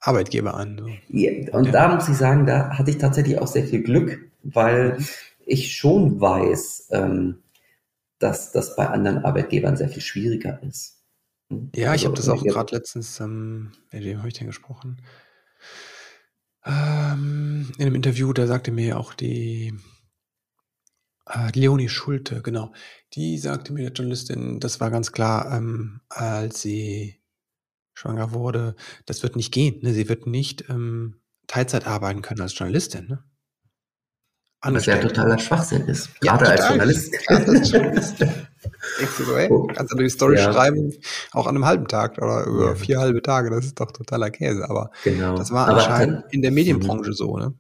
Arbeitgeber 0.01 0.55
an. 0.55 0.79
So. 0.79 0.89
Ja, 1.09 1.53
und 1.53 1.67
ja. 1.67 1.73
da 1.73 1.95
muss 1.95 2.09
ich 2.09 2.17
sagen, 2.17 2.47
da 2.47 2.77
hatte 2.77 2.91
ich 2.91 2.99
tatsächlich 2.99 3.39
auch 3.39 3.47
sehr 3.47 3.65
viel 3.65 3.83
Glück, 3.83 4.31
weil 4.43 4.99
ich 5.47 5.77
schon 5.77 6.21
weiß, 6.21 6.89
ähm, 6.91 7.43
dass 8.19 8.53
das 8.53 8.77
bei 8.77 8.89
anderen 8.89 9.25
Arbeitgebern 9.25 9.77
sehr 9.77 9.89
viel 9.89 10.03
schwieriger 10.03 10.63
ist. 10.63 11.03
Ja, 11.75 11.91
also, 11.91 11.95
ich 11.95 12.05
habe 12.07 12.17
das 12.17 12.29
auch 12.29 12.43
gerade 12.43 12.75
letztens, 12.75 13.21
ähm, 13.21 13.73
mit 13.93 14.05
wem 14.05 14.19
habe 14.19 14.29
ich 14.29 14.35
denn 14.35 14.47
gesprochen? 14.47 15.03
Ähm, 16.65 17.73
in 17.77 17.87
einem 17.87 17.97
Interview, 17.97 18.33
da 18.33 18.47
sagte 18.47 18.71
mir 18.71 18.99
auch 18.99 19.15
die 19.15 19.75
äh, 21.27 21.51
Leonie 21.55 21.89
Schulte, 21.89 22.43
genau. 22.43 22.73
Die 23.15 23.39
sagte 23.39 23.73
mir, 23.73 23.83
der 23.83 23.93
Journalistin, 23.93 24.61
das 24.61 24.81
war 24.81 24.91
ganz 24.91 25.13
klar, 25.13 25.53
ähm, 25.57 26.01
als 26.09 26.63
sie 26.63 27.21
schwanger 27.95 28.33
wurde, 28.33 28.75
das 29.07 29.23
wird 29.23 29.37
nicht 29.37 29.53
gehen. 29.53 29.81
Ne? 29.83 29.93
Sie 29.93 30.09
wird 30.09 30.27
nicht 30.27 30.69
ähm, 30.69 31.21
Teilzeit 31.47 31.87
arbeiten 31.87 32.23
können 32.23 32.41
als 32.41 32.59
Journalistin. 32.59 33.07
Ne? 33.09 33.25
Was 34.65 34.87
ja 34.87 34.97
totaler 34.99 35.39
Schwachsinn 35.39 35.89
ist. 35.89 36.21
Gerade 36.21 36.45
ja, 36.45 36.51
als 36.53 36.69
Journalist. 36.69 37.13
Gerade 37.13 37.47
als 37.51 37.71
Journalist. 37.71 38.15
oh. 39.51 39.67
Kannst 39.75 39.93
du 39.93 39.97
die 39.97 40.09
Story 40.09 40.37
ja. 40.37 40.53
schreiben, 40.53 40.93
auch 41.33 41.47
an 41.49 41.57
einem 41.57 41.67
halben 41.67 41.89
Tag 41.89 42.19
oder 42.19 42.45
über 42.45 42.69
ja. 42.69 42.75
vier 42.77 43.01
halbe 43.01 43.23
Tage, 43.23 43.51
das 43.51 43.67
ist 43.67 43.81
doch 43.81 43.91
totaler 43.91 44.31
Käse. 44.31 44.69
Aber 44.71 44.93
genau. 45.03 45.37
das 45.37 45.51
war 45.51 45.69
Aber 45.69 45.79
anscheinend 45.79 46.25
in 46.31 46.43
der 46.43 46.53
Medienbranche 46.53 47.13
so, 47.13 47.37
ne? 47.37 47.55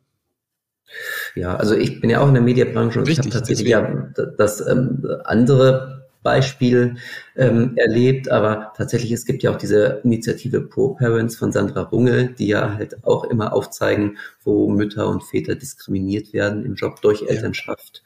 Ja, 1.35 1.57
also 1.57 1.74
ich 1.74 2.01
bin 2.01 2.11
ja 2.11 2.20
auch 2.20 2.28
in 2.28 2.35
der 2.35 2.43
Medienbranche 2.43 2.99
und 2.99 3.09
Richtig, 3.09 3.26
ich 3.26 3.33
habe 3.33 3.39
tatsächlich 3.39 3.68
ja 3.68 4.09
das 4.37 4.66
ähm, 4.66 5.07
andere 5.24 6.03
Beispiel 6.22 6.97
ähm, 7.37 7.76
erlebt, 7.76 8.30
aber 8.30 8.72
tatsächlich, 8.76 9.12
es 9.12 9.24
gibt 9.24 9.43
ja 9.43 9.51
auch 9.51 9.57
diese 9.57 10.01
Initiative 10.05 10.61
Pro-Parents 10.61 11.37
von 11.37 11.53
Sandra 11.53 11.83
Runge, 11.83 12.30
die 12.39 12.47
ja 12.49 12.74
halt 12.74 13.05
auch 13.05 13.24
immer 13.24 13.53
aufzeigen, 13.53 14.18
wo 14.45 14.68
Mütter 14.68 15.09
und 15.09 15.24
Väter 15.24 15.57
diskriminiert 15.57 16.33
werden 16.33 16.64
im 16.64 16.74
Job 16.74 17.01
durch 17.03 17.22
Elternschaft. 17.28 18.03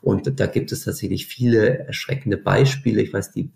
Und 0.00 0.38
da 0.38 0.46
gibt 0.46 0.70
es 0.70 0.84
tatsächlich 0.84 1.26
viele 1.26 1.86
erschreckende 1.86 2.36
Beispiele. 2.36 3.02
Ich 3.02 3.12
weiß, 3.12 3.32
die 3.32 3.50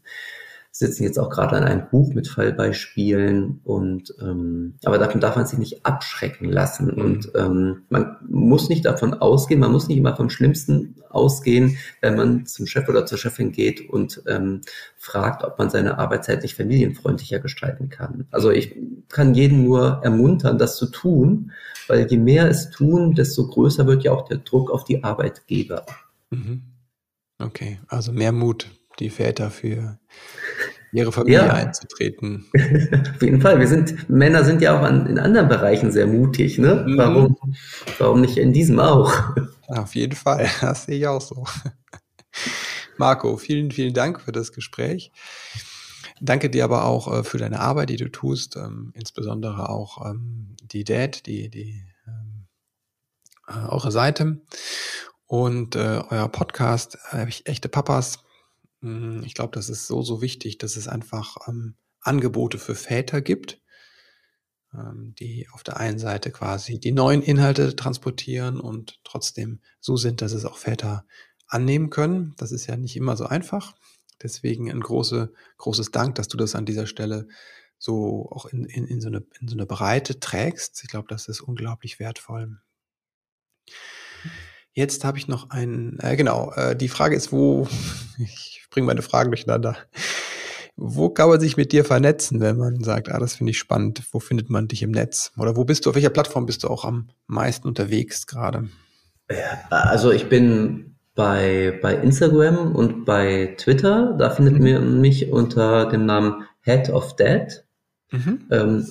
sitzen 0.73 1.03
jetzt 1.03 1.19
auch 1.19 1.31
gerade 1.31 1.57
an 1.57 1.65
einem 1.65 1.89
Buch 1.91 2.15
mit 2.15 2.29
Fallbeispielen 2.29 3.61
und 3.65 4.15
ähm, 4.21 4.75
aber 4.85 4.99
davon 4.99 5.21
darf 5.21 5.35
man 5.35 5.47
sich 5.47 5.59
nicht 5.59 5.85
abschrecken 5.85 6.49
lassen 6.49 6.87
mhm. 6.95 7.05
und 7.05 7.33
ähm, 7.35 7.83
man 7.89 8.17
muss 8.29 8.69
nicht 8.69 8.85
davon 8.85 9.15
ausgehen, 9.15 9.61
man 9.61 9.73
muss 9.73 9.89
nicht 9.89 9.99
immer 9.99 10.15
vom 10.17 10.31
Schlimmsten 10.31 10.95
ausgehen, 11.09 11.77
wenn 12.01 12.15
man 12.15 12.47
zum 12.47 12.67
Chef 12.67 12.89
oder 12.89 13.05
zur 13.05 13.19
Chefin 13.19 13.51
geht 13.51 13.91
und 13.91 14.23
ähm, 14.29 14.61
fragt, 14.97 15.43
ob 15.43 15.59
man 15.59 15.71
seine 15.71 15.99
Arbeitszeit 15.99 16.43
nicht 16.43 16.55
familienfreundlicher 16.55 17.41
gestalten 17.41 17.89
kann. 17.89 18.29
Also 18.31 18.51
ich 18.51 18.77
kann 19.09 19.35
jeden 19.35 19.65
nur 19.65 20.01
ermuntern, 20.05 20.57
das 20.57 20.77
zu 20.77 20.87
tun, 20.87 21.51
weil 21.89 22.07
je 22.09 22.17
mehr 22.17 22.49
es 22.49 22.71
tun, 22.71 23.15
desto 23.15 23.49
größer 23.49 23.89
wird 23.89 24.05
ja 24.05 24.13
auch 24.13 24.29
der 24.29 24.39
Druck 24.39 24.71
auf 24.71 24.85
die 24.85 25.03
Arbeitgeber. 25.03 25.85
Mhm. 26.31 26.63
Okay, 27.41 27.81
also 27.89 28.13
mehr 28.13 28.31
Mut 28.31 28.69
die 29.01 29.11
Väter 29.11 29.51
für 29.51 29.99
ihre 30.93 31.13
Familie 31.13 31.39
ja. 31.39 31.53
einzutreten. 31.53 32.47
Auf 33.15 33.23
jeden 33.23 33.41
Fall. 33.41 33.59
Wir 33.61 33.69
sind, 33.69 34.09
Männer 34.09 34.45
sind 34.45 34.61
ja 34.61 34.79
auch 34.79 34.83
an, 34.83 35.07
in 35.07 35.19
anderen 35.19 35.49
Bereichen 35.49 35.93
sehr 35.93 36.07
mutig, 36.07 36.59
ne? 36.59 36.85
Mhm. 36.87 36.97
Warum, 36.99 37.37
warum 37.99 38.21
nicht 38.21 38.37
in 38.37 38.53
diesem 38.53 38.81
auch? 38.81 39.13
Auf 39.69 39.95
jeden 39.95 40.17
Fall. 40.17 40.49
Das 40.61 40.85
sehe 40.85 40.99
ich 40.99 41.07
auch 41.07 41.21
so. 41.21 41.45
Marco, 42.97 43.37
vielen, 43.37 43.71
vielen 43.71 43.95
Dank 43.95 44.21
für 44.21 44.33
das 44.33 44.53
Gespräch. 44.53 45.13
Danke 46.21 46.51
dir 46.51 46.65
aber 46.65 46.85
auch 46.85 47.11
äh, 47.13 47.25
für 47.25 47.39
deine 47.39 47.61
Arbeit, 47.61 47.89
die 47.89 47.97
du 47.97 48.11
tust, 48.11 48.57
ähm, 48.57 48.93
insbesondere 48.95 49.71
auch 49.71 50.05
ähm, 50.05 50.55
die 50.63 50.85
Dad, 50.85 51.25
die, 51.27 51.49
die 51.49 51.83
ähm, 52.07 52.47
äh, 53.49 53.69
eure 53.69 53.91
Seite 53.91 54.43
und 55.27 55.77
äh, 55.77 56.03
euer 56.11 56.29
Podcast, 56.29 56.99
echte 57.45 57.69
Papas, 57.69 58.19
ich 58.83 59.35
glaube, 59.35 59.53
das 59.55 59.69
ist 59.69 59.87
so, 59.87 60.03
so 60.03 60.23
wichtig, 60.23 60.59
dass 60.59 60.77
es 60.77 60.89
einfach 60.89 61.37
ähm, 61.47 61.75
Angebote 62.01 62.59
für 62.59 62.75
Väter 62.75 63.21
gibt, 63.21 63.61
ähm, 64.73 65.15
die 65.19 65.49
auf 65.53 65.63
der 65.63 65.77
einen 65.77 65.99
Seite 65.99 66.31
quasi 66.31 66.81
die 66.81 66.93
neuen 66.93 67.23
Inhalte 67.23 67.77
transportieren 67.77 68.59
und 68.59 69.01
trotzdem 69.05 69.61
so 69.81 69.97
sind, 69.97 70.23
dass 70.23 70.33
es 70.33 70.47
auch 70.47 70.57
Väter 70.57 71.05
annehmen 71.47 71.91
können. 71.91 72.35
Das 72.39 72.53
ist 72.53 72.67
ja 72.67 72.77
nicht 72.77 72.97
immer 72.97 73.17
so 73.17 73.27
einfach. 73.27 73.75
Deswegen 74.23 74.71
ein 74.71 74.81
große, 74.81 75.33
großes 75.59 75.91
Dank, 75.91 76.15
dass 76.15 76.29
du 76.29 76.37
das 76.37 76.55
an 76.55 76.67
dieser 76.67 76.87
Stelle 76.87 77.29
so 77.79 78.29
auch 78.31 78.47
in, 78.47 78.65
in, 78.65 78.87
in, 78.87 79.01
so, 79.01 79.09
eine, 79.09 79.25
in 79.41 79.49
so 79.49 79.57
eine 79.57 79.67
Breite 79.67 80.21
trägst. 80.21 80.83
Ich 80.85 80.91
glaube, 80.91 81.09
das 81.09 81.29
ist 81.29 81.41
unglaublich 81.41 81.99
wertvoll. 81.99 82.61
Jetzt 84.73 85.05
habe 85.05 85.19
ich 85.19 85.29
noch 85.29 85.51
einen, 85.51 85.99
äh, 86.01 86.17
genau, 86.17 86.53
äh, 86.53 86.77
die 86.77 86.89
Frage 86.89 87.17
ist, 87.17 87.33
wo, 87.33 87.67
ich 88.19 88.67
bringe 88.71 88.87
meine 88.87 89.03
Fragen 89.03 89.31
durcheinander. 89.31 89.77
Wo 90.77 91.11
kann 91.11 91.29
man 91.29 91.41
sich 91.41 91.57
mit 91.57 91.73
dir 91.73 91.85
vernetzen, 91.85 92.41
wenn 92.41 92.57
man 92.57 92.83
sagt, 92.83 93.11
ah, 93.11 93.19
das 93.19 93.35
finde 93.35 93.51
ich 93.51 93.59
spannend? 93.59 94.03
Wo 94.13 94.19
findet 94.19 94.49
man 94.49 94.69
dich 94.69 94.83
im 94.83 94.93
Netz? 94.93 95.33
Oder 95.37 95.57
wo 95.57 95.65
bist 95.65 95.85
du, 95.85 95.91
auf 95.91 95.97
welcher 95.97 96.11
Plattform 96.11 96.47
bist 96.47 96.63
du 96.65 96.69
auch 96.69 96.85
am 96.85 97.11
meisten 97.27 97.69
unterwegs 97.69 98.27
gerade? 98.27 98.69
Also 99.69 100.11
ich 100.11 100.29
bin 100.29 100.97
bei, 101.15 101.79
bei 101.83 101.95
Instagram 101.95 102.75
und 102.75 103.05
bei 103.05 103.55
Twitter. 103.59 104.17
Da 104.19 104.31
findet 104.31 104.59
mhm. 104.59 104.73
man 104.73 105.01
mich 105.01 105.31
unter 105.31 105.87
dem 105.87 106.07
Namen 106.07 106.47
Head 106.63 106.89
of 106.91 107.15
Dad. 107.17 107.65
Mhm. 108.11 108.47
Ähm, 108.51 108.87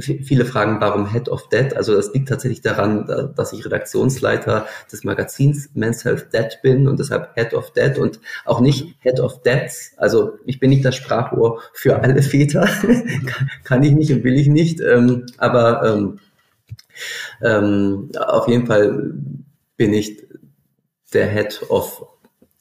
viele 0.00 0.44
fragen, 0.44 0.80
warum 0.80 1.10
Head 1.10 1.28
of 1.28 1.48
Dead? 1.48 1.74
Also 1.76 1.94
das 1.94 2.12
liegt 2.12 2.28
tatsächlich 2.28 2.60
daran, 2.60 3.32
dass 3.36 3.52
ich 3.52 3.64
Redaktionsleiter 3.64 4.66
des 4.90 5.04
Magazins 5.04 5.70
Men's 5.74 6.04
Health 6.04 6.32
Dead 6.32 6.58
bin 6.62 6.88
und 6.88 6.98
deshalb 6.98 7.34
Head 7.34 7.54
of 7.54 7.72
Dead 7.72 7.98
und 7.98 8.20
auch 8.44 8.60
nicht 8.60 8.94
Head 9.00 9.20
of 9.20 9.42
Dads. 9.42 9.92
Also 9.96 10.38
ich 10.44 10.60
bin 10.60 10.70
nicht 10.70 10.84
das 10.84 10.96
Sprachrohr 10.96 11.60
für 11.72 12.00
alle 12.00 12.22
Väter. 12.22 12.68
Kann 13.64 13.82
ich 13.82 13.92
nicht 13.92 14.12
und 14.12 14.24
will 14.24 14.38
ich 14.38 14.48
nicht. 14.48 14.80
Ähm, 14.80 15.26
aber 15.38 15.84
ähm, 15.84 16.18
ähm, 17.42 18.10
auf 18.18 18.48
jeden 18.48 18.66
Fall 18.66 19.14
bin 19.76 19.92
ich 19.92 20.22
der 21.12 21.28
Head 21.28 21.62
of 21.68 22.06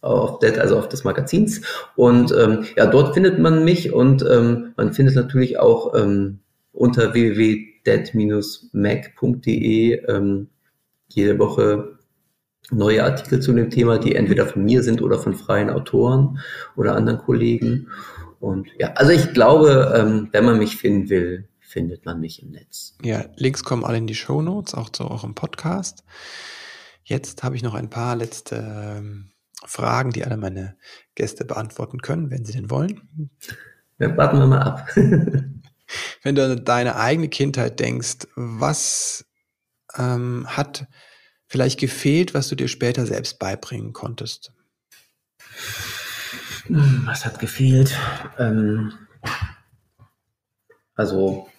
auf 0.01 0.39
Dead, 0.39 0.57
also 0.57 0.77
auf 0.77 0.89
des 0.89 1.03
Magazins. 1.03 1.61
Und 1.95 2.32
ähm, 2.32 2.65
ja, 2.75 2.88
dort 2.88 3.13
findet 3.13 3.39
man 3.39 3.63
mich 3.63 3.93
und 3.93 4.25
ähm, 4.27 4.73
man 4.75 4.93
findet 4.93 5.15
natürlich 5.15 5.59
auch 5.59 5.93
ähm, 5.95 6.39
unter 6.72 7.13
www.dead-mac.de 7.13 10.05
ähm, 10.07 10.47
jede 11.07 11.39
Woche 11.39 11.97
neue 12.72 13.03
Artikel 13.03 13.41
zu 13.41 13.53
dem 13.53 13.69
Thema, 13.69 13.97
die 13.97 14.15
entweder 14.15 14.45
von 14.45 14.63
mir 14.63 14.84
sind 14.84 15.01
oder 15.01 15.19
von 15.19 15.36
freien 15.36 15.69
Autoren 15.69 16.39
oder 16.76 16.95
anderen 16.95 17.19
Kollegen. 17.19 17.88
Und 18.39 18.69
ja, 18.80 18.93
also 18.93 19.11
ich 19.11 19.34
glaube, 19.34 19.93
ähm, 19.95 20.30
wenn 20.32 20.45
man 20.45 20.57
mich 20.57 20.78
finden 20.78 21.09
will, 21.09 21.47
findet 21.59 22.05
man 22.05 22.19
mich 22.19 22.41
im 22.41 22.51
Netz. 22.51 22.97
Ja, 23.03 23.26
Links 23.36 23.63
kommen 23.63 23.84
alle 23.84 23.97
in 23.97 24.07
die 24.07 24.15
Show 24.15 24.41
Notes, 24.41 24.74
auch 24.74 24.89
zu 24.89 25.09
eurem 25.09 25.36
Podcast. 25.36 26.03
Jetzt 27.03 27.43
habe 27.43 27.55
ich 27.55 27.63
noch 27.63 27.74
ein 27.74 27.89
paar 27.89 28.15
letzte 28.15 28.97
ähm, 28.97 29.32
Fragen, 29.65 30.11
die 30.11 30.24
alle 30.24 30.38
meine 30.38 30.76
Gäste 31.15 31.45
beantworten 31.45 32.01
können, 32.01 32.32
wenn 32.32 32.45
sie 32.45 32.53
denn 32.53 32.69
wollen. 32.69 33.30
Ja, 33.99 34.15
warten 34.17 34.39
wir 34.39 34.47
mal 34.47 34.61
ab. 34.61 34.88
wenn 36.24 36.36
du 36.36 36.46
an 36.46 36.64
deine 36.66 36.96
eigene 36.96 37.30
Kindheit 37.30 37.80
denkst, 37.80 38.28
was 38.36 39.26
ähm, 39.98 40.46
hat 40.48 40.88
vielleicht 41.48 41.80
gefehlt, 41.80 42.34
was 42.34 42.48
du 42.50 42.56
dir 42.56 42.68
später 42.68 43.06
selbst 43.06 43.39
beibringen 43.39 43.94
konntest? 43.94 44.54
Was 46.70 47.26
hat 47.26 47.39
gefehlt? 47.39 47.98
Ähm, 48.38 48.94
also 50.96 51.50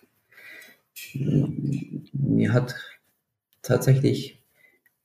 mir 1.14 2.52
hat 2.52 2.74
tatsächlich 3.60 4.42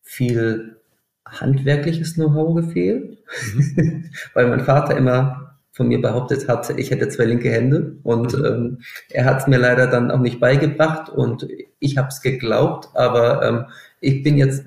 viel 0.03 0.79
handwerkliches 1.25 2.13
Know-how 2.13 2.55
gefehlt, 2.55 3.17
mhm. 3.53 4.09
weil 4.33 4.47
mein 4.47 4.63
Vater 4.65 4.95
immer 4.95 5.46
von 5.77 5.87
mir 5.87 6.01
behauptet 6.01 6.49
hat, 6.49 6.69
ich 6.71 6.89
hätte 6.89 7.07
zwei 7.07 7.25
linke 7.25 7.51
Hände 7.51 7.97
und 8.01 8.35
mhm. 8.35 8.45
ähm, 8.45 8.81
er 9.11 9.25
hat 9.25 9.41
es 9.41 9.47
mir 9.47 9.59
leider 9.59 9.85
dann 9.85 10.09
auch 10.09 10.19
nicht 10.19 10.39
beigebracht 10.39 11.07
und 11.07 11.47
ich 11.79 11.97
habe 11.97 12.07
es 12.07 12.21
geglaubt, 12.21 12.89
aber 12.95 13.43
ähm, 13.43 13.65
ich 14.01 14.23
bin 14.23 14.37
jetzt 14.37 14.65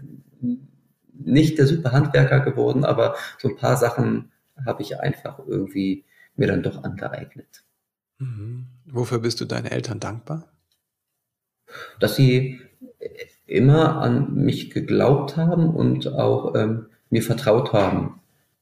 nicht 1.12 1.58
der 1.58 1.66
super 1.66 1.90
Handwerker 1.90 2.40
geworden, 2.40 2.84
aber 2.84 3.16
so 3.38 3.48
ein 3.48 3.56
paar 3.56 3.76
Sachen 3.76 4.30
habe 4.64 4.82
ich 4.82 5.00
einfach 5.00 5.40
irgendwie 5.46 6.04
mir 6.36 6.46
dann 6.46 6.62
doch 6.62 6.84
angeeignet. 6.84 7.64
Mhm. 8.18 8.66
Wofür 8.86 9.18
bist 9.18 9.40
du 9.40 9.44
deinen 9.44 9.66
Eltern 9.66 9.98
dankbar? 9.98 10.48
Dass 11.98 12.14
sie 12.14 12.60
immer 13.46 14.00
an 14.00 14.34
mich 14.34 14.70
geglaubt 14.70 15.36
haben 15.36 15.74
und 15.74 16.06
auch 16.06 16.54
ähm, 16.54 16.86
mir 17.10 17.22
vertraut 17.22 17.72
haben. 17.72 18.19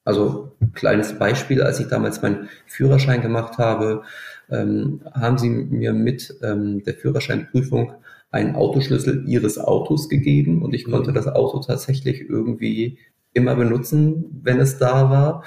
Also 0.09 0.53
kleines 0.73 1.19
Beispiel, 1.19 1.61
als 1.61 1.81
ich 1.81 1.89
damals 1.89 2.23
meinen 2.23 2.49
Führerschein 2.65 3.21
gemacht 3.21 3.59
habe, 3.59 4.05
ähm, 4.51 5.03
haben 5.13 5.37
sie 5.37 5.51
mir 5.51 5.93
mit 5.93 6.35
ähm, 6.43 6.83
der 6.83 6.95
Führerscheinprüfung 6.95 7.93
einen 8.31 8.57
Autoschlüssel 8.57 9.29
ihres 9.29 9.59
Autos 9.59 10.09
gegeben 10.09 10.63
und 10.63 10.73
ich 10.73 10.87
konnte 10.87 11.11
mhm. 11.11 11.15
das 11.15 11.27
Auto 11.29 11.59
tatsächlich 11.59 12.23
irgendwie 12.23 12.97
immer 13.35 13.55
benutzen, 13.55 14.41
wenn 14.43 14.61
es 14.61 14.79
da 14.79 15.11
war. 15.11 15.45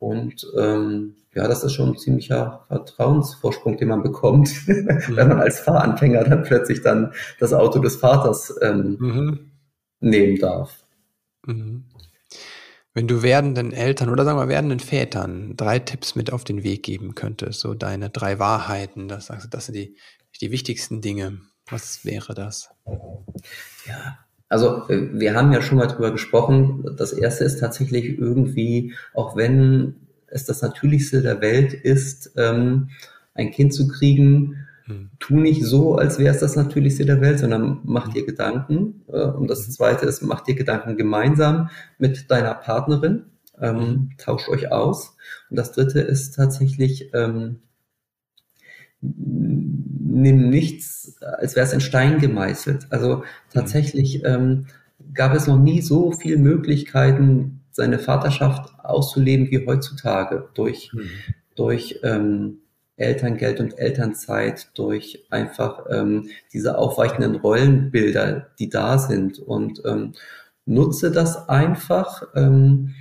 Und 0.00 0.48
ähm, 0.58 1.14
ja, 1.32 1.46
das 1.46 1.62
ist 1.62 1.74
schon 1.74 1.90
ein 1.90 1.96
ziemlicher 1.96 2.64
Vertrauensvorsprung, 2.66 3.76
den 3.76 3.86
man 3.86 4.02
bekommt, 4.02 4.50
mhm. 4.66 4.88
wenn 5.10 5.28
man 5.28 5.38
als 5.38 5.60
Fahranfänger 5.60 6.24
dann 6.24 6.42
plötzlich 6.42 6.82
dann 6.82 7.12
das 7.38 7.52
Auto 7.52 7.78
des 7.78 7.94
Vaters 7.98 8.52
ähm, 8.62 8.96
mhm. 8.98 9.50
nehmen 10.00 10.40
darf. 10.40 10.84
Mhm. 11.46 11.84
Wenn 12.94 13.08
du 13.08 13.22
werdenden 13.22 13.72
Eltern 13.72 14.10
oder 14.10 14.24
sagen 14.24 14.38
wir 14.38 14.48
werdenden 14.48 14.80
Vätern 14.80 15.56
drei 15.56 15.78
Tipps 15.78 16.14
mit 16.14 16.32
auf 16.32 16.44
den 16.44 16.62
Weg 16.62 16.82
geben 16.82 17.14
könntest, 17.14 17.60
so 17.60 17.74
deine 17.74 18.10
drei 18.10 18.38
Wahrheiten, 18.38 19.08
das 19.08 19.26
sagst 19.26 19.46
du, 19.46 19.50
das 19.50 19.66
sind 19.66 19.76
die, 19.76 19.96
die 20.40 20.50
wichtigsten 20.50 21.00
Dinge. 21.00 21.40
Was 21.70 22.04
wäre 22.04 22.34
das? 22.34 22.70
Ja, 23.86 24.18
also 24.48 24.86
äh, 24.90 25.08
wir 25.18 25.34
haben 25.34 25.52
ja 25.52 25.62
schon 25.62 25.78
mal 25.78 25.86
drüber 25.86 26.10
gesprochen. 26.10 26.84
Das 26.98 27.14
erste 27.14 27.44
ist 27.44 27.60
tatsächlich 27.60 28.18
irgendwie, 28.18 28.94
auch 29.14 29.36
wenn 29.36 30.08
es 30.26 30.44
das 30.44 30.60
Natürlichste 30.60 31.22
der 31.22 31.40
Welt 31.40 31.72
ist, 31.72 32.32
ähm, 32.36 32.90
ein 33.34 33.50
Kind 33.50 33.72
zu 33.72 33.88
kriegen, 33.88 34.61
hm. 34.84 35.10
Tu 35.18 35.38
nicht 35.38 35.64
so, 35.64 35.96
als 35.96 36.18
wäre 36.18 36.34
es 36.34 36.40
das 36.40 36.56
Natürlichste 36.56 37.04
der 37.04 37.20
Welt, 37.20 37.38
sondern 37.38 37.80
mach 37.84 38.08
dir 38.12 38.26
Gedanken. 38.26 39.02
Äh, 39.08 39.24
und 39.24 39.48
das 39.48 39.66
hm. 39.66 39.72
Zweite 39.72 40.06
ist, 40.06 40.22
mach 40.22 40.40
dir 40.40 40.54
Gedanken 40.54 40.96
gemeinsam 40.96 41.70
mit 41.98 42.30
deiner 42.30 42.54
Partnerin. 42.54 43.26
Ähm, 43.60 43.76
mhm. 43.76 44.10
tauscht 44.18 44.48
euch 44.48 44.72
aus. 44.72 45.16
Und 45.50 45.56
das 45.56 45.72
dritte 45.72 46.00
ist 46.00 46.34
tatsächlich, 46.34 47.10
ähm, 47.14 47.60
nimm 49.00 50.50
nichts, 50.50 51.16
als 51.20 51.54
wäre 51.54 51.66
es 51.66 51.72
in 51.72 51.80
Stein 51.80 52.18
gemeißelt. 52.18 52.86
Also 52.90 53.24
tatsächlich 53.52 54.24
ähm, 54.24 54.66
gab 55.14 55.34
es 55.34 55.46
noch 55.46 55.58
nie 55.58 55.80
so 55.80 56.12
viele 56.12 56.38
Möglichkeiten, 56.38 57.60
seine 57.70 57.98
Vaterschaft 57.98 58.74
auszuleben 58.82 59.50
wie 59.50 59.66
heutzutage 59.66 60.48
durch, 60.54 60.92
mhm. 60.92 61.10
durch 61.54 62.00
ähm, 62.02 62.61
Elterngeld 62.96 63.60
und 63.60 63.78
Elternzeit, 63.78 64.70
durch 64.74 65.24
einfach 65.30 65.86
ähm, 65.90 66.28
diese 66.52 66.78
aufweichenden 66.78 67.36
Rollenbilder, 67.36 68.50
die 68.58 68.68
da 68.68 68.98
sind. 68.98 69.38
Und 69.38 69.82
ähm, 69.84 70.12
nutze 70.66 71.10
das 71.10 71.48
einfach, 71.48 72.22
ähm, 72.34 72.94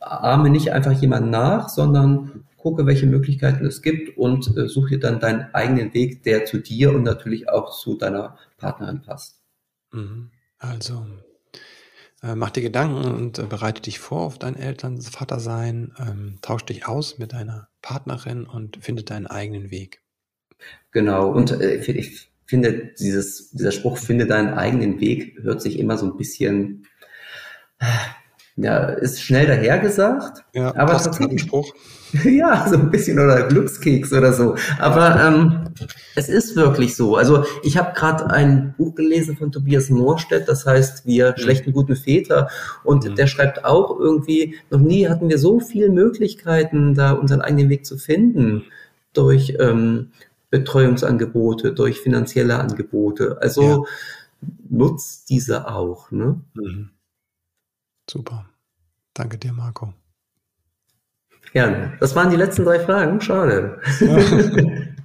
ahme 0.00 0.50
nicht 0.50 0.72
einfach 0.72 0.92
jemand 0.92 1.30
nach, 1.30 1.68
sondern 1.68 2.44
gucke, 2.56 2.86
welche 2.86 3.06
Möglichkeiten 3.06 3.66
es 3.66 3.82
gibt 3.82 4.16
und 4.16 4.56
äh, 4.56 4.68
suche 4.68 4.98
dann 4.98 5.20
deinen 5.20 5.54
eigenen 5.54 5.92
Weg, 5.92 6.22
der 6.22 6.46
zu 6.46 6.58
dir 6.58 6.94
und 6.94 7.02
natürlich 7.02 7.48
auch 7.48 7.78
zu 7.78 7.96
deiner 7.96 8.38
Partnerin 8.56 9.02
passt. 9.02 9.42
Mhm. 9.92 10.30
Also 10.58 11.06
äh, 12.22 12.34
mach 12.34 12.50
dir 12.50 12.62
Gedanken 12.62 13.04
und 13.04 13.38
äh, 13.38 13.42
bereite 13.42 13.82
dich 13.82 13.98
vor 13.98 14.22
auf 14.22 14.38
dein 14.38 14.56
Eltern, 14.56 15.00
Vatersein, 15.02 15.92
ähm, 15.98 16.38
tausch 16.40 16.64
dich 16.64 16.88
aus 16.88 17.18
mit 17.18 17.34
deiner 17.34 17.68
Partnerin 17.84 18.46
und 18.46 18.78
finde 18.82 19.02
deinen 19.02 19.26
eigenen 19.26 19.70
Weg. 19.70 20.00
Genau, 20.90 21.30
und 21.30 21.52
äh, 21.52 21.76
ich 21.76 22.30
finde, 22.46 22.94
dieses, 22.98 23.50
dieser 23.50 23.72
Spruch, 23.72 23.98
finde 23.98 24.26
deinen 24.26 24.54
eigenen 24.54 25.00
Weg, 25.00 25.38
hört 25.42 25.60
sich 25.60 25.78
immer 25.78 25.98
so 25.98 26.06
ein 26.06 26.16
bisschen, 26.16 26.86
äh, 27.78 27.84
ja, 28.56 28.84
ist 28.84 29.20
schnell 29.20 29.46
dahergesagt. 29.46 30.44
Ja, 30.52 30.74
aber. 30.76 30.98
Spruch. 31.38 31.72
Ja, 32.24 32.68
so 32.68 32.76
ein 32.76 32.92
bisschen 32.92 33.18
oder 33.18 33.48
Glückskeks 33.48 34.12
oder 34.12 34.32
so. 34.32 34.54
Aber 34.78 35.20
ähm, 35.20 35.64
es 36.14 36.28
ist 36.28 36.54
wirklich 36.54 36.94
so. 36.94 37.16
Also 37.16 37.44
ich 37.64 37.76
habe 37.76 37.92
gerade 37.92 38.30
ein 38.30 38.72
Buch 38.78 38.94
gelesen 38.94 39.36
von 39.36 39.50
Tobias 39.50 39.90
Moorstedt, 39.90 40.48
das 40.48 40.64
heißt 40.64 41.06
Wir 41.06 41.32
mhm. 41.32 41.42
schlechten 41.42 41.72
guten 41.72 41.96
Väter. 41.96 42.48
Und 42.84 43.04
mhm. 43.04 43.16
der 43.16 43.26
schreibt 43.26 43.64
auch 43.64 43.98
irgendwie, 43.98 44.54
noch 44.70 44.78
nie 44.78 45.08
hatten 45.08 45.28
wir 45.28 45.38
so 45.38 45.58
viele 45.58 45.88
Möglichkeiten, 45.90 46.94
da 46.94 47.12
unseren 47.12 47.40
eigenen 47.40 47.68
Weg 47.68 47.84
zu 47.84 47.98
finden 47.98 48.62
durch 49.12 49.56
ähm, 49.58 50.12
Betreuungsangebote, 50.50 51.72
durch 51.72 51.98
finanzielle 51.98 52.60
Angebote. 52.60 53.38
Also 53.40 53.62
ja. 53.62 53.82
nutzt 54.70 55.30
diese 55.30 55.68
auch. 55.68 56.12
Ne? 56.12 56.40
Mhm. 56.54 56.90
Super. 58.08 58.46
Danke 59.14 59.38
dir, 59.38 59.52
Marco. 59.52 59.94
Ja, 61.52 61.92
das 62.00 62.16
waren 62.16 62.30
die 62.30 62.36
letzten 62.36 62.64
drei 62.64 62.80
Fragen. 62.80 63.20
Schade. 63.20 63.80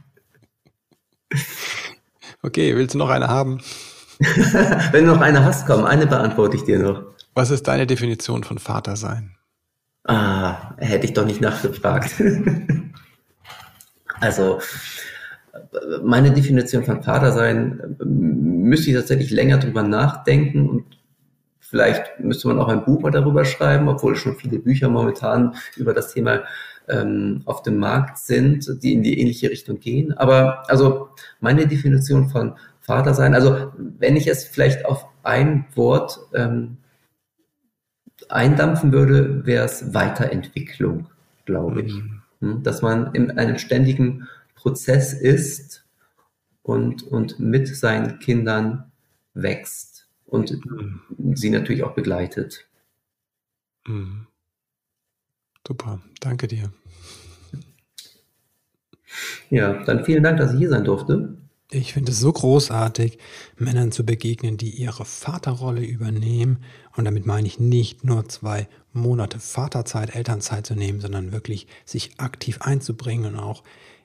okay, 2.41 2.76
willst 2.76 2.95
du 2.95 2.97
noch 2.97 3.10
eine 3.10 3.28
haben? 3.28 3.62
Wenn 4.20 5.06
du 5.06 5.14
noch 5.14 5.22
eine 5.22 5.45
hast, 5.45 5.68
komm, 5.68 5.86
eine 5.86 6.08
beantworte 6.08 6.58
ich 6.58 6.64
dir 6.64 6.80
noch. 6.80 7.04
Was 7.36 7.52
ist 7.52 7.68
deine 7.68 7.88
Definition 7.88 8.43
von 8.43 8.58
Vater 8.58 8.95
sein? 8.95 9.36
Ah, 10.06 10.76
hätte 10.78 11.06
ich 11.06 11.14
doch 11.14 11.26
nicht 11.26 11.39
nachgefragt. 11.39 12.16
also, 14.20 14.60
meine 16.04 16.32
Definition 16.32 16.84
von 16.84 17.04
Vater 17.04 17.32
sein 17.32 17.97
müsste 18.04 18.89
ich 18.89 18.95
tatsächlich 18.95 19.30
länger 19.30 19.60
drüber 19.60 19.84
nachdenken 19.84 20.70
und 20.70 20.99
Vielleicht 21.70 22.20
müsste 22.20 22.47
man 22.47 22.59
auch 22.59 22.67
ein 22.67 22.84
Buch 22.84 23.01
mal 23.01 23.11
darüber 23.11 23.45
schreiben, 23.45 23.88
obwohl 23.88 24.15
schon 24.15 24.36
viele 24.36 24.59
Bücher 24.59 24.89
momentan 24.89 25.55
über 25.78 25.93
das 25.93 26.13
Thema 26.13 26.43
ähm, 26.88 27.41
auf 27.45 27.61
dem 27.61 27.78
Markt 27.78 28.17
sind, 28.17 28.82
die 28.82 28.93
in 28.93 29.03
die 29.03 29.20
ähnliche 29.20 29.49
Richtung 29.49 29.80
gehen. 29.80 30.11
Aber 30.17 30.70
also 30.70 31.09
meine 31.39 31.67
Definition 31.67 32.30
von 32.30 32.55
Vater 32.82 33.13
sein, 33.13 33.36
also 33.36 33.72
wenn 33.78 34.15
ich 34.15 34.28
es 34.28 34.45
vielleicht 34.45 34.86
auf 34.86 35.05
ein 35.22 35.65
Wort 35.76 36.20
ähm, 36.34 36.78
eindampfen 38.30 38.91
würde, 38.91 39.45
wäre 39.45 39.65
es 39.65 39.93
Weiterentwicklung, 39.93 41.07
glaube 41.45 41.84
ich. 41.84 41.93
Mhm. 41.93 42.22
Hm, 42.41 42.63
dass 42.63 42.82
man 42.82 43.13
in 43.13 43.38
einem 43.38 43.57
ständigen 43.57 44.28
Prozess 44.55 45.13
ist 45.13 45.86
und, 46.63 47.03
und 47.03 47.39
mit 47.39 47.67
seinen 47.67 48.20
Kindern 48.20 48.91
wächst 49.34 49.89
und 50.30 50.65
mhm. 50.65 51.36
sie 51.36 51.49
natürlich 51.49 51.84
auch 51.84 51.93
begleitet. 51.93 52.67
Mhm. 53.86 54.27
Super, 55.67 56.01
danke 56.19 56.47
dir. 56.47 56.71
Ja, 59.49 59.84
dann 59.84 60.05
vielen 60.05 60.23
Dank, 60.23 60.38
dass 60.38 60.53
ich 60.53 60.59
hier 60.59 60.69
sein 60.69 60.84
durfte. 60.84 61.38
Ich 61.71 61.93
finde 61.93 62.11
es 62.11 62.19
so 62.19 62.32
großartig, 62.32 63.19
Männern 63.57 63.91
zu 63.91 64.03
begegnen, 64.03 64.57
die 64.57 64.71
ihre 64.71 65.05
Vaterrolle 65.05 65.84
übernehmen. 65.84 66.63
Und 66.95 67.05
damit 67.05 67.27
meine 67.27 67.47
ich 67.47 67.59
nicht 67.59 68.03
nur 68.03 68.27
zwei 68.27 68.67
Monate 68.91 69.39
Vaterzeit, 69.39 70.15
Elternzeit 70.15 70.65
zu 70.65 70.73
nehmen, 70.73 70.99
sondern 70.99 71.32
wirklich 71.32 71.67
sich 71.86 72.19
aktiv 72.19 72.61
einzubringen 72.61 73.36
und 73.36 73.39
auch 73.39 73.63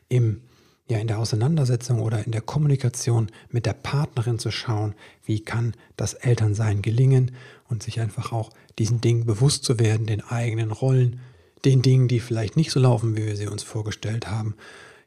im 0.09 0.43
ja 0.89 0.99
in 0.99 1.07
der 1.07 1.19
Auseinandersetzung 1.19 2.01
oder 2.01 2.25
in 2.25 2.33
der 2.33 2.43
Kommunikation 2.43 3.31
mit 3.51 3.67
der 3.67 3.73
Partnerin 3.73 4.39
zu 4.39 4.51
schauen, 4.51 4.95
wie 5.25 5.41
kann 5.41 5.75
das 5.97 6.15
Elternsein 6.15 6.83
gelingen 6.83 7.33
und 7.69 7.83
sich 7.83 8.01
einfach 8.01 8.33
auch 8.33 8.51
diesen 8.79 9.01
Dingen 9.01 9.25
bewusst 9.25 9.65
zu 9.65 9.79
werden, 9.79 10.07
den 10.07 10.21
eigenen 10.21 10.71
Rollen, 10.71 11.21
den 11.65 11.81
Dingen, 11.81 12.09
die 12.09 12.21
vielleicht 12.21 12.57
nicht 12.57 12.71
so 12.71 12.81
laufen, 12.81 13.17
wie 13.17 13.25
wir 13.25 13.37
sie 13.37 13.47
uns 13.47 13.63
vorgestellt 13.63 14.27
haben. 14.27 14.55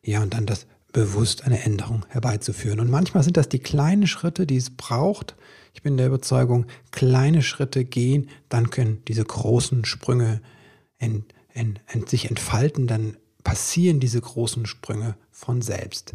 Ja, 0.02 0.24
und 0.24 0.34
dann 0.34 0.46
das 0.46 0.66
bewusst 0.94 1.44
eine 1.46 1.62
Änderung 1.64 2.06
herbeizuführen. 2.10 2.80
Und 2.80 2.90
manchmal 2.90 3.24
sind 3.24 3.38
das 3.38 3.50
die 3.50 3.60
kleinen 3.60 4.08
Schritte, 4.08 4.48
die 4.48 4.58
es 4.58 4.76
braucht. 4.76 5.36
Ich 5.74 5.84
bin 5.84 5.98
der 5.98 6.08
Überzeugung, 6.08 6.66
kleine 6.92 7.44
Schritte 7.44 7.86
gehen, 7.86 8.30
dann 8.50 8.72
können 8.72 9.04
diese 9.08 9.24
großen 9.24 9.86
Sprünge 9.86 10.42
ent, 10.98 11.26
ent, 11.54 11.82
ent, 11.86 12.10
sich 12.10 12.30
entfalten, 12.30 12.88
dann 12.88 13.18
passieren 13.44 14.00
diese 14.00 14.22
großen 14.22 14.66
Sprünge 14.66 15.16
von 15.32 15.62
selbst. 15.62 16.14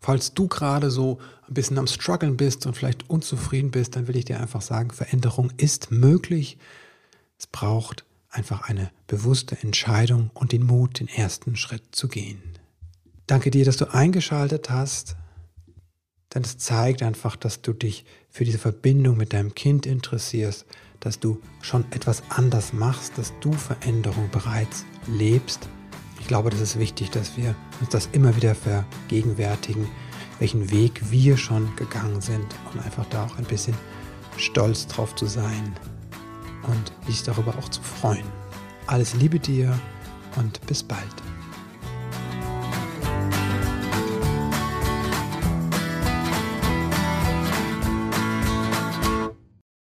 Falls 0.00 0.32
du 0.32 0.48
gerade 0.48 0.90
so 0.90 1.18
ein 1.46 1.54
bisschen 1.54 1.78
am 1.78 1.86
Struggeln 1.86 2.36
bist 2.36 2.64
und 2.66 2.74
vielleicht 2.74 3.10
unzufrieden 3.10 3.70
bist, 3.70 3.96
dann 3.96 4.08
will 4.08 4.16
ich 4.16 4.24
dir 4.24 4.40
einfach 4.40 4.62
sagen, 4.62 4.90
Veränderung 4.90 5.52
ist 5.58 5.90
möglich. 5.90 6.56
Es 7.38 7.46
braucht 7.46 8.04
einfach 8.30 8.62
eine 8.62 8.90
bewusste 9.06 9.58
Entscheidung 9.62 10.30
und 10.32 10.52
den 10.52 10.64
Mut, 10.64 11.00
den 11.00 11.08
ersten 11.08 11.56
Schritt 11.56 11.82
zu 11.92 12.08
gehen. 12.08 12.40
Danke 13.26 13.50
dir, 13.50 13.64
dass 13.64 13.76
du 13.76 13.92
eingeschaltet 13.92 14.70
hast, 14.70 15.16
denn 16.32 16.42
es 16.42 16.56
zeigt 16.56 17.02
einfach, 17.02 17.36
dass 17.36 17.60
du 17.60 17.74
dich 17.74 18.06
für 18.30 18.44
diese 18.44 18.58
Verbindung 18.58 19.16
mit 19.16 19.34
deinem 19.34 19.54
Kind 19.54 19.84
interessierst, 19.84 20.64
dass 21.00 21.20
du 21.20 21.42
schon 21.60 21.84
etwas 21.92 22.22
anders 22.30 22.72
machst, 22.72 23.18
dass 23.18 23.32
du 23.40 23.52
Veränderung 23.52 24.30
bereits 24.30 24.84
lebst 25.06 25.68
glaube, 26.30 26.50
das 26.50 26.60
ist 26.60 26.78
wichtig, 26.78 27.10
dass 27.10 27.36
wir 27.36 27.56
uns 27.80 27.88
das 27.88 28.08
immer 28.12 28.36
wieder 28.36 28.54
vergegenwärtigen, 28.54 29.88
welchen 30.38 30.70
Weg 30.70 31.10
wir 31.10 31.36
schon 31.36 31.74
gegangen 31.74 32.20
sind 32.20 32.46
und 32.72 32.80
einfach 32.84 33.04
da 33.06 33.24
auch 33.26 33.36
ein 33.36 33.44
bisschen 33.44 33.74
stolz 34.36 34.86
drauf 34.86 35.12
zu 35.16 35.26
sein 35.26 35.74
und 36.68 36.92
sich 37.08 37.24
darüber 37.24 37.58
auch 37.58 37.68
zu 37.68 37.82
freuen. 37.82 38.26
Alles 38.86 39.14
Liebe 39.14 39.40
dir 39.40 39.76
und 40.36 40.64
bis 40.68 40.84
bald. 40.84 41.29